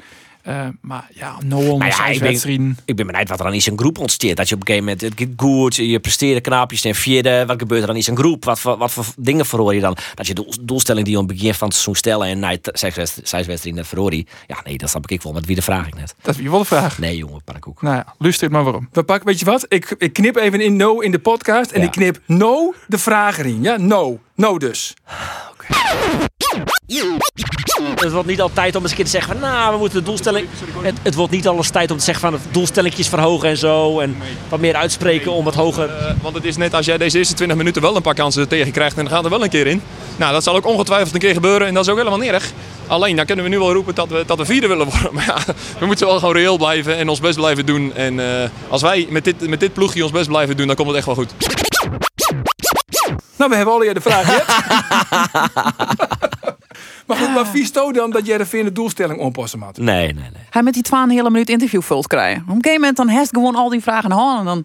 Uh, 0.48 0.68
maar 0.82 1.08
ja, 1.14 1.36
Noel, 1.46 1.78
nou 1.78 1.92
ja, 1.92 2.06
ik 2.06 2.20
ben, 2.20 2.78
ik 2.86 2.96
ben 2.96 3.08
benieuwd 3.08 3.30
wat 3.30 3.40
er 3.40 3.46
dan 3.46 3.54
is 3.54 3.66
een 3.66 3.78
groep 3.78 3.98
ontsteert. 3.98 4.38
Dat 4.38 4.50
je 4.50 4.56
op 4.56 4.62
een 4.62 4.68
gegeven 4.68 4.88
moment, 4.88 5.20
het 5.20 5.30
goed, 5.38 5.76
je 5.76 6.00
presteert 6.00 6.42
knap, 6.42 6.72
je 6.72 6.90
en 6.90 6.96
vierde. 6.96 7.46
Wat 7.46 7.60
gebeurt 7.60 7.82
er 7.82 7.88
dan 7.88 7.96
is 7.96 8.08
een 8.08 8.18
groep? 8.18 8.46
Wat 8.46 8.60
voor, 8.60 8.78
wat 8.78 8.92
voor 8.92 9.06
dingen 9.18 9.46
verhoor 9.46 9.76
je 9.76 9.82
dan? 9.82 9.98
Dat 10.16 10.28
je 10.28 10.58
doelstelling 10.62 11.06
die 11.06 11.14
je 11.16 11.22
op 11.22 11.28
het 11.28 11.38
begin 11.38 11.54
van 11.54 11.68
het 11.68 11.76
seizoen 11.76 11.96
stellen 11.96 12.28
en 12.28 12.40
na 12.40 12.58
zes 12.74 12.96
wedstrijden 12.96 13.76
net 13.76 13.88
verhoor 13.88 14.14
je. 14.14 14.26
Ja, 14.48 14.58
nee, 14.64 14.78
dat 14.78 14.90
snap 14.90 15.10
ik 15.10 15.22
wel. 15.22 15.34
Met 15.34 15.46
wie 15.46 15.56
de 15.56 15.62
vraag 15.62 15.88
ik 15.88 15.96
net. 15.96 16.16
Dat 16.22 16.34
is 16.36 16.42
wie 16.42 16.50
wel 16.50 16.60
de 16.60 16.66
vraag. 16.66 17.00
Nee, 17.00 17.18
jongen, 17.18 17.42
ook. 17.68 17.82
Nou 17.82 17.96
ja, 17.96 18.14
luister 18.18 18.52
maar 18.52 18.64
waarom. 18.64 18.90
We 18.92 19.04
pakken, 19.04 19.28
weet 19.28 19.40
je 19.40 19.46
wat? 19.46 19.66
Ik, 19.68 19.96
ik 19.98 20.14
knip 20.14 20.36
even 20.36 20.62
in 20.62 20.76
no 20.76 21.00
in 21.00 21.12
de 21.12 21.20
podcast 21.20 21.72
en 21.72 21.82
ik 21.82 21.92
knip 21.92 22.20
no 22.26 22.74
de 22.88 22.98
vraag 22.98 23.38
erin. 23.38 23.62
Ja, 23.62 23.78
no. 23.78 24.20
No 24.36 24.58
dus. 24.58 24.94
Oké. 25.52 26.34
Het 27.96 28.12
wordt 28.12 28.28
niet 28.28 28.42
altijd 28.42 28.76
om 28.76 28.84
eens 28.84 28.96
te 28.96 29.06
zeggen 29.06 29.32
van, 29.32 29.42
nou, 29.42 29.74
we 29.74 29.78
moeten 29.78 30.00
de 30.00 30.06
doelstelling... 30.06 30.48
Het, 30.82 30.96
het 31.02 31.16
wordt 31.16 31.32
niet 31.32 31.48
alles 31.48 31.70
tijd 31.70 31.92
om 31.92 31.98
te 31.98 32.04
zeggen 32.04 32.30
van, 32.30 32.40
het 32.40 32.54
doelstellingjes 32.54 33.08
verhogen 33.08 33.50
en 33.50 33.58
zo. 33.58 34.00
En 34.00 34.18
wat 34.50 34.60
meer 34.60 34.76
uitspreken 34.76 35.32
om 35.32 35.46
het 35.46 35.56
hoger... 35.56 35.90
Uh, 35.90 36.12
want 36.22 36.36
het 36.36 36.46
is 36.46 36.58
net 36.58 36.74
als 36.74 36.86
jij 36.86 36.98
deze 36.98 37.18
eerste 37.18 37.34
20 37.34 37.58
minuten 37.58 37.82
wel 37.82 37.96
een 37.96 38.02
paar 38.02 38.14
kansen 38.14 38.48
tegen 38.48 38.72
krijgt 38.72 38.98
en 38.98 39.04
dan 39.04 39.14
gaat 39.14 39.24
er 39.24 39.30
wel 39.30 39.44
een 39.44 39.50
keer 39.50 39.68
in. 39.68 39.82
Nou, 40.18 40.34
dat 40.34 40.44
zal 40.44 40.56
ook 40.56 40.66
ongetwijfeld 40.66 41.14
een 41.14 41.20
keer 41.20 41.34
gebeuren 41.34 41.68
en 41.68 41.74
dat 41.74 41.86
is 41.86 41.92
ook 41.92 41.98
helemaal 41.98 42.20
niet 42.20 42.30
erg. 42.30 42.52
Alleen, 42.88 43.16
dan 43.16 43.26
kunnen 43.26 43.46
we 43.46 43.52
nu 43.52 43.60
wel 43.60 43.74
roepen 43.74 43.96
dat 43.96 44.10
we, 44.10 44.24
dat 44.26 44.38
we 44.38 44.46
vierde 44.46 44.68
willen 44.68 44.86
worden. 44.86 45.14
Maar 45.16 45.26
ja, 45.26 45.54
we 45.80 45.86
moeten 45.86 46.08
wel 46.08 46.20
gewoon 46.20 46.36
reëel 46.36 46.58
blijven 46.58 46.98
en 46.98 47.10
ons 47.10 47.20
best 47.20 47.36
blijven 47.36 47.66
doen. 47.66 47.94
En 47.96 48.14
uh, 48.14 48.44
als 48.70 48.82
wij 48.82 49.08
met 49.10 49.24
dit, 49.24 49.50
met 49.50 49.60
dit 49.60 49.74
ploegje 49.74 50.04
ons 50.04 50.12
best 50.12 50.28
blijven 50.28 50.58
doen, 50.58 50.68
dan 50.68 50.76
komt 50.76 50.88
het 50.88 50.98
echt 50.98 51.06
wel 51.06 51.16
goed. 51.16 51.34
Nou, 53.38 53.50
we 53.50 53.56
hebben 53.56 53.74
al 53.74 53.80
de 53.80 54.02
vraag. 54.02 54.44
Maar 57.06 57.18
goed, 57.18 57.34
maar 57.34 57.48
vies 57.48 57.72
dan 57.72 58.10
dat 58.12 58.26
Jereveen 58.26 58.64
de 58.64 58.72
doelstelling 58.72 59.20
oppassen 59.20 59.62
had? 59.62 59.78
Nee, 59.78 60.14
nee, 60.14 60.14
nee. 60.14 60.44
Hij 60.50 60.64
met 60.64 60.74
die 60.74 60.84
2,5 60.86 60.92
hele 61.08 61.30
minuut 61.30 61.50
interview 61.50 61.82
vult 61.82 62.08
krijgen. 62.08 62.42
Op 62.42 62.48
een 62.48 62.54
gegeven 62.56 62.80
moment 62.80 62.98
dan 62.98 63.08
heeft 63.08 63.30
gewoon 63.34 63.56
al 63.56 63.70
die 63.70 63.82
vragen 63.82 64.14
aan 64.14 64.40
en 64.40 64.46
dan... 64.46 64.64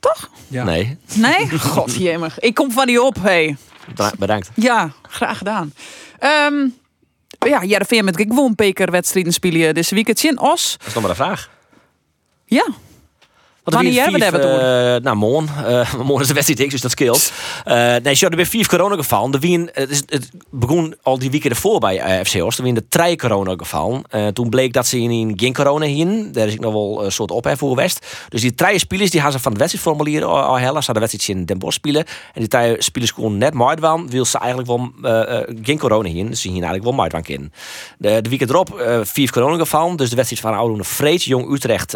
Toch? 0.00 0.30
Ja. 0.48 0.64
Nee, 0.64 0.98
Nee? 1.14 1.58
Godjemig. 1.58 2.38
Ik 2.38 2.54
kom 2.54 2.70
van 2.72 2.86
die 2.86 3.02
op, 3.02 3.16
hey. 3.22 3.56
Bra- 3.94 4.12
bedankt. 4.18 4.50
Ja, 4.54 4.90
graag 5.02 5.38
gedaan. 5.38 5.72
Ehm 6.18 6.66
ja, 7.38 7.64
Jereveen 7.64 8.04
met 8.04 8.16
gewoon 8.16 8.54
bekerwedstrijden 8.54 9.32
spelen 9.32 9.74
deze 9.74 9.94
weekend 9.94 10.24
in 10.24 10.40
Os. 10.40 10.74
Dat 10.78 10.86
is 10.86 10.92
nog 10.94 11.02
maar 11.02 11.10
een 11.10 11.16
vraag. 11.16 11.50
Ja. 12.46 12.66
Er 13.66 13.72
Wanneer 13.72 14.02
hebben 14.02 14.40
we 14.40 14.46
het 14.46 14.98
eh, 14.98 15.04
Nou, 15.04 15.16
morgen. 15.16 15.66
Eh, 15.66 15.94
morgen 16.08 16.20
is 16.20 16.28
de 16.28 16.34
wedstrijd 16.34 16.70
dus 16.70 16.80
dat 16.80 16.90
scheelt. 16.90 17.32
Eh 17.64 17.74
nee, 18.02 18.18
er 18.20 18.36
weer 18.36 18.46
vier 18.46 18.68
corona 18.68 18.96
gevallen. 18.96 19.32
Er 19.32 19.40
wien, 19.40 19.70
het, 19.72 19.90
is, 19.90 20.02
het 20.06 20.30
begon 20.50 20.94
al 21.02 21.18
die 21.18 21.30
weken 21.30 21.50
ervoor 21.50 21.80
bij 21.80 22.24
FC 22.24 22.42
Oost. 22.42 22.58
Er 22.58 22.64
waren 22.64 22.78
er 22.78 22.88
drie 22.88 23.16
corona 23.16 23.54
gevallen. 23.56 24.02
Eh, 24.08 24.26
toen 24.26 24.48
bleek 24.48 24.72
dat 24.72 24.86
ze 24.86 24.98
in 24.98 25.32
geen 25.36 25.54
corona 25.54 25.86
hien. 25.86 26.32
Daar 26.32 26.46
is 26.46 26.52
ik 26.52 26.60
nog 26.60 26.72
wel 26.72 27.04
een 27.04 27.12
soort 27.12 27.30
ophef 27.30 27.58
voor 27.58 27.68
geweest. 27.68 28.06
Dus 28.28 28.40
die 28.40 28.54
drie 28.54 28.78
spelers 28.78 29.10
die 29.10 29.20
gaan 29.20 29.32
ze 29.32 29.38
van 29.38 29.52
het 29.52 29.60
wedstrijdformulier 29.60 30.24
al, 30.24 30.58
hellen. 30.58 30.82
Ze 30.82 30.86
hadden 30.92 30.94
de 30.94 31.00
wedstrijd 31.00 31.38
in 31.38 31.44
Den 31.44 31.58
Bosch 31.58 31.76
spelen. 31.76 32.04
En 32.06 32.40
die 32.40 32.48
drie 32.48 32.82
spelers 32.82 33.12
kon 33.12 33.38
net 33.38 33.54
Maidwan. 33.54 34.10
Wil 34.10 34.24
ze 34.24 34.38
eigenlijk 34.38 34.68
wel 34.68 34.90
geen 35.62 35.78
corona 35.78 36.08
hien. 36.08 36.28
Dus 36.28 36.40
ze 36.40 36.48
hien 36.48 36.62
eigenlijk 36.62 36.84
wel 36.84 36.92
Maidwan 36.92 37.24
in. 37.24 37.52
De, 37.98 38.20
de 38.20 38.30
week 38.30 38.40
erop 38.40 39.00
vier 39.02 39.30
corona 39.30 39.56
gevallen. 39.56 39.96
Dus 39.96 40.10
de 40.10 40.16
wedstrijd 40.16 40.42
van 40.42 40.54
Oudoende 40.54 40.84
Vreed, 40.84 41.22
Jong 41.22 41.52
Utrecht, 41.52 41.90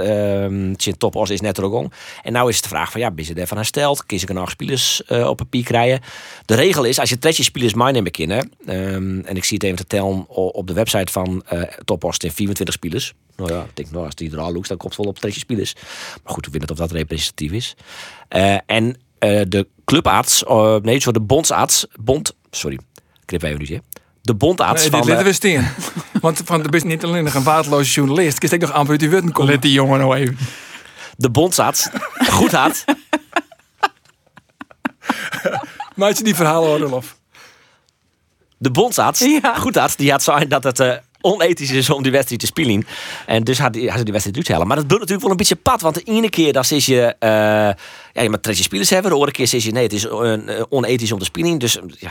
Tjin 0.77 0.97
Top 0.99 1.17
Os 1.17 1.31
is 1.31 1.41
net 1.41 1.59
er 1.61 1.67
ook 1.67 1.75
om. 1.75 1.91
En 2.23 2.33
nou 2.33 2.49
is 2.49 2.55
het 2.55 2.63
de 2.63 2.71
vraag 2.71 2.91
van, 2.91 3.01
ja, 3.01 3.11
ben 3.11 3.27
je 3.27 3.35
daarvan 3.35 3.57
hersteld? 3.57 4.07
Kies 4.07 4.23
ik 4.23 4.29
er 4.29 4.35
nog 4.35 4.51
spelers 4.51 5.05
eh, 5.05 5.29
op 5.29 5.37
papier 5.37 5.65
krijgen? 5.65 6.01
De 6.45 6.55
regel 6.55 6.85
is, 6.85 6.99
als 6.99 7.09
je 7.09 7.19
tretje 7.19 7.43
spelers 7.43 7.75
meenemen 7.75 8.11
kunnen, 8.11 8.53
ehm, 8.67 9.21
en 9.21 9.37
ik 9.37 9.45
zie 9.45 9.57
het 9.57 9.67
even 9.67 9.77
te 9.77 9.87
tellen 9.87 10.29
op 10.29 10.67
de 10.67 10.73
website 10.73 11.13
van 11.13 11.43
eh 11.47 11.63
Top 11.85 12.05
Os, 12.05 12.17
in 12.17 12.33
24 12.33 12.75
spelers. 12.75 13.15
Nou 13.37 13.53
ja, 13.53 13.63
ik 13.63 13.77
denk, 13.77 13.91
nou, 13.91 14.05
als 14.05 14.15
die 14.15 14.33
er 14.33 14.39
al 14.39 14.53
loopt, 14.53 14.69
dan 14.69 14.77
komt 14.77 14.93
het 14.97 15.03
wel 15.03 15.13
op 15.13 15.19
tretje 15.19 15.41
spelers. 15.41 15.75
Maar 16.25 16.33
goed, 16.33 16.47
we 16.47 16.53
weten 16.53 16.71
of 16.71 16.77
dat 16.77 16.93
representatief 16.93 17.53
is. 17.53 17.77
Eh, 18.29 18.57
en 18.67 18.97
eh, 19.19 19.41
de 19.49 19.67
clubarts, 19.85 20.45
eh, 20.45 20.77
nee, 20.77 20.99
zo 20.99 21.11
de 21.11 21.21
bondsarts, 21.21 21.87
bond, 22.01 22.35
sorry, 22.51 22.79
knip 23.25 23.43
even 23.43 23.59
nu, 23.59 23.67
hè. 23.67 23.79
De 24.23 24.35
bondarts 24.35 24.81
Nee, 24.81 24.91
van... 24.91 25.01
dit 25.01 25.09
letten 25.09 25.27
eh, 25.27 25.31
we 25.31 25.37
steen. 25.37 25.67
Want 26.23 26.43
van, 26.45 26.65
er 26.65 26.75
is 26.75 26.83
niet 26.83 27.05
alleen 27.05 27.25
nog 27.25 27.35
een 27.35 27.43
waardeloze 27.43 27.93
journalist. 27.93 28.37
Ik 28.37 28.43
is 28.43 28.53
ook 28.53 28.61
nog 28.61 28.73
amper 28.73 28.91
uit 28.91 29.01
die 29.01 29.09
wutten 29.09 29.33
komen. 29.33 29.53
Let 29.53 29.63
die 29.63 29.73
jongen 29.73 29.99
nou 29.99 30.17
even. 30.17 30.39
De 31.17 31.31
bondsarts, 31.31 31.89
goed 32.31 32.53
had, 32.53 32.85
Maak 35.97 36.17
je 36.17 36.25
die 36.25 36.35
verhalen 36.35 36.69
horen, 36.69 36.93
of? 36.93 37.19
de 38.59 38.71
bondsarts, 38.71 39.21
Ja. 39.21 39.55
goed 39.55 39.77
had, 39.77 39.95
die 39.97 40.11
had 40.11 40.23
zijn 40.23 40.49
dat 40.49 40.65
het 40.65 40.81
eh, 40.81 40.97
onethisch 41.21 41.71
is 41.71 41.91
om 41.91 42.03
die 42.03 42.13
wedstrijd 42.13 42.41
te 42.41 42.47
spelen. 42.47 42.87
En 43.27 43.45
dus 43.45 43.59
had, 43.59 43.75
hij- 43.75 43.85
had 43.85 43.99
ze 43.99 44.03
die 44.05 44.13
wedstrijd 44.13 44.37
uithalen. 44.39 44.67
Maar 44.67 44.77
dat 44.77 44.85
wordt 44.85 45.01
natuurlijk 45.01 45.23
wel 45.23 45.31
een 45.31 45.37
beetje 45.37 45.57
pad. 45.57 45.81
Want 45.81 45.95
de 45.95 46.03
ene 46.03 46.31
keer 46.31 46.53
dan 46.53 46.65
is 46.69 46.87
je, 46.87 47.15
eh 47.19 47.29
ja, 48.13 48.23
je 48.23 48.31
moet 48.31 48.43
tretje 48.43 48.63
spelers 48.63 48.91
hebben. 48.91 49.09
De 49.11 49.15
andere 49.17 49.33
keer 49.33 49.47
zeg 49.47 49.63
je, 49.63 49.73
nee, 49.73 49.83
het 49.83 49.93
is 49.93 50.05
eh, 50.07 50.63
onethisch 50.69 51.13
om 51.13 51.19
te 51.19 51.25
spelen. 51.25 51.59
Dus 51.59 51.73
ja, 51.99 52.11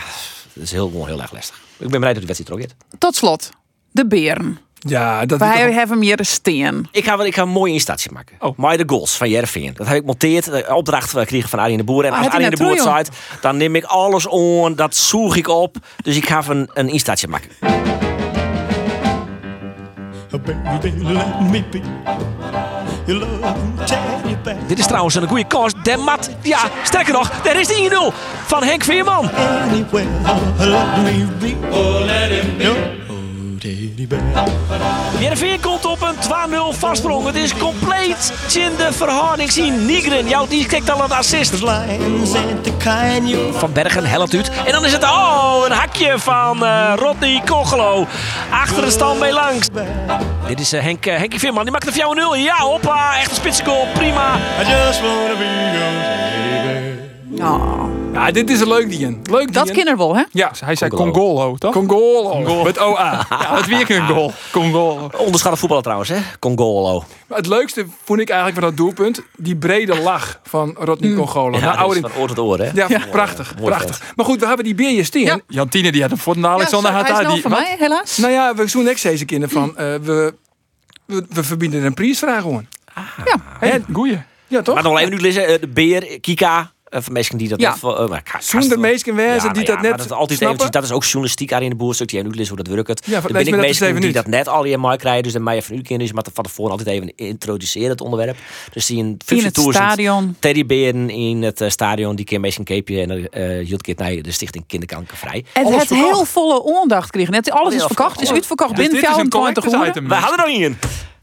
dat 0.53 0.63
is 0.63 0.71
heel, 0.71 0.87
gewoon 0.89 1.07
heel 1.07 1.21
erg 1.21 1.31
lastig. 1.31 1.61
Ik 1.77 1.89
ben 1.89 1.99
blij 1.99 2.13
dat 2.13 2.23
die 2.25 2.33
wedstrijd 2.35 2.49
er 2.49 2.67
ook 2.67 2.71
is. 2.89 2.97
Tot 2.97 3.15
slot. 3.15 3.49
De 3.91 4.07
beren. 4.07 4.59
Ja, 4.79 5.25
dat 5.25 5.39
Wij 5.39 5.65
toch- 5.65 5.75
hebben 5.75 6.01
hier 6.01 6.19
een 6.19 6.25
steen. 6.25 6.87
Ik 6.91 7.03
ga, 7.05 7.17
wel- 7.17 7.25
ik 7.25 7.35
ga 7.35 7.41
een 7.41 7.49
mooie 7.49 7.73
instatie 7.73 8.11
maken. 8.11 8.35
Oh. 8.39 8.57
Maar 8.57 8.77
de 8.77 8.83
goals 8.87 9.15
van 9.17 9.29
Jervin. 9.29 9.73
Dat 9.73 9.87
heb 9.87 9.95
ik 9.97 10.05
monteerd. 10.05 10.45
De 10.45 10.75
opdracht 10.75 11.15
eh, 11.15 11.25
kreeg 11.25 11.43
ik 11.43 11.49
van 11.49 11.59
Arjen 11.59 11.77
de 11.77 11.83
Boer. 11.83 12.05
En 12.05 12.11
Ah, 12.11 12.17
als 12.17 12.27
Arjen 12.33 12.51
de 12.51 12.57
Boer 12.57 12.77
zei, 12.79 13.03
dan 13.41 13.57
neem 13.57 13.75
ik 13.75 13.83
alles 13.83 14.27
on. 14.27 14.75
Dat 14.75 14.95
zoeg 14.95 15.35
ik 15.35 15.47
op. 15.47 15.75
Dus 16.03 16.15
ik 16.15 16.27
ga 16.29 16.43
een, 16.47 16.69
een 16.73 16.89
instatie 16.89 17.27
maken. 17.27 17.49
Dit 24.67 24.79
is 24.79 24.85
trouwens 24.87 25.15
een 25.15 25.27
goede 25.27 25.47
kans. 25.47 25.73
De 25.83 25.97
mat. 25.97 26.29
Ja, 26.41 26.59
sterker 26.83 27.13
nog, 27.13 27.29
daar 27.43 27.59
is 27.59 27.67
de 27.67 28.09
1-0 28.11 28.13
van 28.47 28.63
Henk 28.63 28.83
Veerman. 28.83 29.29
Anywhere, 29.31 30.05
let 30.57 30.97
me 31.03 31.25
be. 31.39 31.53
Oh, 31.71 32.05
let 32.05 32.29
him 32.29 32.57
be. 32.57 33.07
Teddy 33.59 34.07
bear. 34.07 34.21
Jervin 35.19 35.59
komt 35.59 35.85
op 35.85 36.01
een 36.01 36.15
2-0 36.73 36.77
vastsprong. 36.77 37.25
Het 37.25 37.35
is 37.35 37.57
compleet 37.57 38.33
in 38.53 38.71
de 38.77 38.93
verhouding 38.93 39.51
zien. 39.51 39.85
Nigren, 39.85 40.27
jou 40.27 40.49
die 40.49 40.65
kijkt 40.65 40.89
al 40.89 41.03
een 41.03 41.11
assist. 41.11 41.53
Van 43.51 43.73
Bergen 43.73 44.05
helpt 44.05 44.33
uit. 44.33 44.51
En 44.65 44.71
dan 44.71 44.85
is 44.85 44.91
het 44.91 45.03
oh, 45.03 45.63
een 45.65 45.71
hakje 45.71 46.19
van 46.19 46.65
eh 46.65 46.93
Rodney 46.95 47.41
Kogelo. 47.45 48.07
Achter 48.51 48.85
de 48.85 48.91
stand 48.91 49.19
mee 49.19 49.33
langs. 49.33 49.67
Dit 50.47 50.59
is 50.59 50.73
eh, 50.73 50.81
Henk, 50.81 51.05
eh, 51.05 51.17
Henkie 51.17 51.39
Veerman. 51.39 51.63
Die 51.63 51.71
maakt 51.71 51.85
de 51.85 52.35
4-0. 52.37 52.43
Ja, 52.43 52.57
hoppa. 52.57 53.17
Echt 53.17 53.29
een 53.29 53.35
spitsgoal. 53.35 53.87
Prima. 53.93 54.35
I 54.35 54.65
just 54.67 55.01
wanna 55.01 55.35
be 55.37 55.71
your 55.73 55.91
teddy 56.21 56.97
bear. 57.37 57.51
Oh, 57.51 58.08
Ja, 58.25 58.31
dit 58.31 58.49
is 58.49 58.59
een 58.59 58.67
leuk 58.67 58.89
dien. 58.89 59.19
Leuk 59.23 59.53
dat 59.53 59.65
dien. 59.65 59.75
kinder 59.75 59.97
wel, 59.97 60.15
hè? 60.15 60.23
Ja, 60.31 60.51
Hij 60.65 60.75
zei 60.75 60.89
Congolo. 60.89 61.11
Congolo, 61.11 61.55
toch? 61.55 61.73
Congolo. 61.73 62.63
Met 62.63 62.79
OA. 62.79 63.25
Ja, 63.29 63.55
het 63.55 63.65
weer 63.65 63.91
een 63.91 64.07
goal. 64.07 64.31
Congolo. 64.51 65.09
Onderschatte 65.17 65.57
voetballer 65.59 65.83
trouwens, 65.83 66.09
hè? 66.09 66.17
Congolo. 66.39 67.03
Maar 67.27 67.37
het 67.37 67.47
leukste 67.47 67.85
vond 68.03 68.19
ik 68.19 68.29
eigenlijk 68.29 68.59
van 68.59 68.69
dat 68.69 68.77
doelpunt. 68.77 69.21
Die 69.37 69.55
brede 69.55 69.99
lach 70.01 70.39
van 70.43 70.75
Rodney 70.79 71.13
Congolo. 71.15 71.43
Ja, 71.57 71.59
Nou, 71.59 71.61
dat 71.61 71.73
is 71.73 71.79
oude- 71.81 71.99
van 72.01 72.11
oor 72.21 72.27
tot 72.27 72.39
oor, 72.39 72.57
hè? 72.59 72.69
ja, 72.73 72.87
prachtig. 73.11 73.53
mooi 73.59 73.67
prachtig. 73.69 74.01
Maar 74.15 74.25
goed, 74.25 74.39
we 74.39 74.45
hebben 74.47 74.65
die 74.65 74.75
beerje 74.75 75.03
steen. 75.03 75.23
Ja. 75.25 75.39
Jantine 75.47 75.91
die 75.91 76.01
had 76.01 76.11
een 76.11 76.17
voeten. 76.17 76.45
Alexander 76.45 76.91
Ja, 76.91 76.97
had 76.97 77.07
daar 77.07 77.27
die. 77.33 77.41
voor 77.41 77.49
mij, 77.51 77.75
helaas. 77.79 78.17
Nou 78.17 78.33
ja, 78.33 78.55
we 78.55 78.67
zoeken 78.67 78.89
niks 78.89 79.01
deze 79.01 79.25
kinderen 79.25 79.55
van. 79.55 79.77
eh, 79.77 79.85
we, 80.01 80.33
we, 81.05 81.25
we 81.29 81.43
verbieden 81.43 81.83
een 81.85 81.93
prijsvraag 81.93 82.41
gewoon. 82.41 82.65
Ja. 83.25 83.35
Hey, 83.59 83.83
goeie. 83.93 84.21
Ja, 84.47 84.61
toch? 84.61 84.73
Maar 84.75 84.83
nog 84.83 84.99
even 84.99 85.11
nu 85.11 85.19
lezen. 85.19 85.47
eh, 85.47 85.59
De 85.61 85.67
beer, 85.67 86.19
Kika. 86.19 86.71
Eh, 86.89 87.01
Van 87.01 87.13
mensen 87.13 87.37
die 87.37 87.47
dat 87.47 87.61
Ja. 87.61 87.69
net... 87.69 87.79
voor- 87.79 87.97
eh, 87.99 88.09
maar 88.09 88.23
ka- 88.23 88.39
Zonder 88.41 88.79
wezen 89.15 89.47
Ja, 89.47 89.53
die 89.53 89.65
dat 89.65 89.81
net 89.81 89.91
dat, 89.91 90.05
is 90.05 90.11
altijd 90.11 90.39
snappen. 90.39 90.47
eventjes, 90.47 90.69
dat 90.71 90.83
is 90.83 90.91
ook 90.91 91.03
journalistiek 91.03 91.53
aan 91.53 91.61
in 91.61 91.69
de 91.69 91.75
boerstuk. 91.75 92.07
Die 92.07 92.19
hoe 92.47 92.57
dat 92.57 92.67
werkt. 92.67 93.05
Ja, 93.05 93.15
er 93.15 93.21
lees 93.21 93.31
ben 93.31 93.53
ik 93.53 93.55
mensen 93.59 94.01
die 94.01 94.11
dat 94.11 94.27
net 94.27 94.47
al 94.47 94.63
in 94.63 94.81
mij 94.81 94.97
krijgen. 94.97 95.23
Dus 95.23 95.33
dan 95.33 95.43
mij 95.43 95.63
nu 95.69 95.81
kennen. 95.81 96.05
Dus 96.07 96.15
maar 96.15 96.25
van 96.33 96.43
tevoren 96.43 96.71
altijd 96.71 96.89
even 96.89 97.13
introduceren 97.15 97.89
het 97.89 98.01
onderwerp. 98.01 98.37
Dus 98.73 98.85
die 98.85 99.03
een 99.03 99.17
In 99.27 99.43
het 99.43 99.57
stadion. 99.69 100.35
teddyberen 100.39 101.09
in 101.09 101.41
het 101.43 101.61
eh, 101.61 101.69
stadion. 101.69 102.15
Die 102.15 102.25
keer 102.25 102.39
meestal 102.39 102.63
een 102.67 102.75
capeje. 102.77 103.01
En 103.01 103.07
dan 103.07 103.17
uh, 103.17 103.65
hield 103.65 103.79
ik 103.79 103.85
het 103.85 103.97
naar 103.97 104.21
de 104.21 104.31
stichting 104.31 104.63
Kinderkankervrij. 104.67 105.45
Het 105.53 105.63
Alles 105.65 105.75
heeft 105.77 105.87
verkocht. 105.87 106.15
heel 106.15 106.25
volle 106.25 106.79
aandacht 106.81 107.05
gekregen. 107.05 107.31
Net 107.31 107.51
alles 107.51 107.73
is 107.73 107.83
verkocht, 107.83 108.09
is 108.09 108.15
verkocht. 108.15 108.31
uitverkocht 108.33 108.75
Dus 108.75 108.79
binnen 108.85 109.01
dit 109.01 109.09
is 109.09 109.15
een 109.17 109.31
24 109.31 109.63
collectors 109.63 109.95
uur. 109.95 110.07
We 110.09 110.15
hadden 110.15 110.39
er 110.45 110.51
nog 110.51 110.61
in. 110.65 110.77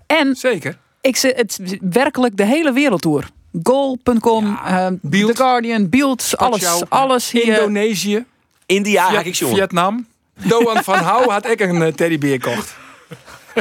En 0.06 0.36
Zeker. 0.36 0.78
ik 1.00 1.16
ze, 1.16 1.32
het 1.36 1.58
is 1.64 1.76
werkelijk 1.90 2.36
de 2.36 2.44
hele 2.44 2.72
wereldtour. 2.72 3.28
Goal.com, 3.62 4.58
eh, 4.66 4.86
Beeld. 5.02 5.30
The 5.36 5.42
Guardian, 5.42 5.88
Beeld, 5.88 6.32
alles, 6.36 6.82
alles 6.88 7.30
hier. 7.30 7.44
Indonesië. 7.46 8.24
India, 8.66 9.06
Viet- 9.06 9.16
haak 9.16 9.24
ik 9.24 9.34
zo. 9.34 9.48
Vietnam. 9.54 10.06
Doan 10.34 10.82
van 10.84 10.98
Hou 10.98 11.30
had 11.30 11.46
ik 11.48 11.60
een 11.60 11.82
eh, 11.82 11.92
teddybeer 11.92 12.40
gekocht. 12.40 12.74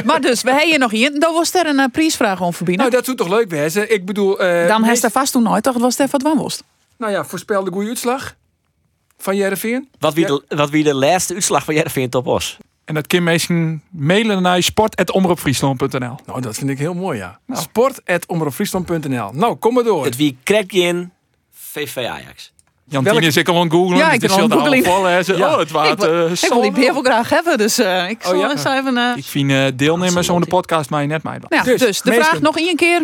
Maar 0.04 0.20
dus, 0.20 0.42
we 0.42 0.50
hebben 0.50 0.68
hier 0.68 0.78
nog 0.78 0.92
in. 0.92 1.18
Dan 1.20 1.34
was 1.34 1.54
er 1.54 1.66
een 1.66 1.78
eh, 1.78 1.86
prijsvraag 1.92 2.40
om 2.40 2.52
verbinden. 2.52 2.82
Nou, 2.84 2.96
dat 2.96 3.04
zou 3.04 3.16
toch 3.16 3.28
leuk 3.28 3.50
wezen? 3.50 3.92
Ik 3.92 4.04
bedoel... 4.04 4.40
eh, 4.40 4.68
Dan 4.68 4.76
meest- 4.80 4.90
heeft 4.90 5.04
er 5.04 5.10
vast 5.10 5.32
toen 5.32 5.42
nooit 5.42 5.62
toch, 5.62 5.72
het 5.74 5.82
was 5.82 5.92
Stefan 5.94 6.20
van 6.20 6.36
Wost. 6.36 6.62
Nou 6.98 7.12
ja, 7.12 7.24
voorspel 7.24 7.64
de 7.64 7.70
goede 7.70 7.88
uitslag. 7.88 8.34
Van 9.18 9.36
Jereveen. 9.36 9.88
Wat 9.98 10.14
wie, 10.14 10.26
de, 10.26 10.42
wat 10.48 10.70
wie 10.70 10.84
de 10.84 10.94
laatste 10.94 11.34
uitslag 11.34 11.64
van 11.64 11.74
Jervin 11.74 12.10
Top 12.10 12.24
was. 12.24 12.56
En 12.86 12.94
dat 12.94 13.06
kan 13.06 13.22
mensen 13.22 13.82
mailen 13.90 14.42
naar 14.42 14.62
sport.omroepfriesland.nl. 14.62 16.16
Nou, 16.26 16.40
dat 16.40 16.56
vind 16.56 16.70
ik 16.70 16.78
heel 16.78 16.94
mooi, 16.94 17.18
ja. 17.18 17.38
Sport.omroepfriesland.nl 17.52 19.30
Nou, 19.32 19.54
kom 19.54 19.74
maar 19.74 19.84
door. 19.84 20.04
Het 20.04 20.16
wie 20.16 20.36
krijgt 20.42 20.72
in 20.72 21.12
VV 21.52 21.96
Ajax. 21.96 22.52
Jantine 22.88 23.20
is 23.26 23.36
ik 23.36 23.48
al 23.48 23.54
aan 23.56 23.62
het 23.62 23.72
googlen. 23.72 23.96
Ja, 23.98 24.12
ik 24.12 24.20
ben 24.20 24.30
al 24.30 24.40
aan 24.40 24.50
googlen. 24.50 24.82
Ja. 25.36 25.52
Oh, 25.52 25.58
het 25.58 25.68
ik, 25.68 25.74
waard 25.74 26.00
wil, 26.00 26.26
eh, 26.26 26.32
ik 26.32 26.48
wil 26.48 26.60
die 26.72 26.92
wel 26.92 27.02
graag 27.02 27.28
hebben, 27.28 27.58
dus 27.58 27.78
eh, 27.78 28.08
ik 28.08 28.22
zal 28.22 28.32
Oh, 28.32 28.38
ja? 28.38 28.50
eens 28.50 28.64
even... 28.64 28.96
eh, 28.96 29.16
Ik 29.16 29.24
vind 29.24 29.50
eh, 29.50 29.66
deelnemers 29.74 30.30
aan 30.30 30.40
de 30.40 30.46
podcast 30.46 30.90
mij 30.90 31.06
net 31.06 31.22
mij. 31.22 31.38
ja, 31.48 31.62
dus, 31.62 31.80
Dus, 31.80 32.00
de 32.00 32.12
vraag 32.12 32.40
nog 32.40 32.58
één 32.58 32.76
keer. 32.76 33.02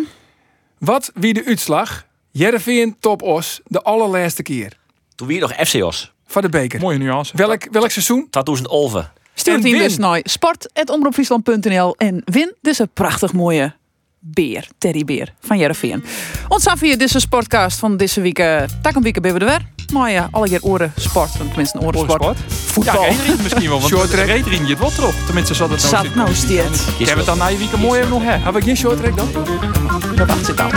Wat 0.77 1.11
wie 1.13 1.33
de 1.33 1.43
uitslag? 1.45 2.05
Jereveen 2.31 2.95
Top 2.99 3.21
Os 3.21 3.61
de 3.65 3.81
allerlaatste 3.81 4.43
keer. 4.43 4.77
Toen 5.15 5.27
wie 5.27 5.39
nog 5.39 5.53
FCO's. 5.53 6.11
Van 6.27 6.41
de 6.41 6.49
beker. 6.49 6.79
Mooie 6.79 6.97
nuance. 6.97 7.37
Welk, 7.37 7.67
welk 7.71 7.89
seizoen? 7.89 8.27
2011. 8.29 9.09
Stuur 9.33 9.55
het 9.55 9.65
in 9.65 9.77
dus 9.77 9.97
naar 9.97 10.19
sport.omroepfriesland.nl 10.23 11.95
en 11.97 12.21
win 12.25 12.53
dus 12.61 12.79
een 12.79 12.89
prachtig 12.93 13.33
mooie 13.33 13.73
beer, 14.19 14.67
teddybeer 14.77 15.33
van 15.39 15.57
Jereveen. 15.57 16.03
Af 16.47 16.79
hier 16.79 16.97
deze 16.97 17.19
sportcast 17.19 17.79
van 17.79 17.97
deze 17.97 18.21
week. 18.21 18.39
Uh, 18.39 18.61
tak 18.81 18.95
een 18.95 19.01
week 19.01 19.21
ben 19.21 19.33
we 19.33 19.39
er 19.39 19.45
weer. 19.45 19.71
Maar 19.93 20.11
ja, 20.11 20.27
alle 20.31 20.47
keer 20.49 20.63
oren 20.63 20.93
sport, 20.95 21.31
tenminste 21.31 21.77
een 21.77 21.83
oren 21.83 21.99
sport. 21.99 22.21
Sport. 22.21 22.37
Voetbal. 22.47 23.03
Ja, 23.03 23.11
misschien 23.41 23.69
wel. 23.69 23.79
Want 23.79 23.91
Short 23.91 24.09
track. 24.09 24.27
Je 24.27 24.59
het 24.59 24.79
wel 24.79 24.91
terug. 24.91 25.25
Tenminste, 25.25 25.53
zat 25.53 25.69
het 25.69 25.91
nou 25.91 26.05
Zat 26.05 26.15
nou 26.15 26.33
steeds. 26.33 26.87
Ik 26.97 27.07
heb 27.07 27.17
het 27.17 27.25
dan 27.25 27.37
na 27.37 27.47
je 27.47 27.57
week 27.57 27.71
een 27.71 27.79
mooie 27.79 28.05
nog 28.05 28.23
hè. 28.23 28.37
Heb 28.37 28.55
ik 28.55 28.63
geen 28.63 28.77
short 28.77 28.97
track 28.97 29.17
dan? 29.17 29.27
Dat 30.15 30.27
wacht 30.27 30.45
zit 30.45 30.61
al. 30.61 30.69